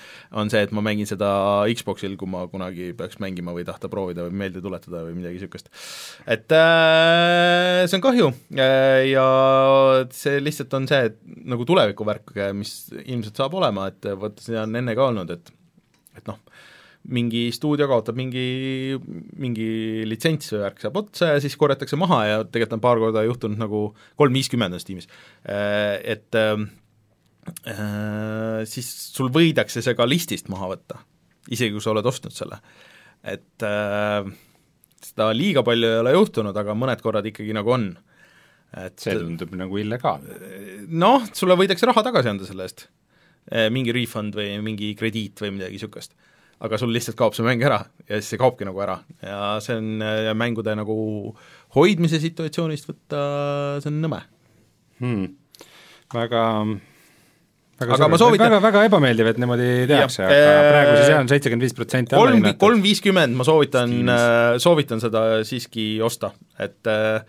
[0.41, 1.31] on see, et ma mängin seda
[1.77, 5.71] Xboxil, kui ma kunagi peaks mängima või tahta proovida või meelde tuletada või midagi niisugust.
[6.27, 9.27] et äh, see on kahju äh, ja
[10.17, 11.21] see lihtsalt on see, et
[11.51, 12.75] nagu tulevikuvärk, mis
[13.05, 15.57] ilmselt saab olema, et vot see on enne ka olnud, et
[16.19, 16.41] et noh,
[17.09, 18.99] mingi stuudio kaotab mingi,
[19.41, 19.69] mingi
[20.09, 23.61] litsents või värk saab otsa ja siis korjatakse maha ja tegelikult on paar korda juhtunud
[23.61, 23.81] nagu
[24.21, 25.09] kolm viiskümmend on Steamis,
[25.49, 26.61] äh, et äh,
[28.69, 31.01] siis sul võidakse see ka listist maha võtta,
[31.49, 32.61] isegi kui sa oled ostnud selle.
[33.25, 34.29] et äh,
[35.01, 37.91] seda liiga palju ei ole juhtunud, aga mõned korrad ikkagi nagu on.
[38.77, 40.37] et see tundub nagu illegaalne.
[40.93, 42.91] noh, sulle võidakse raha tagasi anda selle eest,
[43.73, 46.13] mingi refund või mingi krediit või midagi niisugust
[46.61, 48.99] aga sul lihtsalt kaob see mäng ära ja siis see kaobki nagu ära.
[49.25, 50.99] Ja see on ja mängude nagu
[51.77, 53.25] hoidmise situatsioonist võtta,
[53.81, 54.23] see on nõme.
[55.01, 55.29] Hmm..
[56.13, 56.45] väga
[57.81, 61.21] väga aga ma soovitan väga, väga ebameeldiv, et niimoodi tehakse, aga äh, praegu siis jah,
[61.23, 66.91] on seitsekümmend viis protsenti kolm, kolm viiskümmend ma soovitan, äh, soovitan seda siiski osta, et
[66.91, 67.23] äh,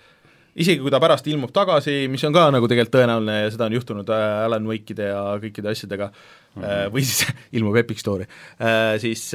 [0.60, 3.78] isegi kui ta pärast ilmub tagasi, mis on ka nagu tegelikult tõenäoline ja seda on
[3.78, 6.92] juhtunud äh, Alan Wake'ide ja kõikide asjadega mm, -hmm.
[6.96, 8.28] või siis ilmub Epic Story,
[8.60, 9.30] äh, siis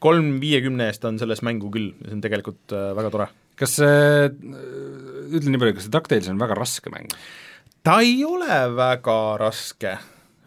[0.00, 3.28] kolm viiekümne eest on selles mängu küll, see on tegelikult väga tore.
[3.60, 4.30] kas see,
[5.28, 7.10] ütle nii palju, kas see DuckTales on väga raske mäng?
[7.84, 9.98] ta ei ole väga raske,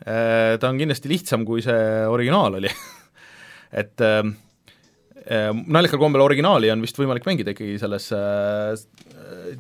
[0.03, 2.71] ta on kindlasti lihtsam, kui see originaal oli
[3.83, 4.01] et
[5.23, 8.09] naljakal kombel originaali on vist võimalik mängida ikkagi selles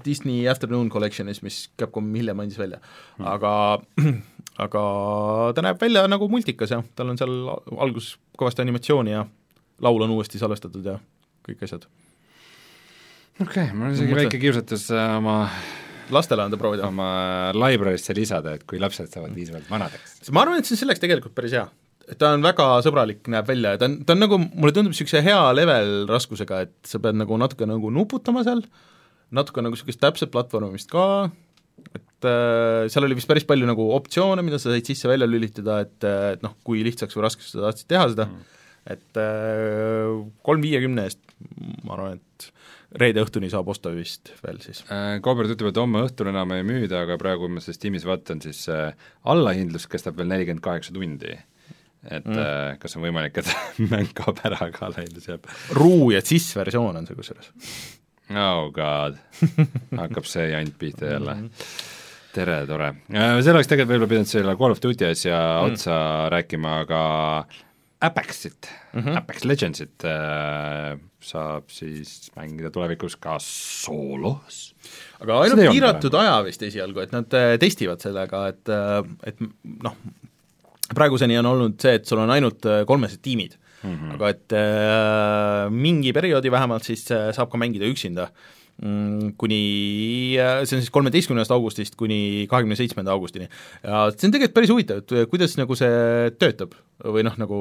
[0.05, 3.53] Disney Afternoon Collectionis, mis Capcom hiljem andis välja hmm., aga
[4.65, 4.83] aga
[5.55, 7.33] ta näeb välja nagu multikas ja tal on seal
[7.77, 9.25] alguses kõvasti animatsiooni ja
[9.83, 10.97] laul on uuesti salvestatud ja
[11.47, 11.87] kõik asjad.
[13.39, 15.37] okei okay,, mul on isegi väike kiusatus äh, oma
[16.13, 16.87] lastele anda proovida.
[16.87, 20.19] oma library'sse lisada, et kui lapsed saavad piisavalt vanadeks.
[20.31, 21.65] ma arvan, et see on selleks tegelikult päris hea.
[22.19, 25.23] ta on väga sõbralik, näeb välja ja ta on, ta on nagu, mulle tundub niisuguse
[25.25, 28.65] hea level raskusega, et sa pead nagu natuke nagu nuputama seal,
[29.33, 31.05] natuke nagu niisugust täpset platvormimist ka,
[31.93, 35.99] et äh, seal oli vist päris palju nagu optsioone, mida sa said sisse-välja lülitada, et,
[36.35, 38.59] et noh, kui lihtsaks või raskeks sa tahtsid teha seda mm.,
[38.93, 40.11] et äh,
[40.43, 41.21] kolm viiekümne eest
[41.87, 42.49] ma arvan, et
[42.99, 45.17] reede õhtuni saab osta vist veel siis äh,.
[45.23, 48.65] Kaubert ütleb, et homme õhtul enam ei müüda, aga praegu ma selles tiimis vaatan, siis
[48.71, 48.91] äh,
[49.31, 51.37] allahindlus kestab veel nelikümmend kaheksa tundi.
[52.03, 52.39] et mm.
[52.43, 53.51] äh, kas on võimalik, et
[53.93, 55.47] mäng kaob ära, aga allahindlus jääb?
[55.79, 57.53] Ruu ja CIS versioon on see kusjuures
[58.31, 59.19] oh god,
[60.01, 61.49] hakkab see jant pihta jälle mm.
[61.49, 62.31] -hmm.
[62.33, 62.93] tere, tore.
[63.11, 65.73] Äh, see oleks tegelikult võib-olla pidanud selle Call of Duty asja mm.
[65.73, 65.99] otsa
[66.33, 67.03] rääkima, aga
[68.03, 69.17] Apexit mm, -hmm.
[69.17, 74.75] Apex Legendsit äh, saab siis mängida tulevikus ka soolos.
[75.21, 79.39] aga ainult piiratud aja vist esialgu, et nad äh, testivad sellega, et, äh, et
[79.83, 79.95] noh,
[80.95, 84.15] praeguseni on olnud see, et sul on ainult kolmesed tiimid mm, -hmm.
[84.17, 88.29] aga et äh, mingi perioodi vähemalt siis saab ka mängida üksinda
[88.81, 89.61] mm, kuni,
[90.39, 93.47] see on siis kolmeteistkümnendast augustist kuni kahekümne seitsmenda augustini.
[93.83, 97.59] ja see on tegelikult päris huvitav, et kuidas nagu see töötab või noh, nagu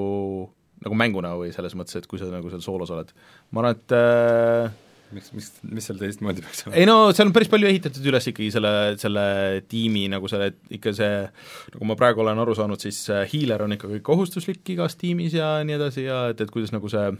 [0.82, 3.12] nagu mänguna või selles mõttes, et kui sa nagu seal soolos oled.
[3.50, 4.72] ma arvan, et äh,
[5.16, 6.78] miks, miks, mis seal teistmoodi peaks olema?
[6.80, 9.24] ei no seal on päris palju ehitatud üles ikkagi selle, selle
[9.70, 11.18] tiimi nagu selle, ikka see,
[11.74, 15.54] nagu ma praegu olen aru saanud, siis hiiler on ikka kõik kohustuslik igas tiimis ja
[15.66, 17.10] nii edasi ja et, et kuidas nagu see,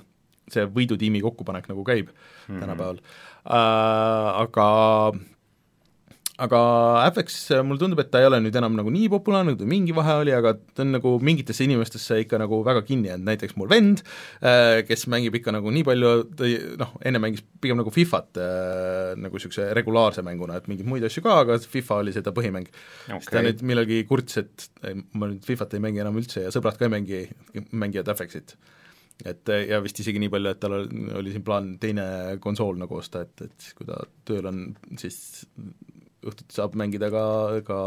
[0.53, 2.17] see võidutiimi kokkupanek nagu käib mm
[2.49, 2.65] -hmm.
[2.65, 4.43] tänapäeval äh,.
[4.43, 4.67] Aga
[6.43, 6.61] aga
[7.05, 7.37] Apex,
[7.67, 10.17] mulle tundub, et ta ei ole nüüd enam nagu nii populaarne, kui ta mingi vahe
[10.23, 14.03] oli, aga ta on nagu mingitesse inimestesse ikka nagu väga kinni jäänud, näiteks mul vend,
[14.41, 16.51] äh, kes mängib ikka nagu nii palju, ta
[16.83, 21.25] noh, enne mängis pigem nagu Fifat äh, nagu niisuguse regulaarse mänguna, et mingeid muid asju
[21.27, 22.69] ka, aga FIFA oli see ta põhimäng.
[23.07, 23.23] Okay..
[23.23, 24.69] siis ta nüüd millalgi kurtis, et
[25.15, 27.25] ma nüüd Fifat ei mängi enam üldse ja sõbrad ka ei mängi,
[27.71, 28.57] mängivad Apexit.
[29.29, 32.05] Et ja vist isegi nii palju, et tal oli siin plaan teine
[32.43, 34.63] konsool nagu osta, et, et kui ta tööl on,
[34.99, 35.21] siis
[36.29, 37.25] õhtuti saab mängida ka,
[37.67, 37.79] ka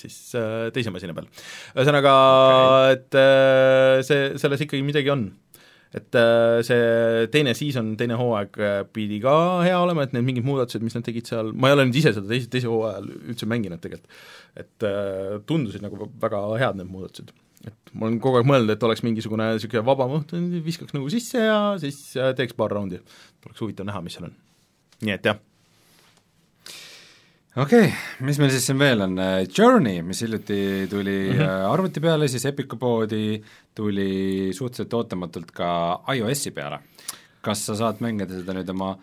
[0.00, 1.28] siis äh, teise masina peal.
[1.76, 5.26] ühesõnaga okay., et äh, see, selles ikkagi midagi on.
[5.92, 8.56] et äh, see teine season, teine hooaeg
[8.96, 9.34] pidi ka
[9.66, 12.14] hea olema, et need mingid muudatused, mis nad tegid seal, ma ei ole nüüd ise
[12.16, 14.20] seda teise, teise hooajal üldse mänginud tegelikult,
[14.58, 14.88] et
[15.48, 19.52] tundusid nagu väga head need muudatused et ma olen kogu aeg mõelnud, et oleks mingisugune
[19.52, 22.00] niisugune vabam õhtu, viskaks nagu sisse ja siis
[22.40, 22.98] teeks paar raundi.
[23.46, 24.34] oleks huvitav näha, mis seal on.
[25.06, 25.38] nii et jah
[27.56, 27.92] okei okay,,
[28.26, 29.18] mis meil siis siin veel on,
[29.52, 31.66] Journey, mis hiljuti tuli mm -hmm.
[31.72, 33.42] arvuti peale, siis Epiku poodi,
[33.74, 35.68] tuli suhteliselt ootamatult ka
[36.14, 36.80] iOS-i peale.
[37.42, 38.96] kas sa saad mängida seda nüüd oma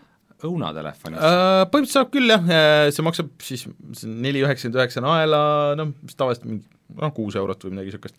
[0.44, 1.64] õunatelefonis äh,?
[1.70, 3.66] Põhimõtteliselt saab küll jah, äh, see maksab siis
[4.04, 5.40] neli üheksakümmend üheksa naela,
[5.76, 6.64] noh, mis tavaliselt mingi
[6.96, 8.18] noh, kuus eurot või midagi niisugust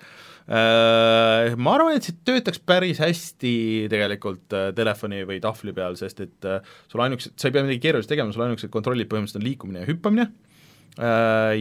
[0.49, 3.51] Äh, ma arvan, et see töötaks päris hästi
[3.91, 7.83] tegelikult äh, telefoni või tahvli peal, sest et äh, sul ainukesed, sa ei pea midagi
[7.83, 10.27] keerulist tegema, sul ainukesed kontrollid põhimõtteliselt on liikumine ja hüppamine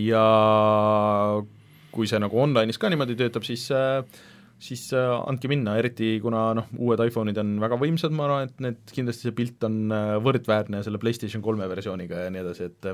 [0.00, 0.22] ja
[1.94, 3.68] kui see nagu online'is ka niimoodi töötab, siis
[4.60, 8.80] siis andke minna, eriti kuna noh, uued iPhone'id on väga võimsad, ma arvan, et need,
[8.96, 9.94] kindlasti see pilt on
[10.24, 12.90] võrdväärne selle PlayStation kolme versiooniga ja nii edasi, et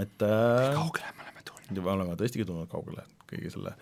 [0.00, 1.23] et kaugele me oleme tulnud?
[1.72, 3.74] Me oleme tõesti tulnud kaugele kõige selle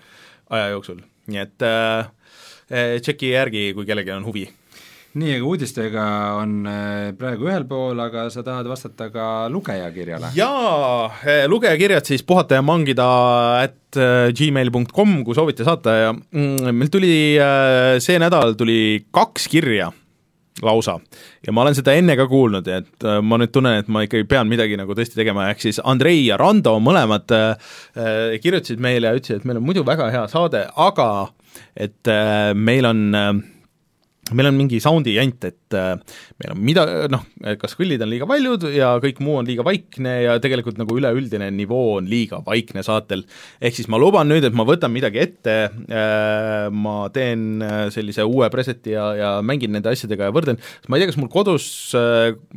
[0.53, 1.03] aja jooksul,
[1.33, 2.11] nii et äh,
[2.70, 4.49] äh, tšeki järgi, kui kellelgi on huvi.
[5.12, 6.03] Nii, aga uudistega
[6.41, 10.33] on äh, praegu ühel pool, aga sa tahad vastata ka lugejakirjale?
[10.37, 13.09] jaa, äh, lugejakirjad siis puhata ja mangida
[13.61, 13.99] at
[14.39, 17.16] gmail.com, kui soovite saata ja mm, meil tuli
[18.01, 19.91] see nädal tuli kaks kirja
[20.62, 20.98] lausa.
[21.46, 24.28] ja ma olen seda enne ka kuulnud, et äh, ma nüüd tunnen, et ma ikkagi
[24.28, 27.70] pean midagi nagu tõesti tegema, ehk siis Andrei ja Rando mõlemad äh,
[28.42, 31.09] kirjutasid meile ja ütlesid, et meil on muidu väga hea saade, aga
[31.76, 33.32] et äh, meil on äh,
[34.37, 35.95] meil on mingi soundi jant, et äh,
[36.41, 37.24] meil on mida, noh,
[37.61, 41.51] kas kõllid on liiga paljud ja kõik muu on liiga vaikne ja tegelikult nagu üleüldine
[41.55, 43.24] nivoo on liiga vaikne saatel.
[43.61, 48.26] ehk siis ma luban nüüd, et ma võtan midagi ette äh,, ma teen äh, sellise
[48.28, 51.66] uue preseti ja, ja mängin nende asjadega ja võrdlen, ma ei tea, kas mul kodus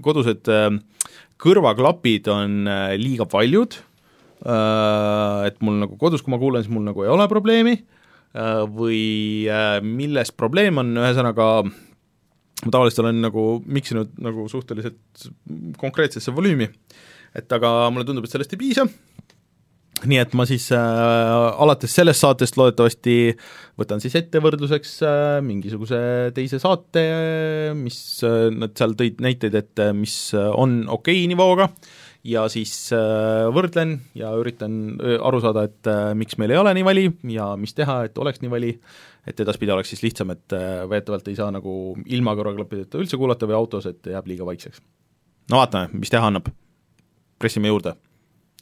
[0.06, 0.48] kodused
[1.42, 2.70] kõrvaklapid on
[3.00, 3.76] liiga paljud
[4.46, 7.80] et mul nagu kodus, kui ma kuulan, siis mul nagu ei ole probleemi
[8.36, 11.50] või äh, milles probleem on, ühesõnaga
[12.66, 15.28] ma tavaliselt olen nagu miksinud nagu suhteliselt
[15.82, 16.70] konkreetsesse volüümi,
[17.36, 18.86] et aga mulle tundub, et sellest ei piisa,
[20.06, 20.80] nii et ma siis äh,
[21.64, 23.18] alates sellest saatest loodetavasti
[23.80, 26.00] võtan siis ette võrdluseks äh, mingisuguse
[26.36, 27.06] teise saate,
[27.80, 32.74] mis äh, nad seal tõid näiteid, et mis on okei okay nivooga äh,, ja siis
[32.96, 37.06] äh, võrdlen ja üritan äh, aru saada, et äh, miks meil ei ole nii vali
[37.36, 38.72] ja mis teha, et oleks nii vali,
[39.28, 40.56] et edaspidi oleks siis lihtsam, et
[40.90, 44.82] väidetavalt ei saa nagu ilma kõrvaklappideta üldse kuulata või autos, et jääb liiga vaikseks.
[45.52, 46.50] no vaatame, mis teha annab.
[47.40, 47.96] pressime juurde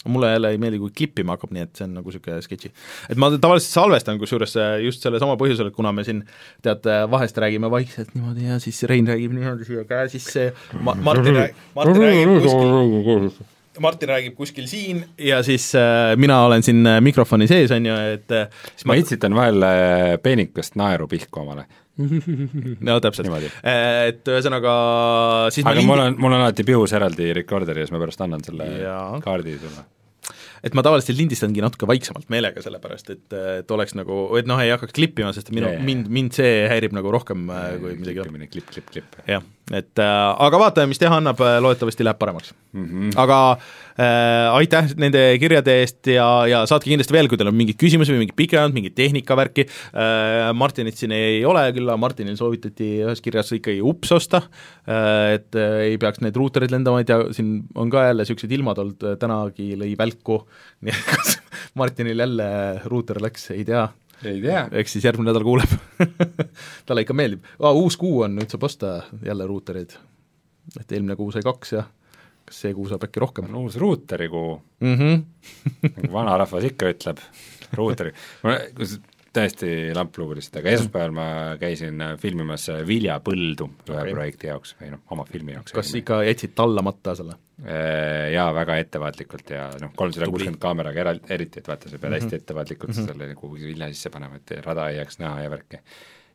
[0.09, 2.73] mulle jälle ei meeldi, kui klippima hakkab, nii et see on nagu niisugune sketši.
[3.13, 6.23] et ma tavaliselt salvestan kusjuures just selle sama põhjusel, et kuna me siin
[6.65, 11.39] tead, vahest räägime vaikselt niimoodi ja siis Rein räägib niimoodi siia käe sisse ma-, Martin
[11.39, 16.99] räägib, Martin räägib kuskil Martin räägib kuskil siin ja siis äh, mina olen siin äh,
[17.01, 21.65] mikrofoni sees, on ju, et äh, siis ma itsitan vahel äh, peenikest naeru pihku omale
[22.87, 24.75] no täpselt, äh, et ühesõnaga
[25.53, 25.89] siis aga lindi...
[25.89, 28.97] mul on, mul on alati pihus eraldi rekorder ja siis ma pärast annan selle ja.
[29.25, 29.85] kaardi sulle
[30.63, 33.25] et ma tavaliselt lindistangi natuke vaiksemalt meelega, sellepärast et,
[33.59, 37.11] et oleks nagu, et noh, ei hakkaks klippima, sest minu, mind, mind see häirib nagu
[37.13, 39.17] rohkem äh, kui midagi klippimine, klipp, klipp, klipp.
[39.27, 42.83] jah, et äh, aga vaatame, mis teha annab, loodetavasti läheb paremaks mm.
[42.83, 43.13] -hmm.
[43.23, 43.37] aga
[43.95, 48.11] äh, aitäh nende kirjade eest ja, ja saatke kindlasti veel, kui teil on mingeid küsimusi
[48.11, 53.23] või mingit pikemalt, mingit tehnikavärki äh,, Martinit siin ei ole, küll aga Martinil soovitati ühes
[53.23, 57.61] kirjas ikkagi ups osta äh,, et äh, ei peaks need ruuterid lendama, ei tea, siin
[57.75, 60.43] on ka jälle niisugused ilmad olnud, tänagi lõi välku,
[60.83, 61.37] nii et kas
[61.79, 62.49] Martinil jälle
[62.91, 63.87] ruuter läks, ei tea
[64.29, 64.67] ei tea.
[64.81, 65.73] eks siis järgmine nädal kuuleb
[66.87, 68.93] talle ikka meeldib ah,, uus kuu on, nüüd saab osta
[69.25, 69.97] jälle ruuterid.
[70.79, 71.85] et eelmine kuu sai kaks ja
[72.45, 73.49] kas see kuu saab äkki rohkem?
[73.51, 74.95] on uus ruuterikuu mm.
[74.99, 75.23] -hmm.
[75.95, 77.23] nagu vanarahvas ikka ütleb,
[77.79, 78.13] ruuteri,
[79.33, 81.27] täiesti lamplugu lihtsalt, aga esmaspäeval ma
[81.61, 84.13] käisin filmimas Viljapõldu ühe okay.
[84.13, 85.73] projekti jaoks või noh, oma filmi jaoks.
[85.73, 87.37] kas ikka jätsid tallamata selle?
[87.63, 92.09] Äh, jaa, väga ettevaatlikult ja noh, kolmsada kuuskümmend kaameraga era-, eriti, et vaata, sa pead
[92.09, 92.25] mm -hmm.
[92.25, 93.21] hästi ettevaatlikult mm -hmm.
[93.23, 95.79] selle kuhugi vilja sisse panema, et rada ei jääks näha ja värki.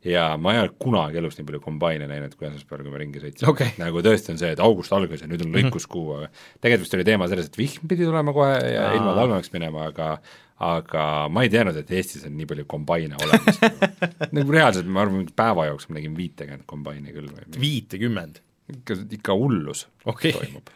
[0.05, 3.19] ja ma ei ole kunagi elus nii palju kombaine näinud kui esmaspäeval, kui ma ringi
[3.19, 3.67] sõitsin okay..
[3.77, 6.17] nagu tõesti on see, et august algas ja nüüd on lõikuskuu mm, -hmm.
[6.17, 8.93] aga tegelikult vist oli teema selles, et vihm pidi tulema kohe ja Aa.
[8.93, 10.17] ilma talvemaks minema, aga
[10.59, 13.61] aga ma ei teadnud, et Eestis on nii palju kombaine olemas.
[14.35, 18.43] Nagu reaalselt, ma arvan, mingi päeva jooksul ma nägin viitekümmet kombaini küll või viitekümmend?
[18.69, 20.33] ikka, ikka hullus okay.
[20.35, 20.69] toimub.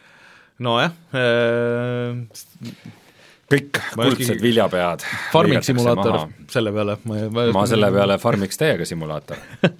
[0.64, 2.14] Nojah äh,,
[3.50, 8.88] kõik kuldsed viljapead farming simulaator selle peale, ma ei ma, ma selle peale farmiks täiega
[8.88, 9.40] simulaator.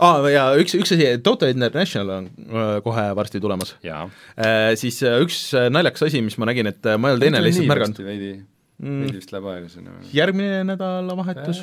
[0.00, 3.74] Ah, ja üks, üks asi, Toto International on äh, kohe varsti tulemas.
[3.84, 7.42] Äh, siis äh, üks äh, naljakas asi, mis ma nägin, et ma ei olnud enne
[7.44, 8.00] lihtsalt märganud
[8.76, 9.02] veidi mm.
[9.04, 9.94] veidi vist läheb aega sinna.
[10.12, 11.62] järgmine nädalavahetus?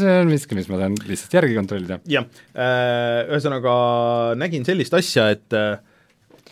[0.00, 2.00] see on miski, mis ma saan lihtsalt järgi kontrollida.
[2.10, 2.26] jah,
[3.30, 3.74] ühesõnaga
[4.40, 5.60] nägin sellist asja, et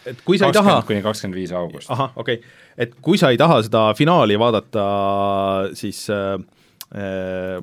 [0.09, 1.91] et kui sa ei taha kuni kakskümmend viis august.
[1.93, 4.84] ahah, okei okay., et kui sa ei taha seda finaali vaadata
[5.76, 6.39] siis äh,
[6.95, 7.59] äh,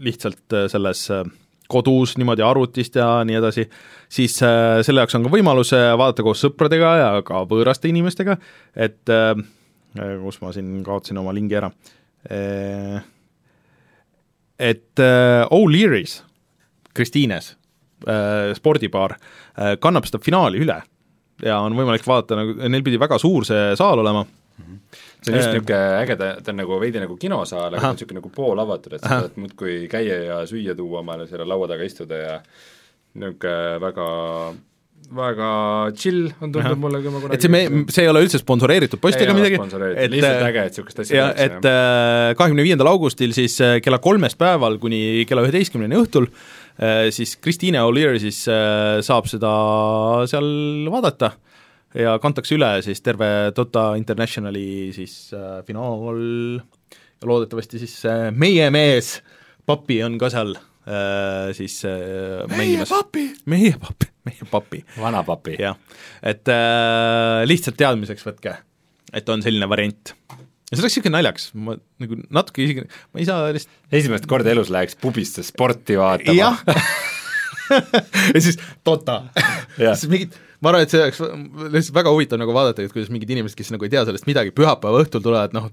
[0.00, 1.24] lihtsalt äh, selles äh,
[1.70, 3.66] kodus niimoodi arvutist ja nii edasi,
[4.10, 8.36] siis äh, selle jaoks on ka võimalus äh, vaadata koos sõpradega ja ka võõraste inimestega,
[8.74, 9.32] et äh,
[9.94, 11.70] kus ma siin kaotasin oma lingi ära.
[12.30, 13.00] Äh,,
[14.60, 16.20] et äh, O'Leary's,
[16.94, 17.54] Kristiines
[18.06, 20.82] äh,, spordibaar äh,, kannab seda finaali üle
[21.44, 24.26] ja on võimalik vaadata, nagu neil pidi väga suur see saal olema.
[25.20, 28.32] See on just niisugune äge, ta, ta on nagu veidi nagu kinosaal, aga niisugune nagu
[28.34, 32.34] poolavatud, et sa saad muudkui käia ja süüa tuua omale selle laua taga istuda ja
[33.14, 34.06] niisugune väga
[35.10, 35.50] väga
[35.98, 39.02] chill on tundunud mulle, kui ma kunagi et see me, see ei ole üldse sponsoreeritud
[39.02, 41.48] post ega midagi, et lihtsalt äge, et niisugust asja tehakse.
[41.48, 46.30] et äh, kahekümne viiendal augustil siis äh, kella kolmest päeval kuni kella üheteistkümneni õhtul
[46.80, 49.50] Äh, siis Christine O'Leary siis äh, saab seda
[50.30, 51.34] seal vaadata
[51.92, 56.60] ja kantakse üle siis terve Dota Internationali siis äh, finaal.
[57.20, 57.98] Ja loodetavasti siis
[58.32, 59.18] meie mees
[59.68, 60.54] Papi on ka seal
[61.56, 61.76] siis
[62.54, 63.26] meie papi!
[63.52, 64.82] meie papi, meie papi.
[64.98, 65.58] vana papi.
[65.60, 65.76] jah,
[66.22, 68.56] et äh, lihtsalt teadmiseks võtke,
[69.12, 70.14] et on selline variant
[70.70, 74.52] ja see oleks niisugune naljakas, ma nagu natuke isegi, ma ei saa lihtsalt esimest korda
[74.54, 76.52] elus läheks pubisse sporti vaatama.
[78.34, 79.22] ja siis Dota
[79.78, 81.20] siis mingid, ma arvan, et see oleks
[81.74, 84.54] lihtsalt väga huvitav nagu vaadata, et kuidas mingid inimesed, kes nagu ei tea sellest midagi,
[84.56, 85.70] pühapäeva õhtul tulevad, noh,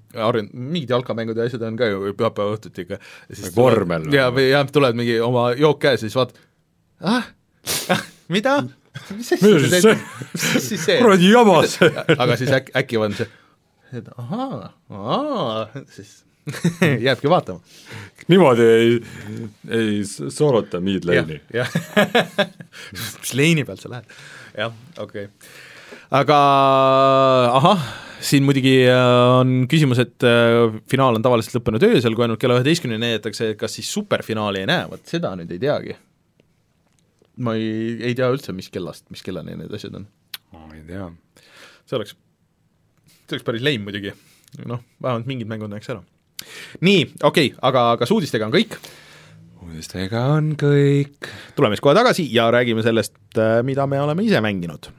[0.54, 3.02] mingid jalkamängud ja asjad on ka ju pühapäeva õhtuti ikka.
[3.56, 4.10] vormel.
[4.16, 6.46] ja, või jah, tulevad mingi oma jook käes ja siis vaatad,
[7.16, 7.34] ah,
[7.96, 8.62] ah, mida?
[9.14, 10.98] mis siis see?
[11.04, 11.92] kuradi jama see!
[12.22, 13.30] aga siis äkki, äkki on see
[13.96, 16.27] et ahaa, aa, siis
[17.08, 17.60] jääbki vaatama.
[18.28, 18.98] niimoodi ei,
[19.78, 21.40] ei soorota mid-lane'i.
[23.22, 24.18] mis lane'i pealt sa lähed?
[24.58, 25.54] jah, okei okay.
[26.20, 26.40] aga
[27.60, 27.88] ahah,
[28.24, 29.06] siin muidugi äh,
[29.40, 33.80] on küsimus, et äh, finaal on tavaliselt lõppenud öösel, kui ainult kella üheteistkümneni näidatakse, kas
[33.80, 35.98] siis superfinaali ei näe, vot seda nüüd ei teagi.
[37.44, 40.08] ma ei, ei tea üldse, mis kellast, mis kellani need asjad on.
[40.56, 41.12] ma ei tea.
[41.88, 42.18] see oleks
[43.28, 44.14] see oleks päris leim muidugi,
[44.66, 46.04] noh, vähemalt mingid mängud näeks ära.
[46.82, 48.78] Nii, okei okay,, aga kas uudistega on kõik?
[49.68, 51.32] uudistega on kõik.
[51.56, 54.92] tuleme siis kohe tagasi ja räägime sellest, äh, mida me oleme ise mänginud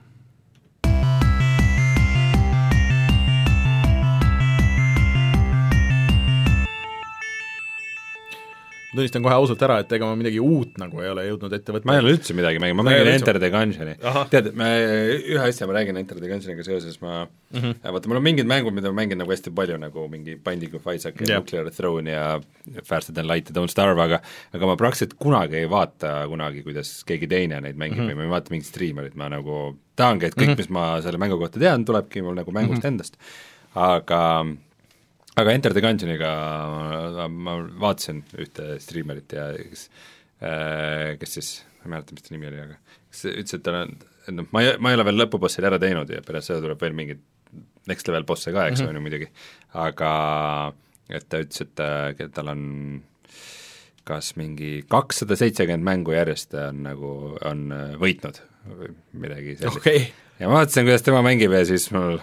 [8.89, 11.89] tunnistan kohe ausalt ära, et ega ma midagi uut nagu ei ole jõudnud ette võtta.
[11.89, 13.97] ma ei ole üldse midagi mänginud, ma mängin Enter the Gungeoni.
[14.33, 14.69] tead, me,
[15.19, 17.75] ühe asja ma räägin Enter the Gungeoniga seoses, ma mm -hmm.
[17.85, 20.89] vaata, mul on mingid mängud, mida ma mängin nagu hästi palju, nagu mingi Binding of
[20.95, 21.43] Isaac ja yeah.
[21.43, 22.41] Nuclear Throne ja
[22.85, 24.23] Faster than light ja Don't starve, aga
[24.53, 28.13] aga ma praktiliselt kunagi ei vaata kunagi, kuidas keegi teine neid mängib mm -hmm.
[28.13, 30.57] või ma ei vaata mingit striimerit, ma nagu tahangi, et kõik mm, -hmm.
[30.57, 32.93] mis ma selle mängu kohta tean, tulebki mul nagu mängust mm -hmm.
[32.93, 33.17] endast
[33.75, 34.47] aga
[35.39, 36.31] aga Enter the Gungeoniga
[36.69, 39.89] ma, ma vaatasin ühte striimerit ja kes
[40.43, 42.79] äh, kes siis, ma ei mäleta, mis ta nimi oli, aga
[43.09, 45.81] kes ütles, et tal on, et noh, ma ei, ma ei ole veel lõpubossid ära
[45.83, 47.25] teinud ja pärast seda tuleb veel mingeid
[47.89, 48.91] next level bosse ka, eks mm -hmm.
[48.91, 49.31] on ju muidugi,
[49.87, 50.13] aga
[51.09, 52.65] et ta ütles, et äh, tal on
[54.09, 57.13] kas mingi kakssada seitsekümmend mängu järjest on nagu,
[57.45, 59.81] on äh, võitnud või midagi sellist.
[59.81, 60.07] Okay..
[60.39, 62.19] ja ma vaatasin, kuidas tema mängib ja siis mul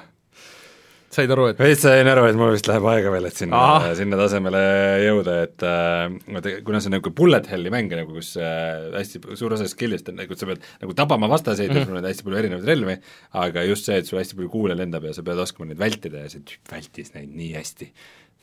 [1.16, 3.62] said aru, et veits sain aru, et mul vist läheb aega veel, et sinna,
[3.98, 4.64] sinna tasemele
[5.06, 9.56] jõuda, et äh, kuna see on nagu bullet hell'i mäng nagu, kus äh, hästi suur
[9.58, 11.88] osa skill'ist on nagu sa pead nagu tabama vastaseid mm, -hmm.
[11.88, 12.98] sul on hästi palju erinevaid relvi,
[13.46, 16.26] aga just see, et sul hästi palju kuule lendab ja sa pead oskama neid vältida
[16.26, 17.90] ja see tüüp vältis neid nii hästi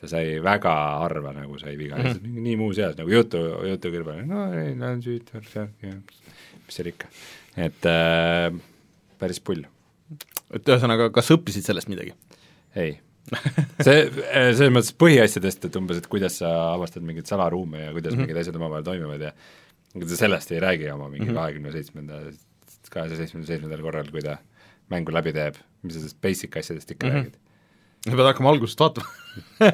[0.03, 0.73] ta sai väga
[1.05, 2.43] harva nagu sai viga mm, -hmm.
[2.49, 3.39] nii muuseas nagu jutu,
[3.70, 7.07] jutu kõrval, no ei, lähen süüd, mis seal ikka,
[7.57, 8.51] et äh,
[9.20, 9.62] päris pull.
[10.53, 12.16] et ühesõnaga, kas õppisid sellest midagi?
[12.77, 12.95] Ei
[13.83, 18.12] see, äh, selles mõttes põhiasjadest, et umbes, et kuidas sa avastad mingeid salaruume ja kuidas
[18.12, 18.27] mm -hmm.
[18.27, 19.33] mingid asjad omavahel toimivad ja
[19.95, 21.37] ega ta sellest ei räägi oma mingi mhm.
[21.37, 22.20] kahekümne seitsmenda,
[22.91, 24.39] kahesaja seitsmekümne seitsmendal korral, kui ta
[24.91, 27.25] mängu läbi teeb, mis sa sellest basic asjadest ikka mm -hmm.
[27.25, 27.39] räägid
[28.03, 29.07] sa pead hakkama algusest vaatama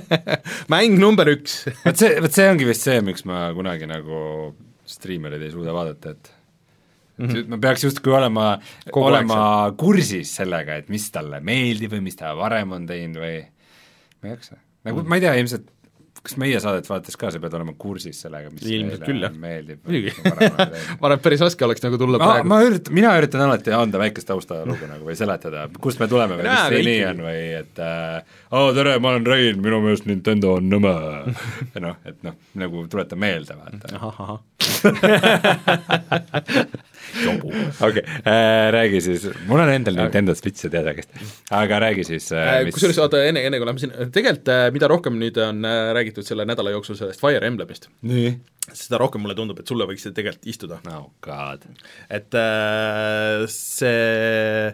[0.73, 4.55] mäng number üks vot see, vot see ongi vist see, miks ma kunagi nagu
[4.89, 6.33] striimereid ei suuda vaadata, et
[7.19, 7.49] mm -hmm.
[7.55, 8.51] ma peaks justkui olema,
[8.93, 9.41] olema
[9.77, 13.43] kursis sellega, et mis talle meeldib või mis ta varem on teinud või
[14.23, 14.57] ma ei jaksa.
[14.85, 15.09] nagu mm -hmm.
[15.09, 15.75] ma ei tea, ilmselt
[16.29, 19.33] kas meie saadet vaadates ka sa pead olema kursis sellega, mis ilmselt küll, jah.
[19.33, 19.81] meeldib?
[19.87, 20.13] muidugi.
[20.25, 20.33] ma
[21.07, 24.01] arvan, et päris raske oleks nagu tulla ma, praegu ma üritan, mina üritan alati anda
[24.03, 27.83] väikest taustalugu nagu või seletada, kust me tuleme või mis see nii on või et
[27.85, 30.95] äh, oo, tere, ma olen Rein, minu meelest Nintendo on nõme
[31.87, 33.87] noh, et noh, nagu tuletan meelde, vaata.
[37.89, 41.13] okei, äh, räägi siis, mul on endal Nintendo Switch ja tead ägest,
[41.55, 42.77] aga räägi siis äh, äh mis...
[42.77, 45.67] kusjuures oota, enne, enne kui lähme sinna, tegelikult mida rohkem nüüd on
[45.99, 47.91] räägitud selle nädala jooksul sellest Fire Emblemist,
[48.73, 50.81] seda rohkem mulle tundub, et sulle võiks see tegelikult istuda.
[50.95, 51.69] oh god.
[52.11, 54.73] et äh, see,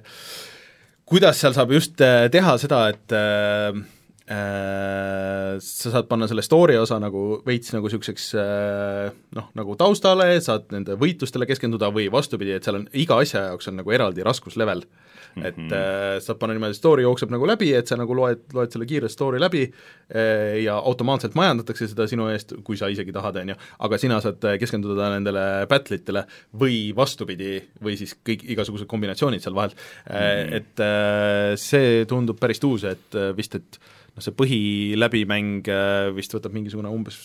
[1.08, 3.82] kuidas seal saab just teha seda, et äh, Äh,
[4.24, 10.70] sa saad panna selle story osa nagu veits nagu niisuguseks äh, noh, nagu taustale, saad
[10.72, 14.80] nende võitlustele keskenduda või vastupidi, et seal on iga asja jaoks on nagu eraldi raskuslevel
[14.80, 15.42] mm.
[15.42, 15.48] -hmm.
[15.48, 18.88] et äh, saad panna niimoodi, story jookseb nagu läbi, et sa nagu loed, loed selle
[18.88, 23.52] kiire story läbi äh, ja automaatselt majandatakse seda sinu eest, kui sa isegi tahad, on
[23.52, 23.56] ju,
[23.88, 26.22] aga sina saad keskenduda nendele battle itele
[26.62, 30.56] või vastupidi, või siis kõik, igasugused kombinatsioonid seal vahel mm, -hmm.
[30.62, 33.78] et äh, see tundub päris tuus, et vist, et
[34.14, 37.18] noh, see põhiläbimäng äh, vist võtab mingisugune umbes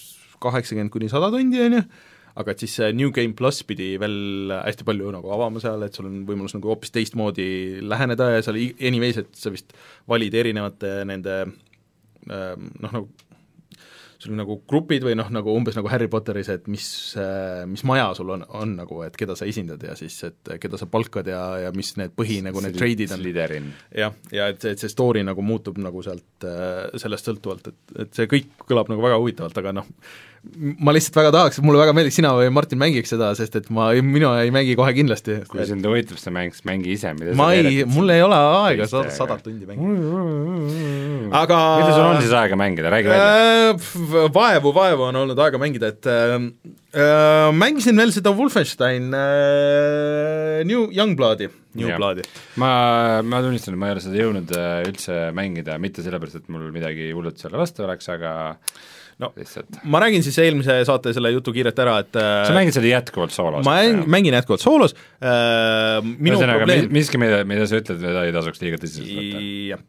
[0.43, 1.83] kaheksakümmend kuni sada tundi, on ju,
[2.39, 5.95] aga et siis see New Game pluss pidi veel hästi palju nagu avama seal, et
[5.95, 7.49] sul on võimalus nagu hoopis teistmoodi
[7.83, 9.75] läheneda ja seal anyways, et sa vist
[10.09, 13.28] valid erinevate nende ähm, noh, nagu
[14.19, 16.85] sul on nagu grupid või noh, nagu umbes nagu Harry Potteris, et mis,
[17.19, 20.79] äh, mis maja sul on, on nagu, et keda sa esindad ja siis, et keda
[20.79, 23.23] sa palkad ja, ja mis need põhi nagu need trade'id on.
[23.95, 28.19] jah, ja et et see story nagu muutub nagu sealt, äh, sellest sõltuvalt, et, et
[28.19, 29.87] see kõik kõlab nagu väga huvitavalt, aga noh,
[30.79, 33.89] ma lihtsalt väga tahaks, mulle väga meeldiks, sina või Martin mängiks seda, sest et ma,
[34.05, 35.39] mina ei mängi kohe kindlasti.
[35.51, 38.87] kui sind huvitab see mäng, siis mängi ise, mida ma ei, mul ei ole aega
[38.89, 41.31] sada, sadat tundi mängida.
[41.41, 44.29] aga mida sul on siis aega mängida, räägi välja äh,.
[44.35, 46.37] vaevu, vaevu on olnud aega mängida, et äh,
[46.95, 52.23] äh, mängisin veel seda Wolfenstein äh, New Youngbloodi, Newbloodi.
[52.63, 52.71] ma,
[53.27, 56.71] ma tunnistan, et ma ei ole seda jõudnud äh, üldse mängida, mitte sellepärast, et mul
[56.75, 58.31] midagi hullut selle vastu oleks, aga
[59.19, 59.79] no lihtsalt.
[59.83, 63.33] ma räägin siis eelmise saate selle jutu kiirelt ära, et äh, sa mängid seda jätkuvalt
[63.35, 63.65] soolos?
[63.67, 68.23] ma mäng, mängin jätkuvalt soolos äh,, minu Ühesõnaga, probleem miski, mida, mida sa ütled, mida
[68.27, 69.41] ei tasuks liiga tõsiselt võtta.
[69.73, 69.83] jah.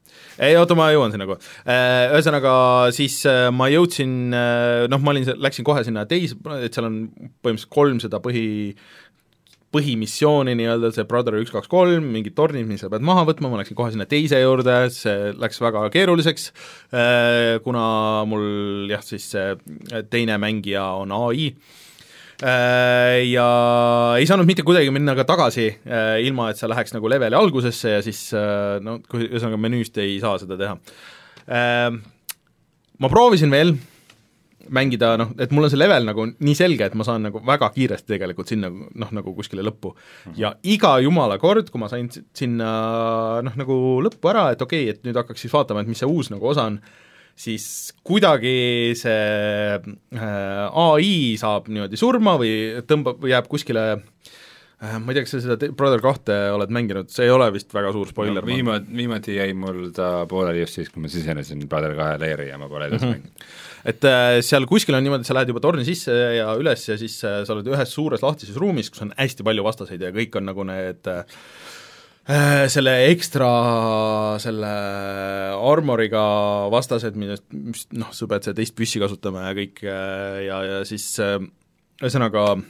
[0.49, 1.39] ei oota, ma jõuan sinna kohe.
[1.63, 2.55] Äh, ühesõnaga
[2.97, 4.17] siis äh, ma jõudsin,
[4.91, 8.45] noh, ma olin, läksin kohe sinna teise, et seal on põhimõtteliselt kolm seda põhi
[9.75, 13.61] põhimissiooni nii-öelda, see Brother üks, kaks, kolm, mingid tornid, mis sa pead maha võtma, ma
[13.61, 16.49] läksin kohe sinna teise juurde, see läks väga keeruliseks,
[16.91, 17.85] äh, kuna
[18.31, 21.53] mul jah, siis see teine mängija on ai,
[22.43, 23.47] äh, ja
[24.19, 27.95] ei saanud mitte kuidagi minna ka tagasi, äh, ilma et sa läheks nagu leveli algusesse
[27.95, 28.27] ja siis
[28.83, 30.75] no ühesõnaga menüüst ei saa seda teha.
[33.01, 33.73] Ma proovisin veel,
[34.77, 37.71] mängida noh, et mul on see level nagu nii selge, et ma saan nagu väga
[37.75, 40.01] kiiresti tegelikult sinna noh, nagu kuskile lõppu mm.
[40.25, 40.41] -hmm.
[40.41, 42.71] ja iga jumala kord, kui ma sain sinna
[43.47, 46.11] noh, nagu lõppu ära, et okei okay,, et nüüd hakkaks siis vaatama, et mis see
[46.11, 46.81] uus nagu osa on,
[47.41, 54.49] siis kuidagi see äh, ai saab niimoodi surma või tõmbab, jääb kuskile Äh,
[54.81, 57.91] ma ei tea, kas sa seda Brother kahte oled mänginud, see ei ole vist väga
[57.93, 61.93] suur spoiler no, viimati, viimati jäi mul ta pooleli just siis, kui ma sisenesin Brother
[61.99, 63.19] kahe leeri ja ma pole edasi mm -hmm.
[63.19, 63.51] mänginud.
[63.93, 67.19] et äh, seal kuskil on niimoodi, sa lähed juba torni sisse ja üles ja siis
[67.25, 70.49] äh, sa oled ühes suures lahtises ruumis, kus on hästi palju vastaseid ja kõik on
[70.49, 71.25] nagu need äh,
[72.31, 73.53] äh, selle ekstra,
[74.41, 74.75] selle
[75.61, 76.25] armoriga
[76.73, 77.45] vastased, millest,
[77.93, 81.37] noh, sa pead seda teist püssi kasutama ja kõik äh, ja, ja siis äh,
[82.01, 82.69] ühesõnaga äh,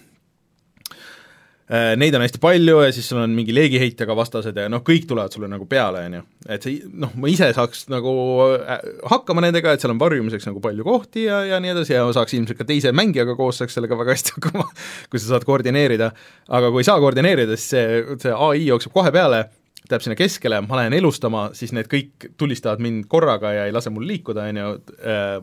[1.71, 5.31] Neid on hästi palju ja siis sul on mingi leegiheitjaga vastased ja noh, kõik tulevad
[5.31, 6.23] sulle nagu peale, on ju.
[6.51, 8.14] et see, noh, ma ise saaks nagu
[8.57, 8.81] äh,
[9.12, 12.16] hakkama nendega, et seal on varjumiseks nagu palju kohti ja, ja nii edasi ja ma
[12.16, 14.66] saaks ilmselt ka teise mängijaga koos saaks sellega väga hästi hakkama,
[15.12, 16.11] kui sa saad koordineerida.
[16.51, 19.45] aga kui ei saa koordineerida, siis see, see ai jookseb kohe peale,
[19.93, 23.93] läheb sinna keskele, ma lähen elustama, siis need kõik tulistavad mind korraga ja ei lase
[23.93, 24.72] mul liikuda, on ju,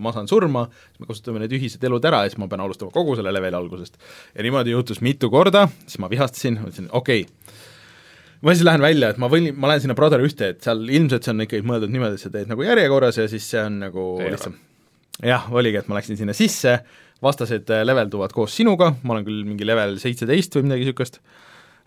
[0.03, 2.93] ma saan surma, siis me kasutame need ühised elud ära ja siis ma pean alustama
[2.95, 3.97] kogu selle leveli algusest.
[4.35, 7.57] ja niimoodi juhtus mitu korda, siis ma vihastasin, mõtlesin okei okay.
[8.41, 11.27] ma siis lähen välja, et ma võin, ma lähen sinna Brother ühte, et seal ilmselt
[11.27, 14.07] see on ikkagi mõeldud niimoodi, et sa teed nagu järjekorras ja siis see on nagu
[14.15, 14.31] ole.
[14.35, 14.55] lihtsam.
[15.23, 16.79] jah, oligi, et ma läksin sinna sisse,
[17.23, 21.21] vastased äh, levelduvad koos sinuga, ma olen küll mingi level seitseteist või midagi niisugust,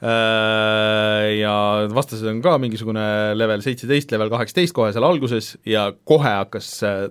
[0.01, 1.55] ja
[1.93, 3.05] vastased on ka mingisugune
[3.37, 7.03] level seitseteist, level kaheksateist kohe seal alguses ja kohe hakkas äh,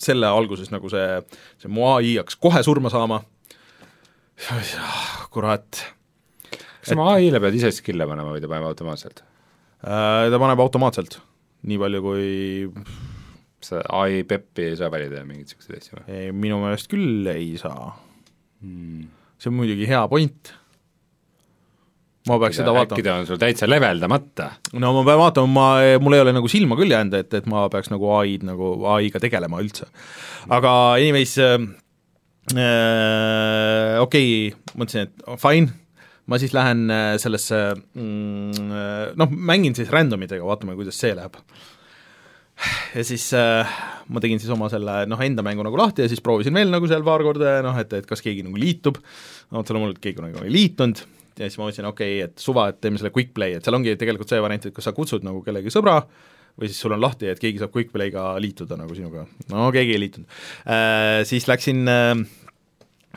[0.00, 1.20] selle alguses nagu see,
[1.60, 3.22] see mu ai hakkas kohe surma saama,
[5.34, 5.82] kurat,
[6.52, 9.24] kas sa oma ai-le pead ise skill'e panema või ta paneb automaatselt?
[9.84, 11.20] Äh, ta paneb automaatselt,
[11.68, 12.28] nii palju kui
[13.64, 17.28] sa ai peppi ei saa valida ja mingeid niisuguseid asju või ei, minu meelest küll
[17.32, 17.92] ei saa.
[18.62, 19.08] hmm.?
[19.38, 20.52] see on muidugi hea point.
[22.28, 24.50] Ma peaks seda vaatama äkki ta on sul täitsa leveldamata?
[24.76, 25.66] no ma pean vaatama, ma,
[26.04, 29.22] mul ei ole nagu silma küll jäänud, et, et ma peaks nagu ai-d nagu ai-ga
[29.22, 29.88] tegelema üldse.
[30.48, 31.58] aga anyways äh,
[32.56, 35.74] äh, okei okay,, mõtlesin, et fine,
[36.28, 41.14] ma siis lähen äh, sellesse mm, äh, noh, mängin siis random idega, vaatame, kuidas see
[41.16, 41.38] läheb.
[42.94, 43.76] ja siis äh,
[44.10, 46.88] ma tegin siis oma selle noh, enda mängu nagu lahti ja siis proovisin veel nagu
[46.90, 48.98] seal paar korda ja noh, et, et kas keegi nagu liitub,
[49.52, 51.04] no otse loomulikult keegi nagu ei liitunud,
[51.38, 53.78] ja siis ma mõtlesin, okei okay,, et suva, et teeme selle quick play, et seal
[53.78, 56.00] ongi tegelikult see variant, et kas sa kutsud nagu kellegi sõbra,
[56.58, 59.24] või siis sul on lahti, et keegi saab quick play'ga liituda nagu sinuga.
[59.52, 60.28] no keegi ei liitunud
[60.66, 61.22] äh,.
[61.28, 62.26] Siis läksin äh,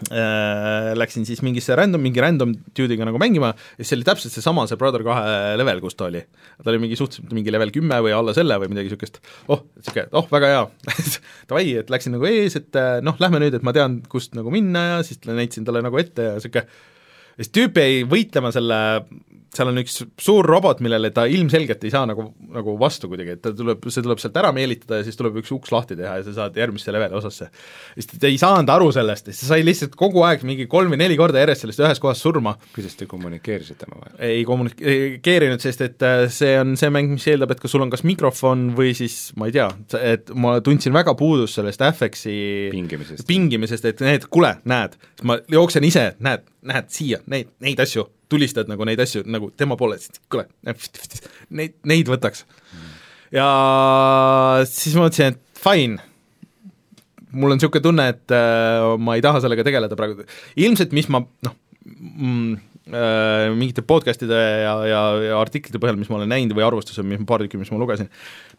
[0.09, 4.67] äh, läksin siis mingisse random, mingi random dude'iga nagu mängima ja siis oli täpselt seesama,
[4.69, 6.22] see Brother kahe level, kus ta oli.
[6.61, 10.07] ta oli mingi suhteliselt mingi level kümme või alla selle või midagi niisugust, oh, niisugune,
[10.17, 10.63] oh, väga hea
[11.49, 14.53] davai, et läksin nagu ees, et äh, noh, lähme nüüd, et ma tean, kust nagu
[14.53, 16.67] minna ja siis näitasin talle nagu ette ja niisugune
[17.38, 18.79] siis tüüp jäi võitlema selle,
[19.52, 23.41] seal on üks suur robot, millele ta ilmselgelt ei saa nagu, nagu vastu kuidagi, et
[23.43, 26.24] ta tuleb, see tuleb sealt ära meelitada ja siis tuleb üks uks lahti teha ja
[26.24, 27.49] sa saad järgmisse leveli osasse.
[27.97, 30.95] siis ta ei saanud aru sellest ja siis ta sai lihtsalt kogu aeg mingi kolm
[30.95, 32.56] või neli korda järjest sellest ühes kohas surma.
[32.76, 34.16] kuidas te kommunikeerisite omavahel?
[34.30, 37.91] ei kommunikeerinud, sest et äh, see on see mäng, mis eeldab, et kas sul on
[37.91, 39.68] kas mikrofon või siis ma ei tea,
[39.99, 42.39] et ma tundsin väga puudust sellest FX-i
[42.72, 43.28] pingimisest?
[43.28, 44.95] pingimisest, et need, kuule, näed,
[45.28, 49.77] ma jooksen ise, näed, näed siia, neid, neid asju, tulistad nagu neid asju nagu tema
[49.79, 49.99] poole,
[50.32, 50.47] kuule,
[51.49, 52.45] neid, neid võtaks.
[53.36, 53.49] ja
[54.69, 56.01] siis ma mõtlesin, et fine,
[57.32, 60.27] mul on niisugune tunne, et äh, ma ei taha sellega tegeleda praegu,
[60.59, 61.55] ilmselt mis ma noh
[61.86, 62.59] mm,,
[62.91, 67.21] äh, mingite podcast'ide ja, ja, ja artiklite põhjal, mis ma olen näinud või arvustused, mis
[67.27, 68.11] paar tükki, mis ma lugesin,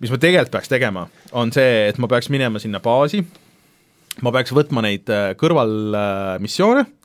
[0.02, 1.06] mis ma tegelikult peaks tegema,
[1.36, 3.22] on see, et ma peaks minema sinna baasi,
[4.24, 6.86] ma peaks võtma neid äh, kõrvalmissioone.
[6.86, 6.98] äh,,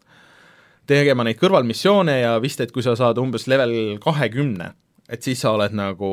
[0.88, 4.72] tegema neid kõrvalmissioone ja vist, et kui sa saad umbes level kahekümne,
[5.10, 6.12] et siis sa oled nagu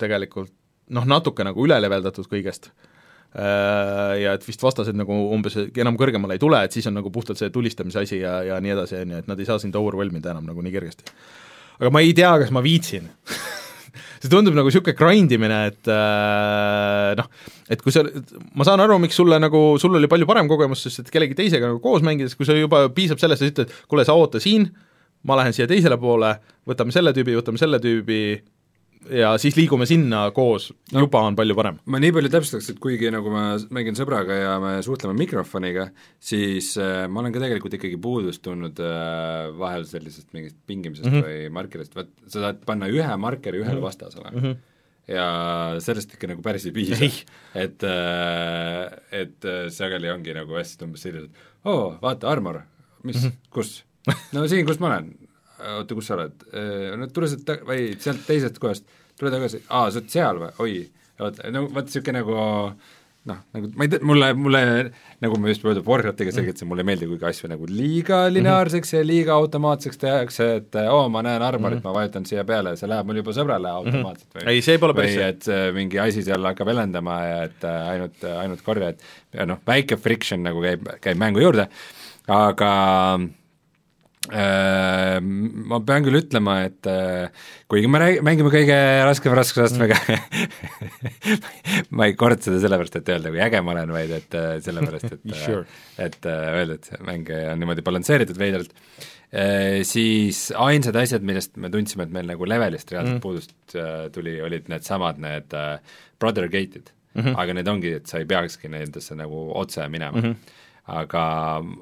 [0.00, 0.52] tegelikult
[0.94, 2.70] noh, natuke nagu üle leveldatud kõigest
[3.36, 7.10] Äh, ja et vist vastased nagu umbes enam kõrgemale ei tule, et siis on nagu
[7.12, 9.76] puhtalt see tulistamise asi ja, ja nii edasi, on ju, et nad ei saa sind
[9.76, 11.12] overwhelm ida enam nagu nii kergesti.
[11.76, 13.10] aga ma ei tea, kas ma viitsin
[14.20, 17.28] see tundub nagu niisugune grind imine, et äh, noh,
[17.72, 18.04] et kui sa,
[18.56, 21.70] ma saan aru, miks sulle nagu, sul oli palju parem kogemus, sest et kellegi teisega
[21.70, 24.68] nagu koos mängides, kui sa juba piisab sellest, sa ütled, kuule, sa oota siin,
[25.26, 26.36] ma lähen siia teisele poole,
[26.68, 28.20] võtame selle tüübi, võtame selle tüübi,
[29.12, 31.80] ja siis liigume sinna koos no,, juba on palju parem.
[31.90, 33.44] ma nii palju täpsustaks, et kuigi nagu ma
[33.74, 35.88] mängin sõbraga ja me suhtleme mikrofoniga,
[36.22, 41.18] siis äh, ma olen ka tegelikult ikkagi puudust tundnud äh, vahel sellisest mingist pingimisest mm
[41.18, 41.26] -hmm.
[41.26, 43.90] või markerist, vaat sa saad panna ühe markeri ühele mm -hmm.
[43.90, 44.40] vastasele mm.
[44.40, 44.64] -hmm
[45.06, 45.26] ja
[45.78, 47.06] sellest ikka nagu päris ei piisa,
[47.54, 47.84] et,
[49.14, 51.30] et sageli ongi nagu hästi umbes sellised,
[51.64, 52.64] oo, vaata, armor,
[53.04, 53.50] mis mm, -hmm.
[53.50, 53.84] kus?
[54.34, 55.12] no siin, kus ma olen
[55.60, 56.46] oota, kus sa oled?
[57.00, 58.86] no tule sealt ta-, või sealt teisest kohast,
[59.18, 60.76] tule tagasi, aa, sa oled seal või, oi,
[61.22, 62.38] oota, no vot niisugune nagu
[63.26, 64.60] noh, nagu ma ei tea, mulle, mulle
[65.22, 69.02] nagu ma just mööda Warcraftiga selgitasin, mulle ei meeldi, kui asju nagu liiga lineaarseks ja
[69.06, 71.88] liiga automaatseks tehakse, et oo oh,, ma näen armorit mm, -hmm.
[71.90, 74.94] ma vajutan siia peale ja see läheb mul juba sõbrale automaatselt või ei, see pole
[74.98, 78.92] päris või et äh, mingi asi seal hakkab helendama ja et äh, ainult, ainult korja,
[78.94, 81.68] et noh, väike friction nagu käib, käib mängu juurde,
[82.30, 82.72] aga
[83.16, 83.28] Äh,
[84.30, 87.28] ma pean küll ütlema, et äh,
[87.70, 89.98] kuigi me räägi-, mängime kõige raskema raskusastmega
[91.96, 95.14] ma ei kordse seda sellepärast, et öelda, kui äge ma olen, vaid et äh, sellepärast,
[95.14, 95.62] et sure.
[96.02, 98.74] et öelda, et mäng on niimoodi balansseeritud veidralt,
[99.86, 103.24] siis ainsad asjad, millest me tundsime, et meil nagu levelist reaalselt mm.
[103.24, 103.74] puudust
[104.14, 105.56] tuli, olid needsamad, need
[106.22, 107.22] brother gate'id mm.
[107.22, 107.34] -hmm.
[107.42, 110.30] aga need ongi, et sa ei peakski nendesse nagu otse minema mm.
[110.30, 111.24] -hmm aga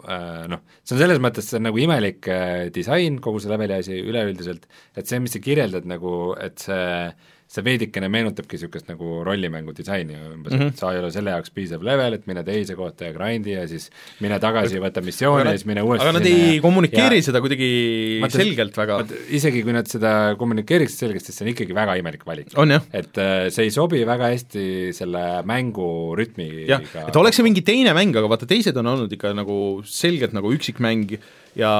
[0.08, 3.76] äh, noh, see on selles mõttes, see on nagu imelik äh, disain, kogu see leveli
[3.76, 4.64] asi üleüldiselt,
[4.96, 6.86] et see, mis sa kirjeldad nagu, et see
[7.54, 10.72] see veidikene meenutabki niisugust nagu rollimängu disaini umbes mm, -hmm.
[10.72, 13.66] et sa ei ole selle jaoks piisav level, et mine teise kohta ja grind'i ja
[13.70, 13.90] siis
[14.24, 17.26] mine tagasi, võta missiooni ja siis mine uuesti aga nad ei kommunikeeri ja...
[17.28, 17.70] seda kuidagi
[18.24, 18.98] Mõttes, selgelt väga.
[19.38, 22.50] isegi kui nad seda kommunikeeriks selgelt, siis see on ikkagi väga imelik valik.
[22.92, 25.88] et äh, see ei sobi väga hästi selle mängu
[26.18, 26.80] rütmiga.
[27.06, 30.50] et oleks see mingi teine mäng, aga vaata, teised on olnud ikka nagu selgelt nagu
[30.54, 31.18] üksikmäng
[31.58, 31.70] ja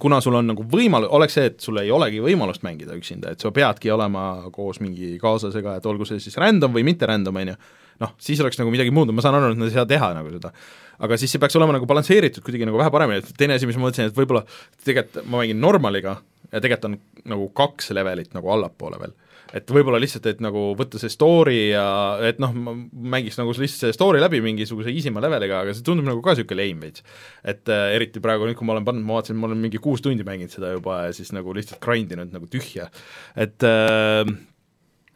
[0.00, 3.44] kuna sul on nagu võimal-, oleks see, et sul ei olegi võimalust mängida üksinda, et
[3.44, 7.52] sa peadki olema koos mingi kaaslasega, et olgu see siis random või mitte random, on
[7.52, 7.56] ju,
[8.04, 10.32] noh, siis oleks nagu midagi muud, ma saan aru, et nad ei saa teha nagu
[10.34, 10.52] seda.
[11.04, 13.76] aga siis see peaks olema nagu balansseeritud kuidagi nagu vähe paremini, et teine asi, mis
[13.78, 14.44] ma mõtlesin, et võib-olla
[14.84, 16.18] tegelikult ma mängin normaliga
[16.50, 16.98] ja tegelikult on
[17.34, 19.14] nagu kaks levelit nagu allapoole veel
[19.56, 21.86] et võib-olla lihtsalt, et nagu võtta see story ja
[22.28, 22.74] et noh, ma
[23.16, 26.60] mängiks nagu lihtsalt selle story läbi mingisuguse easy'ma leveliga, aga see tundub nagu ka niisugune
[26.60, 27.06] lame veits.
[27.44, 30.04] et äh, eriti praegu nüüd, kui ma olen pannud, ma vaatasin, ma olen mingi kuus
[30.04, 32.90] tundi mänginud seda juba ja siis nagu lihtsalt grind inud nagu tühja,
[33.36, 34.22] et äh,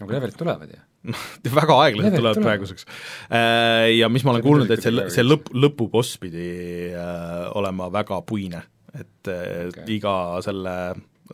[0.00, 0.80] nagu levelid tulevad ju
[1.60, 2.46] väga aeglaselt tulevad tuleb.
[2.46, 2.86] praeguseks.
[3.26, 6.48] Äh, ja mis ma olen kuulnud, et see, see lõpp, lõpuboss pidi
[6.94, 8.62] äh, olema väga puine,
[8.94, 9.86] et äh, okay.
[9.96, 10.14] iga
[10.46, 10.76] selle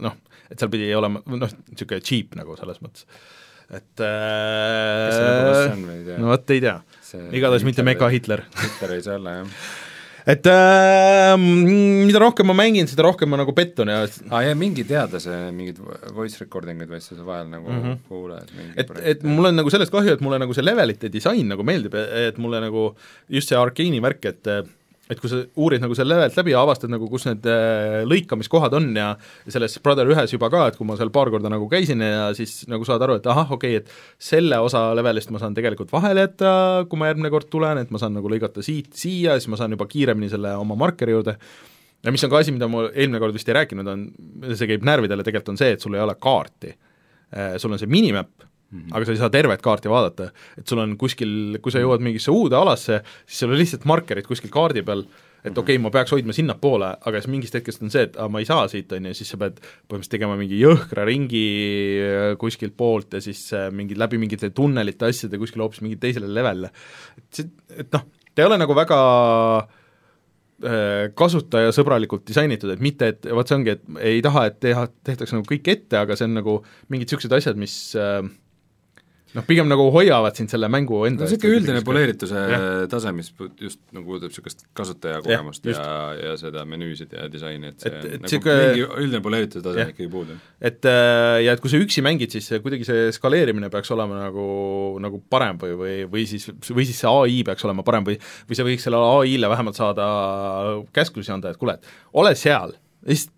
[0.04, 0.16] noh,
[0.50, 3.04] et seal pidi olema noh, niisugune cheap nagu selles mõttes,
[3.68, 5.68] et äh,
[6.16, 6.78] no vot, ei tea.
[7.36, 8.46] igatahes mitte Mega Hitler.
[8.62, 9.76] Hitler ei saa olla, jah
[10.28, 14.56] et äh, mida rohkem ma mängin, seda rohkem ma nagu pettun ja aa ah, ja
[14.58, 15.78] mingi teadlase mingid
[16.16, 18.00] voice recording ud või asju sa vahel nagu mm -hmm.
[18.10, 21.64] kuuled et, et mul on nagu sellest kahju, et mulle nagu see levelite disain nagu
[21.64, 22.90] meeldib, et mulle nagu
[23.28, 24.52] just see Arkeeni värk, et
[25.08, 28.76] et kui sa uurid nagu selle levelt läbi ja avastad nagu, kus need äh, lõikamiskohad
[28.78, 29.12] on ja
[29.46, 32.60] selles Brother ühes juba ka, et kui ma seal paar korda nagu käisin ja siis
[32.70, 36.26] nagu saad aru, et ahah, okei okay,, et selle osa levelist ma saan tegelikult vahele
[36.26, 36.52] jätta,
[36.90, 39.76] kui ma järgmine kord tulen, et ma saan nagu lõigata siit siia, siis ma saan
[39.76, 41.38] juba kiiremini selle oma markeri juurde,
[42.04, 44.04] ja mis on ka asi, mida ma eelmine kord vist ei rääkinud, on,
[44.52, 46.74] see käib närvidele, tegelikult on see, et sul ei ole kaarti.
[47.28, 48.96] Äh, sul on see minimap, Mm -hmm.
[48.96, 52.28] aga sa ei saa tervet kaarti vaadata, et sul on kuskil, kui sa jõuad mingisse
[52.30, 55.06] uude alasse, siis sul on lihtsalt markerid kuskil kaardi peal,
[55.42, 58.28] et okei okay,, ma peaks hoidma sinnapoole, aga siis mingist hetkest on see, et aa,
[58.28, 61.44] ma ei saa siit, on ju, siis sa pead põhimõtteliselt tegema mingi jõhkra ringi
[62.04, 66.28] äh, kuskilt poolt ja siis äh, mingi läbi mingite tunnelite asjade kuskile hoopis mingile teisele
[66.28, 66.68] levelile.
[67.16, 68.04] et see, et noh,
[68.34, 68.98] ta ei ole nagu väga
[69.62, 75.32] äh, kasutajasõbralikult disainitud, et mitte, et vot see ongi, et ei taha, et teha, tehtaks
[75.32, 76.60] nagu kõik ette, aga see on nagu
[76.92, 78.20] mingid niisugused asjad, mis äh,
[79.36, 82.44] noh, pigem nagu hoiavad sind selle mängu enda no niisugune üldine poleerituse
[82.92, 87.84] tase, mis just nagu puudutab niisugust kasutajakogemust ja, ja, ja seda menüüsid ja disaini, et
[87.84, 88.56] see et, et nagu siuke...
[88.62, 90.38] mingi üldine poleerituse tase on ikkagi puudu.
[90.70, 94.48] et äh, ja et kui sa üksi mängid, siis kuidagi see skaleerimine peaks olema nagu,
[95.04, 98.18] nagu parem või, või, või siis, või siis see ai peaks olema parem või
[98.48, 100.06] või sa võiks sellele ai-le vähemalt saada
[100.96, 102.76] käsklusi anda, et kuule, et ole seal,
[103.08, 103.37] lihtsalt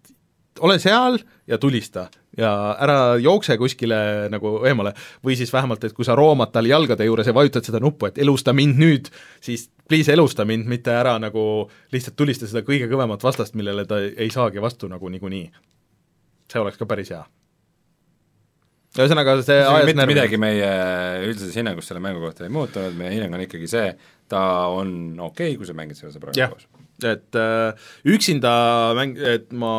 [0.61, 2.09] ole seal ja tulista
[2.39, 2.51] ja
[2.81, 4.93] ära jookse kuskile nagu eemale,
[5.25, 8.21] või siis vähemalt, et kui sa roomad tal jalgade juures ja vajutad seda nuppu, et
[8.23, 9.11] elusta mind nüüd,
[9.45, 11.43] siis please elusta mind, mitte ära nagu
[11.95, 15.51] lihtsalt tulista seda kõige kõvemat vastast, millele ta ei saagi vastu nagu niikuinii.
[16.51, 17.25] see oleks ka päris hea.
[18.99, 20.71] ühesõnaga see ajas mitte midagi meie
[21.27, 23.97] üldises hinnangus selle mängu kohta ei muutunud, meie hinnang on ikkagi see,
[24.29, 26.67] ta on okei okay,, kui sa mängid selle sõbraga koos
[27.09, 28.53] et äh, üksinda
[28.99, 29.75] mäng, et ma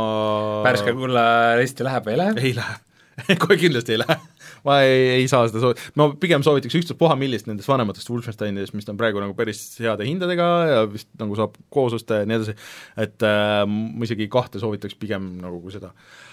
[0.66, 1.26] Pärska kulla
[1.60, 2.38] risti läheb või ei lähe?
[2.42, 2.80] ei lähe
[3.44, 4.18] kohe kindlasti ei lähe.
[4.66, 8.90] ma ei, ei saa seda soo-, ma pigem soovitaks ükstaspuha millist nendest vanematest Wolfensteinidest, mis
[8.92, 12.58] on praegu nagu päris heade hindadega ja vist nagu saab koos osta ja nii edasi,
[13.02, 16.31] et äh, ma isegi kahte soovitaks pigem nagu kui seda Äh,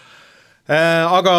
[0.69, 1.35] aga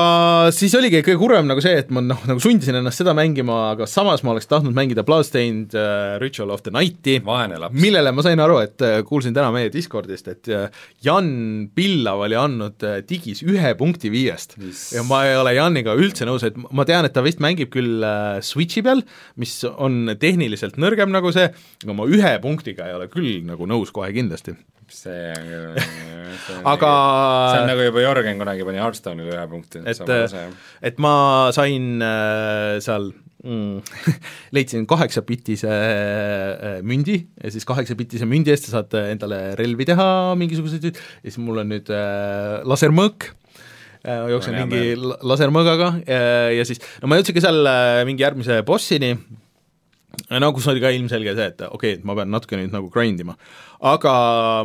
[0.56, 3.86] siis oligi kõige kurvem nagu see, et ma noh, nagu sundisin ennast seda mängima, aga
[3.90, 7.20] samas ma oleks tahtnud mängida Bloodstained uh, Ritual of the Night'i,
[7.70, 10.50] millele ma sain aru, et uh, kuulsin täna meie Discordist, et
[11.06, 11.30] Jan
[11.78, 14.58] Pillav oli andnud digis ühe punkti viiest.
[14.64, 17.70] Mis- ja ma ei ole Janiga üldse nõus, et ma tean, et ta vist mängib
[17.76, 18.02] küll
[18.46, 19.06] Switchi peal,
[19.38, 21.52] mis on tehniliselt nõrgem nagu see,
[21.86, 24.58] aga ma ühe punktiga ei ole küll nagu nõus kohe kindlasti.
[24.90, 28.80] see on küll see on Aga- nagu- see on nagu juba Jörgen kunagi pani
[29.20, 29.82] Hearthstone'ile ühe punkti.
[29.86, 31.14] et, et ma
[31.56, 33.10] sain äh, seal
[33.44, 33.82] mm,
[34.56, 40.08] leidsin kaheksapitise äh, mündi ja siis kaheksapitise mündi eest sa saad äh, endale relvi teha
[40.40, 40.96] mingisuguseid ja
[41.28, 43.30] siis mul on nüüd äh, lasermõõk.
[44.00, 44.56] Äh, jooksen
[44.96, 46.20] la- lasermõõgaga ja,
[46.56, 49.10] ja siis no ma jõudsingi seal äh, mingi järgmise bossini,
[50.42, 52.92] no kus oli ka ilmselge see, et okei okay,, et ma pean natuke nüüd nagu
[52.94, 53.36] grind ima.
[53.92, 54.14] aga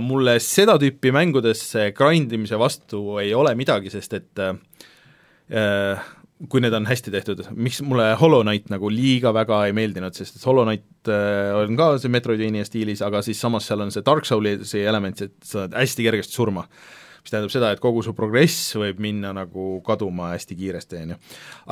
[0.03, 6.03] mulle seda tüüpi mängudes see grind imise vastu ei ole midagi, sest et äh,
[6.51, 10.41] kui need on hästi tehtud, miks mulle Hollow Knight nagu liiga väga ei meeldinud, sest
[10.41, 14.05] et Hollow Knight äh, on ka see Metroidvania stiilis, aga siis samas seal on see
[14.05, 16.67] Dark Soulsi element, et sa saad hästi kergesti surma
[17.25, 21.17] mis tähendab seda, et kogu su progress võib minna nagu kaduma hästi kiiresti, on ju.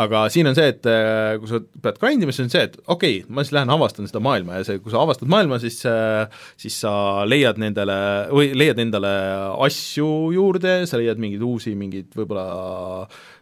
[0.05, 2.79] aga siin on see, et äh, kui sa pead grind ima, siis on see, et
[2.87, 5.77] okei okay,, ma siis lähen avastan seda maailma ja see, kui sa avastad maailma, siis
[5.89, 6.25] äh,
[6.57, 6.95] siis sa
[7.29, 7.99] leiad nendele,
[8.33, 9.13] või leiad endale
[9.69, 12.49] asju juurde, sa leiad mingeid uusi, mingeid võib-olla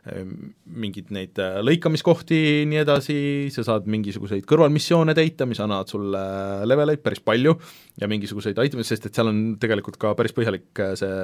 [0.01, 2.41] mingeid neid äh, lõikamiskohti,
[2.71, 3.17] nii edasi,
[3.53, 6.23] sa saad mingisuguseid kõrvalmissioone täita, mis annavad sulle
[6.69, 7.57] leveleid päris palju
[8.01, 11.21] ja mingisuguseid itemeid, sest et seal on tegelikult ka päris põhjalik äh, see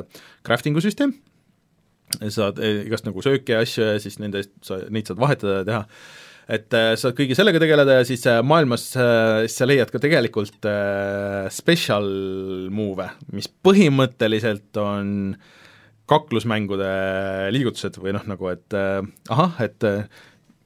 [0.47, 1.17] crafting'u süsteem,
[2.31, 5.67] saad igast nagu sööki ja asju ja siis nende eest sa, neid saad vahetada ja
[5.71, 5.83] teha,
[6.53, 10.69] et äh, saad kõige sellega tegeleda ja siis äh, maailmas äh, sa leiad ka tegelikult
[10.69, 12.07] äh, special
[12.77, 15.15] move'e, mis põhimõtteliselt on
[16.11, 16.89] kaklusmängude
[17.55, 19.03] liigutused või noh, nagu et äh,
[19.33, 20.05] ahah, et äh,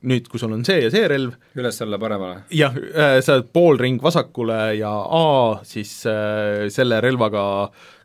[0.08, 2.44] nüüd, kui sul on see ja see relv, üles-alla paremale.
[2.56, 2.76] jah,
[3.24, 5.24] sa oled poolring vasakule ja A
[5.68, 7.42] siis äh, selle relvaga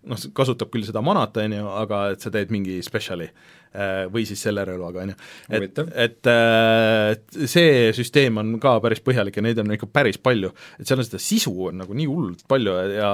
[0.10, 4.26] noh, kasutab küll seda manat, on ju, aga et sa teed mingi spetsiali äh, või
[4.28, 5.18] siis selle relvaga, on ju.
[5.60, 10.52] et, et äh, see süsteem on ka päris põhjalik ja neid on ikka päris palju,
[10.80, 13.14] et seal on seda sisu on nagu nii hullult palju ja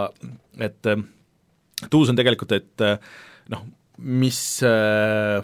[0.61, 1.05] et äh,
[1.89, 2.97] tuus on tegelikult, et äh,
[3.53, 3.65] noh,
[4.01, 5.41] mis äh,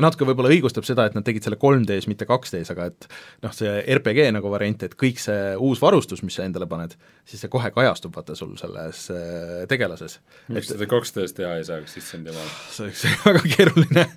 [0.00, 3.06] natuke võib-olla õigustab seda, et nad tegid selle 3D-s, mitte 2D-s, aga et
[3.44, 6.94] noh, see RPG nagu variant, et kõik see uus varustus, mis sa endale paned,
[7.28, 10.18] siis see kohe kajastub vaata sul selles äh, tegelases.
[10.52, 12.50] miks seda 2D-s teha ei saaks, issand jumal.
[12.74, 14.08] see oleks väga keeruline,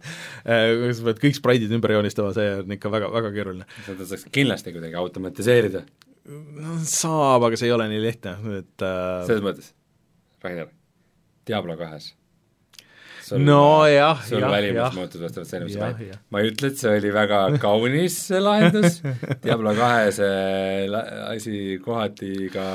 [0.46, 3.70] kui sa pead kõik spraidid ümber joonistama, see on ikka väga, väga keeruline.
[3.90, 5.86] seda saaks kindlasti kuidagi automatiseerida,
[6.62, 9.74] no saab, aga see ei ole nii lihtne, et äh, selles mõttes,
[10.46, 10.72] Rainer,
[11.46, 12.14] Diablo kahes
[13.42, 16.22] no jah, jah, välimus muutus vastavalt sellele, mis sa jah.
[16.30, 19.02] ma ei ütle, et see oli väga kaunis see lahendus,
[19.44, 22.70] Diablo kahe see la- asi kohati ka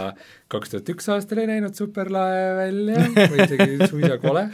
[0.51, 4.47] kaks tuhat üks aastal ei näinud superlae välja või isegi suisa kole.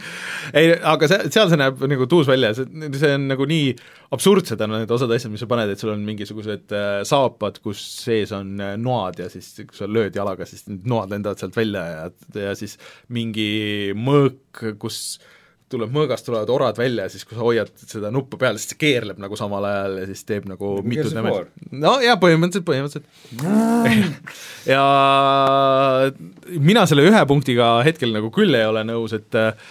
[0.53, 2.67] ei, aga see, seal see näeb nagu tuus välja, see,
[2.99, 3.71] see on nagu nii
[4.13, 7.81] absurdsed on need osad asjad, mis sa paned, et sul on mingisugused äh, saapad, kus
[8.03, 11.57] sees on äh, noad ja siis kui sa lööd jalaga, siis need noad lendavad sealt
[11.57, 12.05] välja ja,
[12.43, 12.77] ja siis
[13.13, 13.49] mingi
[13.97, 15.01] mõõk, kus
[15.71, 18.79] tuleb mõõgast, tulevad orad välja ja siis, kui sa hoiad seda nuppu peal, siis see
[18.79, 21.49] keerleb nagu samal ajal ja siis teeb nagu Nagu mitu War.
[21.75, 23.07] no jaa, põhimõtteliselt, põhimõtteliselt.
[24.73, 24.83] ja
[26.63, 29.67] mina selle ühe punktiga hetkel nagu küll ei ole nõus, et äh,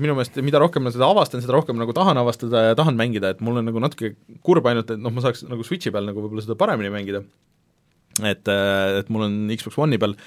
[0.00, 3.32] minu meelest mida rohkem ma seda avastan, seda rohkem nagu tahan avastada ja tahan mängida,
[3.32, 6.24] et mul on nagu natuke kurb ainult, et noh, ma saaks nagu Switchi peal nagu
[6.24, 7.24] võib-olla seda paremini mängida,
[8.20, 8.52] et,
[9.00, 10.18] et mul on Xbox One'i peal,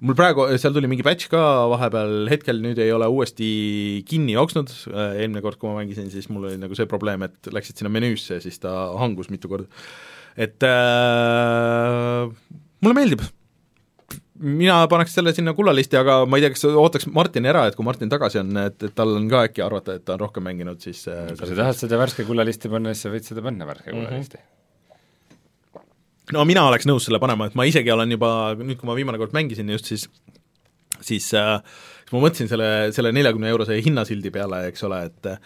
[0.00, 1.40] mul praegu, seal tuli mingi patch ka
[1.74, 3.48] vahepeal, hetkel nüüd ei ole uuesti
[4.08, 7.76] kinni jooksnud, eelmine kord, kui ma mängisin, siis mul oli nagu see probleem, et läksid
[7.82, 9.68] sinna menüüsse ja siis ta hangus mitu korda.
[10.40, 12.30] et äh,
[12.80, 13.22] mulle meeldib,
[14.40, 17.84] mina paneks selle sinna kullalisti, aga ma ei tea, kas ootaks Martini ära, et kui
[17.84, 20.80] Martin tagasi on, et, et tal on ka äkki arvata, et ta on rohkem mänginud,
[20.80, 23.92] siis äh, kui sa tahad seda värske kullalisti panna, siis sa võid seda panna värske
[23.92, 23.98] Mhm.
[24.00, 24.40] kullalisti.
[26.34, 29.20] No mina oleks nõus selle panema, et ma isegi olen juba, nüüd kui ma viimane
[29.20, 30.08] kord mängisin just, siis
[31.00, 31.58] siis äh,
[32.10, 35.36] siis ma mõtlesin selle, selle neljakümne eurose hinnasildi peale, eks ole, et äh,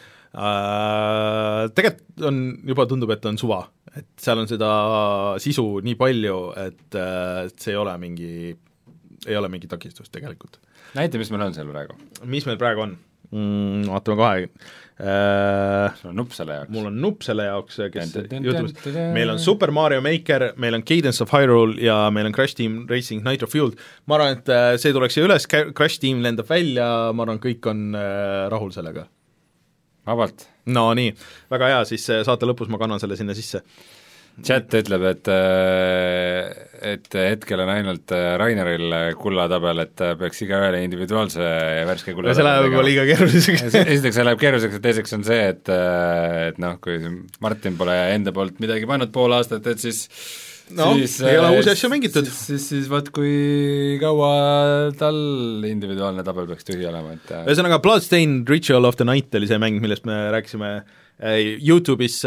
[1.77, 3.65] tegelikult on, juba tundub, et on suva.
[3.95, 4.69] et seal on seda
[5.39, 8.31] sisu nii palju, et äh, see ei ole mingi,
[9.29, 10.59] ei ole mingi takistus tegelikult.
[10.97, 11.99] näita, mis meil on seal praegu.
[12.25, 12.97] mis meil praegu on
[13.35, 13.85] mm,?
[13.91, 14.49] Vaatame kohe
[15.01, 16.71] äh, sul on nupp selle jaoks.
[16.75, 18.45] mul on nupp selle jaoks, kes tän.
[19.15, 22.85] meil on Super Mario Maker, meil on Cadence of Hyrule ja meil on Crash Team
[22.91, 26.87] Racing Nitro Fueled, ma arvan, et äh, see tuleks siia üles, Crash Team lendab välja,
[27.13, 29.09] ma arvan, kõik on äh, rahul sellega.
[30.07, 30.47] vabalt.
[30.71, 31.11] no nii,
[31.51, 33.65] väga hea, siis äh, saate lõpus ma kannan selle sinna sisse.
[34.43, 36.49] Chat ütleb, et äh,
[36.85, 41.45] et hetkel on ainult äh, Raineril kullatabel, et peaks igaühele individuaalse
[41.89, 45.39] värske kulla see läheb juba liiga keeruliseks esiteks see läheb keeruliseks ja teiseks on see,
[45.53, 46.99] et et noh, kui
[47.45, 50.03] Martin pole enda poolt midagi pannud pool aastat, et siis
[50.75, 52.27] no siis, ei ole uusi asju mängitud.
[52.27, 54.35] siis, siis, siis vaat kui kaua
[54.99, 59.63] tal individuaalne tabel peaks tühi olema, et ühesõnaga, Bloodstained Ritual of the Night oli see
[59.63, 60.77] mäng, millest me rääkisime
[61.23, 62.25] YouTube'is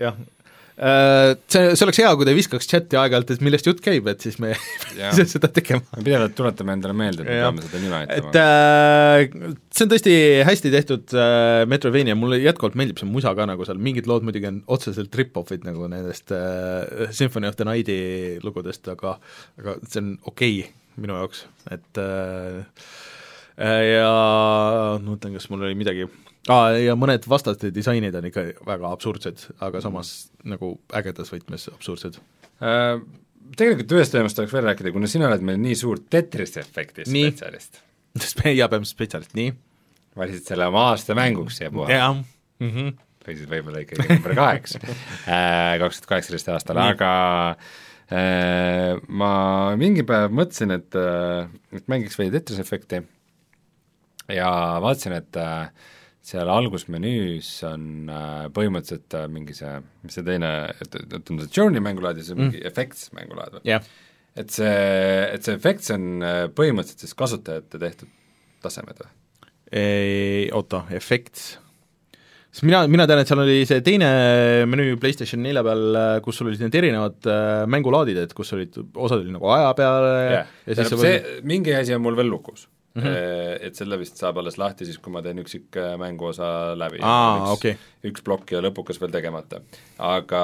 [0.00, 0.39] jah, Äh,
[0.80, 4.38] see, see oleks hea, kui te viskaks chati aeg-ajalt, et millest jutt käib, et siis
[4.40, 5.82] me ei seda tegema.
[5.96, 8.30] me pidevalt tuletame endale meelde, et me peame seda nime ütlema.
[8.30, 10.14] et äh, see on tõesti
[10.48, 14.48] hästi tehtud äh, Metroidvania, mulle jätkuvalt meeldib see musa ka nagu seal, mingid lood muidugi
[14.48, 18.00] on otseselt rip-off'id nagu nendest äh, Symphony of the Night'i
[18.46, 19.18] lugudest, aga
[19.60, 22.64] aga see on okei okay minu jaoks, et äh,
[23.60, 24.10] äh ja
[24.96, 26.08] ma mõtlen, kas mul oli midagi
[26.48, 32.20] aa, ja mõned vastaste disainid on ikka väga absurdsed, aga samas nagu ägedas võtmes absurdsed
[32.62, 33.00] äh,.
[33.50, 37.80] Tegelikult ühest teemast tahaks veel rääkida, kuna sina oled meil nii suur Tetrise efekti spetsialist.
[38.92, 39.50] spetsialist, nii?
[40.16, 41.90] valisid selle oma aasta mänguks siia puha.
[41.90, 42.96] jah mm -hmm.
[43.26, 47.12] või siis võib-olla ikkagi number kaheksa, äh, kaks tuhat kaheksateist aastal, aga
[48.10, 49.32] äh, ma
[49.80, 53.02] mingi päev mõtlesin, et, äh, et mängiks veidi Tetrise efekti
[54.34, 54.50] ja
[54.82, 55.70] vaatasin, et äh,
[56.30, 59.72] seal algusmenüüs on äh, põhimõtteliselt äh, mingi see,
[60.04, 62.50] mis see teine, et, et ütleme, see Journey mängulaad ja see mm.
[62.50, 63.88] mingi Effects mängulaad või yeah.?
[64.38, 64.76] et see,
[65.30, 68.12] et see Effects on äh, põhimõtteliselt siis kasutajate tehtud
[68.64, 69.10] tasemed või?
[70.58, 71.52] Oota, Effects
[72.50, 74.08] sest mina, mina tean, et seal oli see teine
[74.66, 77.30] menüü PlayStation nelja peal, kus sul olid need erinevad
[77.70, 80.58] mängulaadid, et kus olid, osad oli nagu aja peale yeah.
[80.66, 83.66] ja siis see, see, mingi asi on mul veel lukus Mm -hmm.
[83.66, 87.74] Et selle vist saab alles lahti siis, kui ma teen üksikmänguosa läbi Aa, üks, okay.
[88.10, 89.60] üks plokk ja lõpukas veel tegemata.
[89.98, 90.40] aga,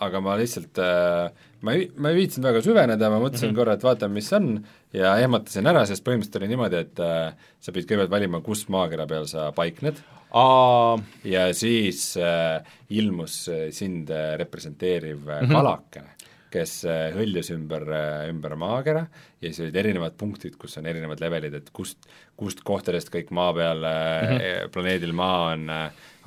[0.00, 1.30] aga ma lihtsalt, äh,
[1.60, 3.58] ma ei, ma ei viitsinud väga süveneda, ma mõtlesin mm -hmm.
[3.60, 7.72] korra, et vaatame, mis on, ja ehmatasin ära, sest põhimõtteliselt oli niimoodi, et äh, sa
[7.72, 10.02] pidid kõigepealt valima, kus maakera peal sa paikned,
[10.32, 10.98] Aa.
[11.24, 12.58] ja siis äh,
[12.90, 15.52] ilmus sind representeeriv mm -hmm.
[15.52, 16.10] kalakene
[16.54, 19.04] kes äh, hõljus ümber, äh, ümber maakera
[19.42, 22.06] ja siis olid erinevad punktid, kus on erinevad levelid, et kust,
[22.38, 24.72] kust kohtadest kõik maa peal mm, -hmm.
[24.74, 25.68] planeedil Maa on,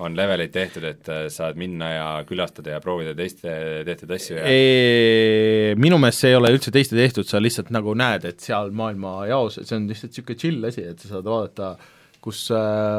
[0.03, 3.51] on levelid tehtud, et saad minna ja külastada ja proovida teiste
[3.87, 7.95] tehtud asju ja e minu meelest see ei ole üldse teiste tehtud, sa lihtsalt nagu
[7.97, 11.75] näed, et seal maailmajaos, see on lihtsalt niisugune chill asi, et sa saad vaadata
[12.21, 12.47] kus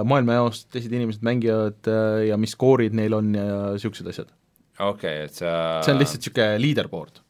[0.08, 1.88] maailmajaos teised inimesed mängivad
[2.28, 4.37] ja mis skoorid neil on ja niisugused asjad
[4.78, 5.52] okei okay,, et sa
[5.84, 7.22] see on lihtsalt niisugune leaderboard.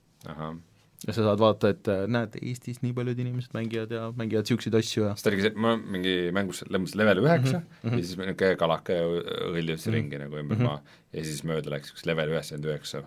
[1.07, 4.79] ja sa saad vaadata, et äh, näed, Eestis nii paljud inimesed mängivad ja mängivad niisuguseid
[4.81, 7.95] asju ja sest oligi see, ma mingi mängus lämmas level üheksa mm -hmm.
[7.95, 9.95] ja siis niisugune kalake õljus mm -hmm.
[9.95, 10.69] ringi nagu ümber mm -hmm.
[10.69, 13.05] maa ja siis mööda läks üks level üheksakümmend üheksa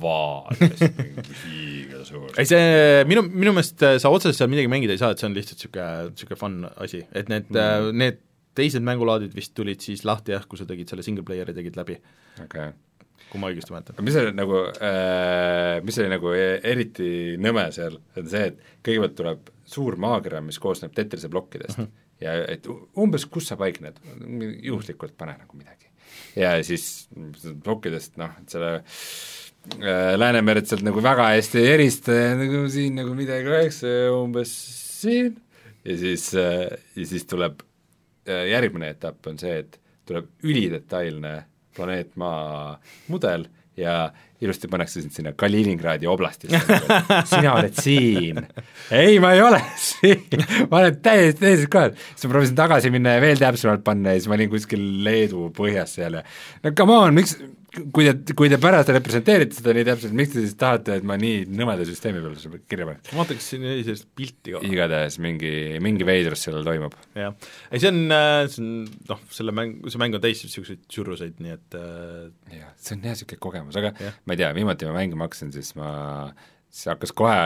[0.00, 0.82] vaatest
[1.48, 2.28] liiga suur.
[2.36, 5.30] ei see, minu, minu meelest äh, sa otseselt seal midagi mängida ei saa, et see
[5.30, 7.96] on lihtsalt niisugune, niisugune fun asi, et need mm, -hmm.
[8.04, 8.20] need
[8.54, 11.96] teised mängulaadid vist tulid siis lahti jah, kui sa tegid selle single player'i tegid läbi.
[12.36, 12.72] okei okay
[13.30, 14.04] kui ma õigesti mäletan.
[14.06, 19.16] mis oli nagu äh,, mis oli nagu e-, eriti nõme seal, on see, et kõigepealt
[19.18, 21.90] tuleb suur maakera, mis koosneb tetrise plokkidest uh mhm.
[21.90, 22.24] -huh.
[22.26, 22.66] ja et
[22.98, 24.00] umbes kus sa paikned,
[24.62, 25.90] juhuslikult pane nagu midagi.
[26.36, 27.08] ja siis
[27.64, 32.98] plokkidest noh, et selle äh, Läänemeret sealt nagu väga hästi ei erista ja nagu siin
[33.02, 33.82] nagu midagi oleks
[34.14, 34.52] umbes
[35.00, 35.36] siin
[35.84, 36.66] ja siis äh,,
[36.96, 37.62] ja siis tuleb
[38.28, 41.49] äh, järgmine etapp on see, et tuleb ülidetailne
[41.80, 42.76] planeet Maa
[43.08, 43.48] mudel
[43.80, 46.60] ja ilusti pannakse sind sinna Kaliningradi oblastisse
[47.30, 48.40] sina oled siin.
[48.90, 50.24] ei, ma ei ole siin,
[50.70, 51.96] ma olen täiesti teises kohas.
[52.14, 55.48] siis ma proovisin tagasi minna ja veel täpsemalt panna ja siis ma olin kuskil Leedu
[55.56, 56.24] põhjas seal ja
[56.64, 57.36] no come on, miks,
[57.70, 61.16] kui te, kui te pärast representeerite seda nii täpselt, miks te siis tahate, et ma
[61.20, 63.02] nii nõmeda süsteemi peale kirja panen?
[63.12, 64.62] ma vaataks siin sellist pilti ka.
[64.66, 65.52] igatahes mingi,
[65.84, 66.96] mingi veidrus seal toimub.
[67.18, 67.36] jah,
[67.70, 68.72] ei see on, äh, see on
[69.12, 72.58] noh, selle mäng, see mäng on täis niisuguseid tšurruseid, nii et äh...
[72.58, 74.16] jah, see on jah niisugune kogemus, aga ja.
[74.24, 75.92] ma ei tea, viimati ma mängima hakkasin, siis ma,
[76.70, 77.38] siis hakkas kohe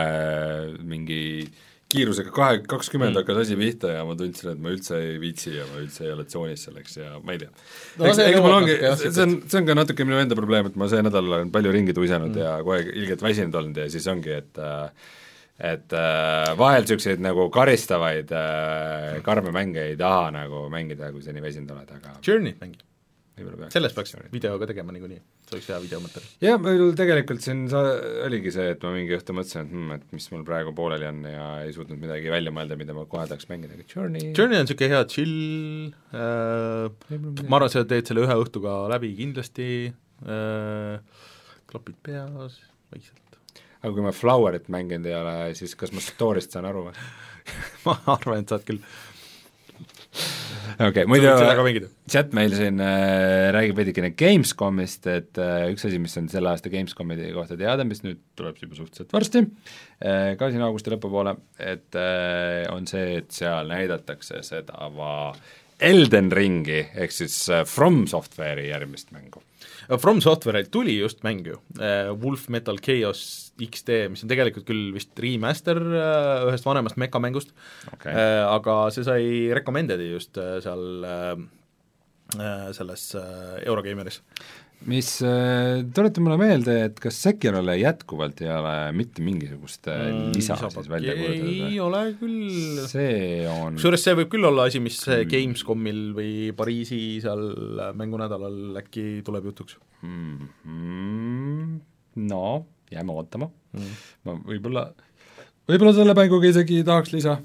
[0.81, 1.63] mingi äh,
[1.95, 3.21] kiirusega kahe, kakskümmend mm.
[3.21, 6.13] hakkas asi pihta ja ma tundsin, et ma üldse ei viitsi ja ma üldse ei
[6.13, 8.07] ole tsoonis selleks ja ma ei tea no,.
[8.09, 10.89] eks, ega mul ongi, see on, see on ka natuke minu enda probleem, et ma
[10.91, 12.41] see nädal olen palju ringi tuisanud mm.
[12.43, 14.65] ja kogu aeg ilgelt väsinud olnud ja siis ongi, et
[15.55, 21.31] et äh, vahel niisuguseid nagu karistavaid äh, karme mänge ei taha nagu mängida, kui sa
[21.31, 22.83] nii väsinud oled, aga Journey mängi
[23.35, 23.75] võib-olla peaks.
[23.75, 26.29] sellest peaks video ka tegema niikuinii, see oleks hea videomaterjal.
[26.45, 27.83] jah, mul tegelikult siin sa-,
[28.27, 31.19] oligi see, et ma mingi õhtu mõtlesin, et hmm, et mis mul praegu pooleli on
[31.29, 34.67] ja ei suutnud midagi välja mõelda, mida ma kohe tahaks mängida, aga Journey Journey on
[34.67, 35.35] niisugune hea chill
[36.15, 41.27] äh,, ma arvan, sa teed selle ühe õhtuga läbi kindlasti äh,,
[41.71, 42.61] klapid peas,
[42.93, 43.21] vaikselt
[43.85, 46.95] aga kui ma Flowerit mänginud ei ole, siis kas ma story'st saan aru või
[47.85, 48.81] ma arvan, et saad küll
[50.89, 56.15] okei okay,, muidu chat meil siin äh, räägib veidikene Gamescomist, et äh, üks asi, mis
[56.19, 60.65] on selle aasta Gamescomi kohta teada, mis nüüd tuleb juba suhteliselt varsti äh,, ka siin
[60.65, 65.15] augusti lõpupoole, et äh, on see, et seal näidatakse seda va
[65.83, 69.43] Elden Ringi, ehk siis äh, From Software'i järgmist mängu.
[70.01, 74.89] From Software'ilt tuli just mäng ju äh,, Wolf Metal Chaos XD, mis on tegelikult küll
[74.95, 77.53] vist remaster äh, ühest vanemast mekamängust
[77.93, 79.21] okay., äh, aga see sai
[79.55, 81.05] recommended'i just seal
[82.75, 84.17] selles Eurogeimeris.
[84.89, 85.09] Mis,
[85.95, 91.15] tuleta mulle meelde, et kas Sekirole jätkuvalt ei ole mitte mingisugust mm, lisa siis välja
[91.17, 91.49] kuulutatud?
[91.49, 92.83] ei ole küll.
[92.91, 95.25] see on kusjuures see võib küll olla asi, mis mm.
[95.31, 97.43] Gamescomil või Pariisi seal
[97.97, 100.47] mängunädalal äkki tuleb jutuks mm.
[100.67, 101.75] -hmm.
[102.29, 102.45] no
[102.91, 104.85] jääme ootama mm., ma võib-olla,
[105.69, 107.39] võib-olla selle mänguga isegi tahaks lisa,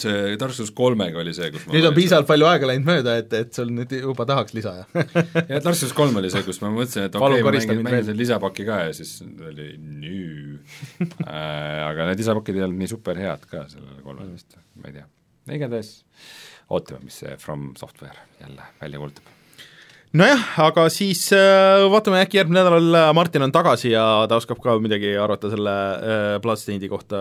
[0.00, 3.32] see Dark Souls kolmega oli see, kus nüüd on piisavalt palju aega läinud mööda, et,
[3.38, 5.06] et sul nüüd juba tahaks lisa, jah?
[5.38, 8.08] jah, Dark Souls kolm oli see, kus ma mõtlesin, et okei okay,, ma mängin, mängin
[8.10, 10.58] selle lisapaki ka ja siis oli nüü
[11.06, 14.98] äh, aga need lisapakid ei olnud nii super head ka sellele kolmele vist, ma ei
[14.98, 15.08] tea.
[15.56, 15.96] igatahes
[16.68, 19.35] ootame, mis see From Software jälle välja kuulutab
[20.16, 24.60] nojah, aga siis äh, vaatame, äkki järgmine nädal äh, Martin on tagasi ja ta oskab
[24.62, 27.18] ka midagi arvata selle äh, Bloodstainedi kohta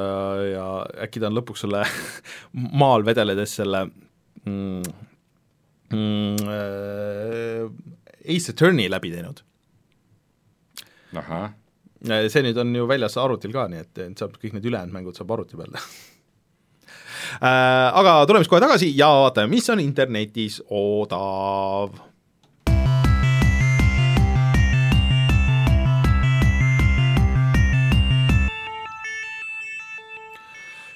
[0.48, 0.68] ja
[1.06, 1.84] äkki ta on lõpuks selle
[2.82, 3.86] maal vedeledes selle
[4.46, 4.96] mm,
[5.92, 7.68] mm, äh,
[8.36, 9.44] Ace Attorney läbi teinud.
[12.32, 15.32] see nüüd on ju väljas arvutil ka, nii et saab kõik need ülejäänud mängud saab
[15.36, 15.76] arvuti peal.
[15.76, 15.86] Teha
[17.52, 21.96] äh, aga tuleme siis kohe tagasi ja vaatame, mis on internetis odav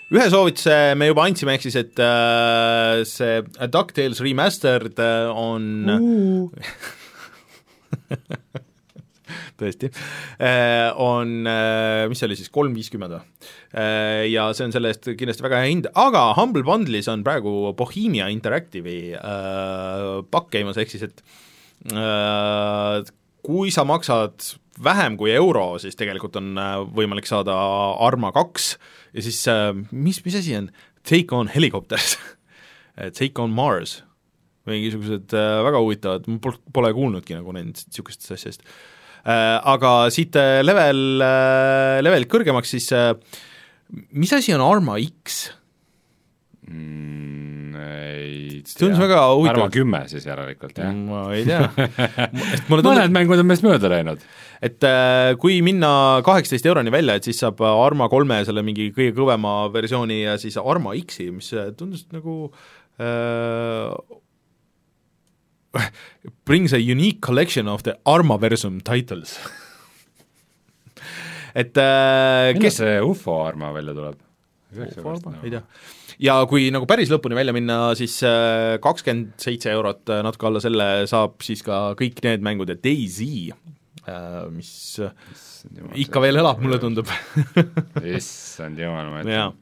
[0.10, 6.49] ühe soovituse me juba andsime, ehk siis et äh, see DuckTales Remastered äh, on uh.
[9.60, 9.91] tõesti
[10.41, 13.22] äh,, on äh,, mis see oli siis, kolm viiskümmend või?
[14.31, 18.31] Ja see on selle eest kindlasti väga hea hind, aga Humble Bundle'is on praegu Bohemia
[18.34, 21.22] Interactive'i äh, pakk käimas, ehk siis et
[21.94, 23.06] äh,
[23.45, 26.56] kui sa maksad vähem kui euro, siis tegelikult on
[26.95, 27.53] võimalik saada
[28.07, 30.69] Arma kaks äh, ja siis äh, mis, mis asi on?
[31.07, 32.18] Take on Helicopters
[33.19, 34.02] Take on Mars,
[34.68, 38.65] mingisugused äh, väga huvitavad, ma pol-, pole kuulnudki nagu nendest niisugustest asjadest.
[39.23, 39.60] Äh,.
[39.73, 43.14] Aga siit äh, level äh,, levelit kõrgemaks siis äh,
[44.11, 45.48] mis asi on Arma X
[46.69, 47.59] mm,?
[47.79, 48.75] Ei tea.
[48.81, 49.55] tundus väga huvitav.
[49.55, 50.93] Arma kümme siis järelikult, jah?
[50.93, 51.69] ma ei tea
[52.69, 54.23] mõned mängud on meist mööda läinud
[54.65, 59.15] et äh, kui minna kaheksateist euroni välja, et siis saab Arma kolme selle mingi kõige
[59.17, 62.51] kõvema versiooni ja siis Arma X-i, mis äh, tundus nagu
[62.99, 63.93] äh,
[66.49, 69.37] brings a unique collection of the Armaversum titles
[71.61, 72.81] et äh, millal kes...
[72.83, 74.19] see ufo Arma välja tuleb?
[74.75, 75.63] ufo Arma, ei tea
[76.19, 80.89] ja kui nagu päris lõpuni välja minna, siis äh, kakskümmend seitse eurot, natuke alla selle,
[81.09, 83.23] saab siis ka kõik need mängud ja DayZ
[84.09, 84.71] Äh, mis
[85.99, 87.09] ikka veel elab, mulle tundub.
[88.17, 89.57] Issand jumal, ma ütlen.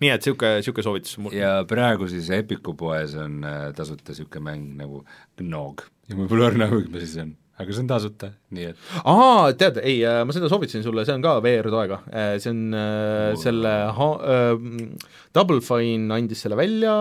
[0.00, 1.34] nii et niisugune, niisugune soovitus mul.
[1.36, 5.04] ja praegu siis Epiku poes on äh, tasuta niisugune mäng nagu
[5.38, 5.84] Gnog.
[6.08, 9.80] Ja mul pole õrna mis see on aga see on tasuta, nii et aa, tead,
[9.84, 12.00] ei, äh, ma seda soovitasin sulle, see on ka VR-toega,
[12.40, 13.36] see on oh.
[13.40, 16.94] selle ha-, äh, Double Fine andis selle välja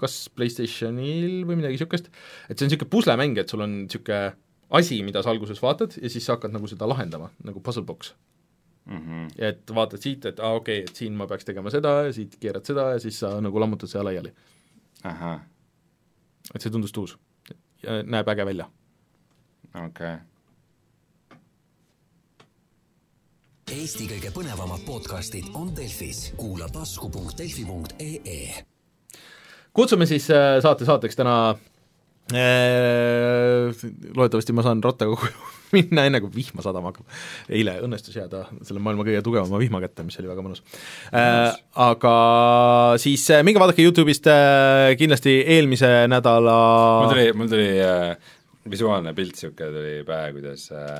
[0.00, 2.10] kas PlayStationil või midagi niisugust,
[2.46, 4.36] et see on niisugune puslemäng, et sul on niisugune
[4.76, 8.12] asi, mida sa alguses vaatad ja siis sa hakkad nagu seda lahendama, nagu puzzle box
[8.86, 8.98] mm.
[8.98, 9.28] -hmm.
[9.38, 12.12] et vaatad siit, et aa ah, okei okay,, et siin ma peaks tegema seda ja
[12.12, 14.32] siit keerad seda ja siis sa nagu lammutad seda laiali.
[16.54, 17.18] et see tundus tuus.
[18.04, 18.70] näeb äge välja.
[19.76, 20.16] Okei okay.
[23.66, 28.62] Eesti kõige põnevamad podcastid on Delfis, kuula tasku.delfi.ee.
[29.74, 31.36] kutsume siis äh, saate saateks täna
[32.34, 33.70] Äh,
[34.18, 37.06] loodetavasti ma saan rattaga koju minna, enne kui vihma sadama hakkab.
[37.46, 40.64] eile õnnestus jääda selle maailma kõige tugevama vihma kätte, mis oli väga mõnus
[41.14, 41.54] äh,.
[41.86, 42.14] Aga
[42.98, 46.56] siis äh, minge vaadake Youtube'ist äh, kindlasti eelmise nädala
[47.04, 48.34] mul tuli, mul tuli äh,
[48.70, 50.92] visuaalne pilt niisugune tuli pähe, kuidas äh,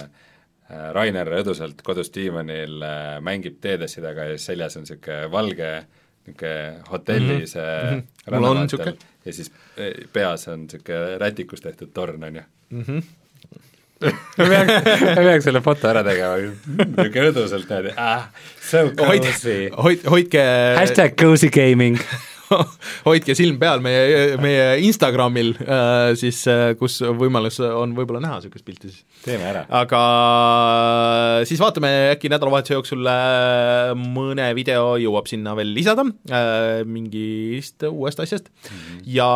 [0.71, 5.71] äh, Rainer õdusalt kodus diivanil äh, mängib teedessi taga ja seljas on niisugune valge
[6.27, 7.95] niisugune hotelli see Mhm.
[7.95, 8.35] mm -hmm.
[8.39, 8.97] Mul on niisugune.
[9.25, 9.53] ja siis
[10.13, 12.99] peas on niisugune rätikust tehtud torn, on ju Mhm.
[14.37, 18.27] ma peaks, ma peaks selle foto ära tegema, niisugune õduselt niimoodi, ah,
[18.61, 19.71] so hoid, cozy.
[19.77, 20.43] hoid, hoidke
[20.77, 21.97] hashtag cozy gaming.
[23.09, 28.67] hoidke silm peal meie, meie Instagramil äh, siis, äh, kus võimalus on võib-olla näha niisugust
[28.67, 29.07] pilti siis.
[29.25, 29.65] teeme ära.
[29.83, 30.03] aga
[31.49, 38.23] siis vaatame, äkki nädalavahetuse jooksul äh, mõne video jõuab sinna veel lisada äh, mingist uuest
[38.25, 39.03] asjast mm -hmm.
[39.17, 39.33] ja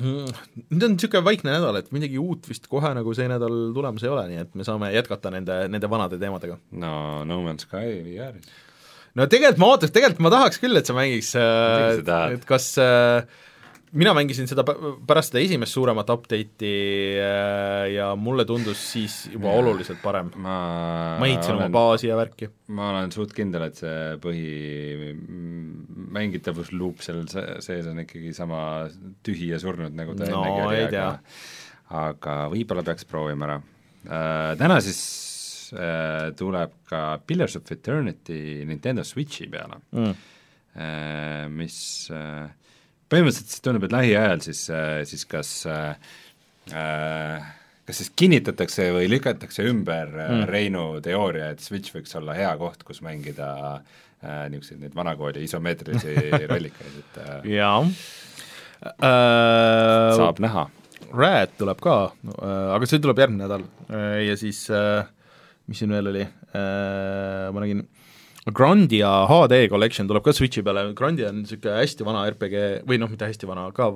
[0.00, 4.12] nüüd on niisugune vaikne nädal, et midagi uut vist kohe nagu see nädal tulemas ei
[4.12, 6.58] ole, nii et me saame jätkata nende, nende vanade teemadega.
[6.72, 8.48] no No Man's Sky VR-is.
[9.18, 12.00] No tegelikult ma ootaks, tegelikult ma tahaks küll, et sa mängiks äh,
[12.36, 13.24] et kas äh,
[13.90, 14.76] mina mängisin seda pä-
[15.08, 16.70] pärast seda esimest suuremat update'i
[17.18, 20.30] äh, ja mulle tundus siis juba oluliselt parem.
[20.38, 22.50] ma ehitasin oma baasi ja värki.
[22.70, 25.14] ma olen suht kindel, et see põhi
[26.14, 28.60] mängitavusluup seal se- sees on ikkagi sama
[29.26, 31.08] tühi ja surnud, nagu ta No ennegi oli, aga
[31.90, 33.56] aga võib-olla peaks proovima ära
[34.06, 34.54] äh,.
[34.60, 35.00] Täna siis
[36.36, 40.16] tuleb ka Pillars of Eternity Nintendo Switchi peale mm.
[40.74, 41.78] äh, mis
[42.14, 42.48] äh,
[43.10, 44.66] põhimõtteliselt siis tundub, et lähiajal siis,
[45.10, 46.12] siis kas äh,
[46.74, 47.48] äh,
[47.90, 50.44] kas siis kinnitatakse või lükatakse ümber mm.
[50.50, 56.16] Reinu teooria, et Switch võiks olla hea koht, kus mängida äh, niisuguseid neid vanakooli isomeetrilisi
[56.50, 59.00] rollikaid, et äh, jaa äh,
[60.20, 60.68] saab näha.
[61.10, 65.02] Rad tuleb ka äh,, aga see tuleb järgmine nädal äh, ja siis äh,
[65.70, 67.86] mis siin veel oli äh,, ma nägin
[68.48, 73.10] Grandia HD Collection tuleb ka Switchi peale, Grandia on niisugune hästi vana RPG või noh,
[73.12, 73.90] mitte hästi vana, ka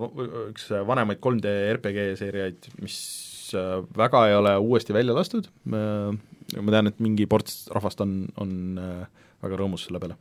[0.51, 2.99] üks vanemaid 3D RPG seeriaid, mis
[3.57, 8.55] äh, väga ei ole uuesti välja lastud, ma tean, et mingi ports rahvast on, on
[8.81, 10.19] äh, väga rõõmus selle peale.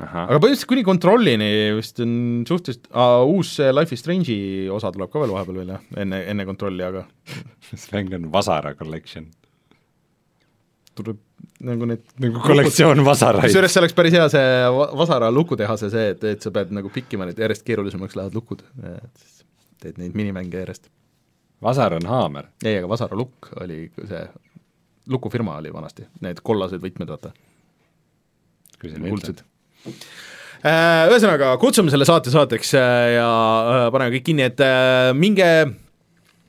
[0.00, 2.12] aga põhimõtteliselt kuni Controlini vist on
[2.48, 6.24] suhteliselt uh,, uus see Life is Strange'i osa tuleb ka veel vahepeal veel jah, enne,
[6.34, 7.06] enne Controlli, aga
[7.94, 9.30] mäng on Vasara collection.
[11.06, 11.18] Tuleb
[11.66, 13.48] nagu need nagu kollektsioon vasaraid.
[13.48, 14.46] kusjuures see oleks päris hea see
[14.76, 18.64] Va- Vasara lukutehase see, et, et sa pead nagu pikkima neid, järjest keerulisemaks lähevad lukud,
[18.94, 19.44] et siis
[19.80, 20.90] teed neid minimänge järjest.
[21.62, 22.48] Vasar on haamer.
[22.64, 24.24] ei, aga Vasara lukk oli see,
[25.12, 27.32] lukufirma oli vanasti, need kollased võtmed, vaata.
[28.80, 29.44] kuldsed.
[30.60, 34.60] Äh, Ühesõnaga, kutsume selle saate saateks äh, ja äh, paneme kõik kinni, et
[35.16, 35.48] minge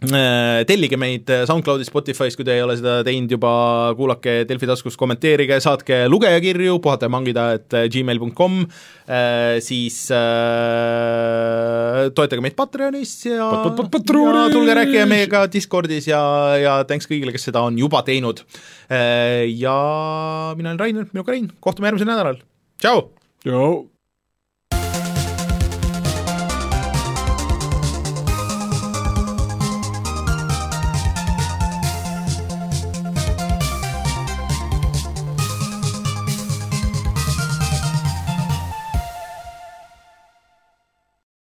[0.02, 3.52] tellige meid SoundCloudis, Spotify's, kui te ei ole seda teinud juba,
[4.00, 8.58] kuulake Delfi taskus, kommenteerige, saatke lugejakirju, puhata ja mangida, et gmail.com,
[9.62, 16.24] siis äh, toetage meid Patreonis ja, ja tulge rääkige meiega Discordis ja,
[16.58, 18.42] ja thanks kõigile, kes seda on juba teinud.
[18.90, 19.78] Ja
[20.58, 22.42] mina olen Rainer, minuga Rein, kohtume järgmisel nädalal,
[22.82, 23.10] tšau!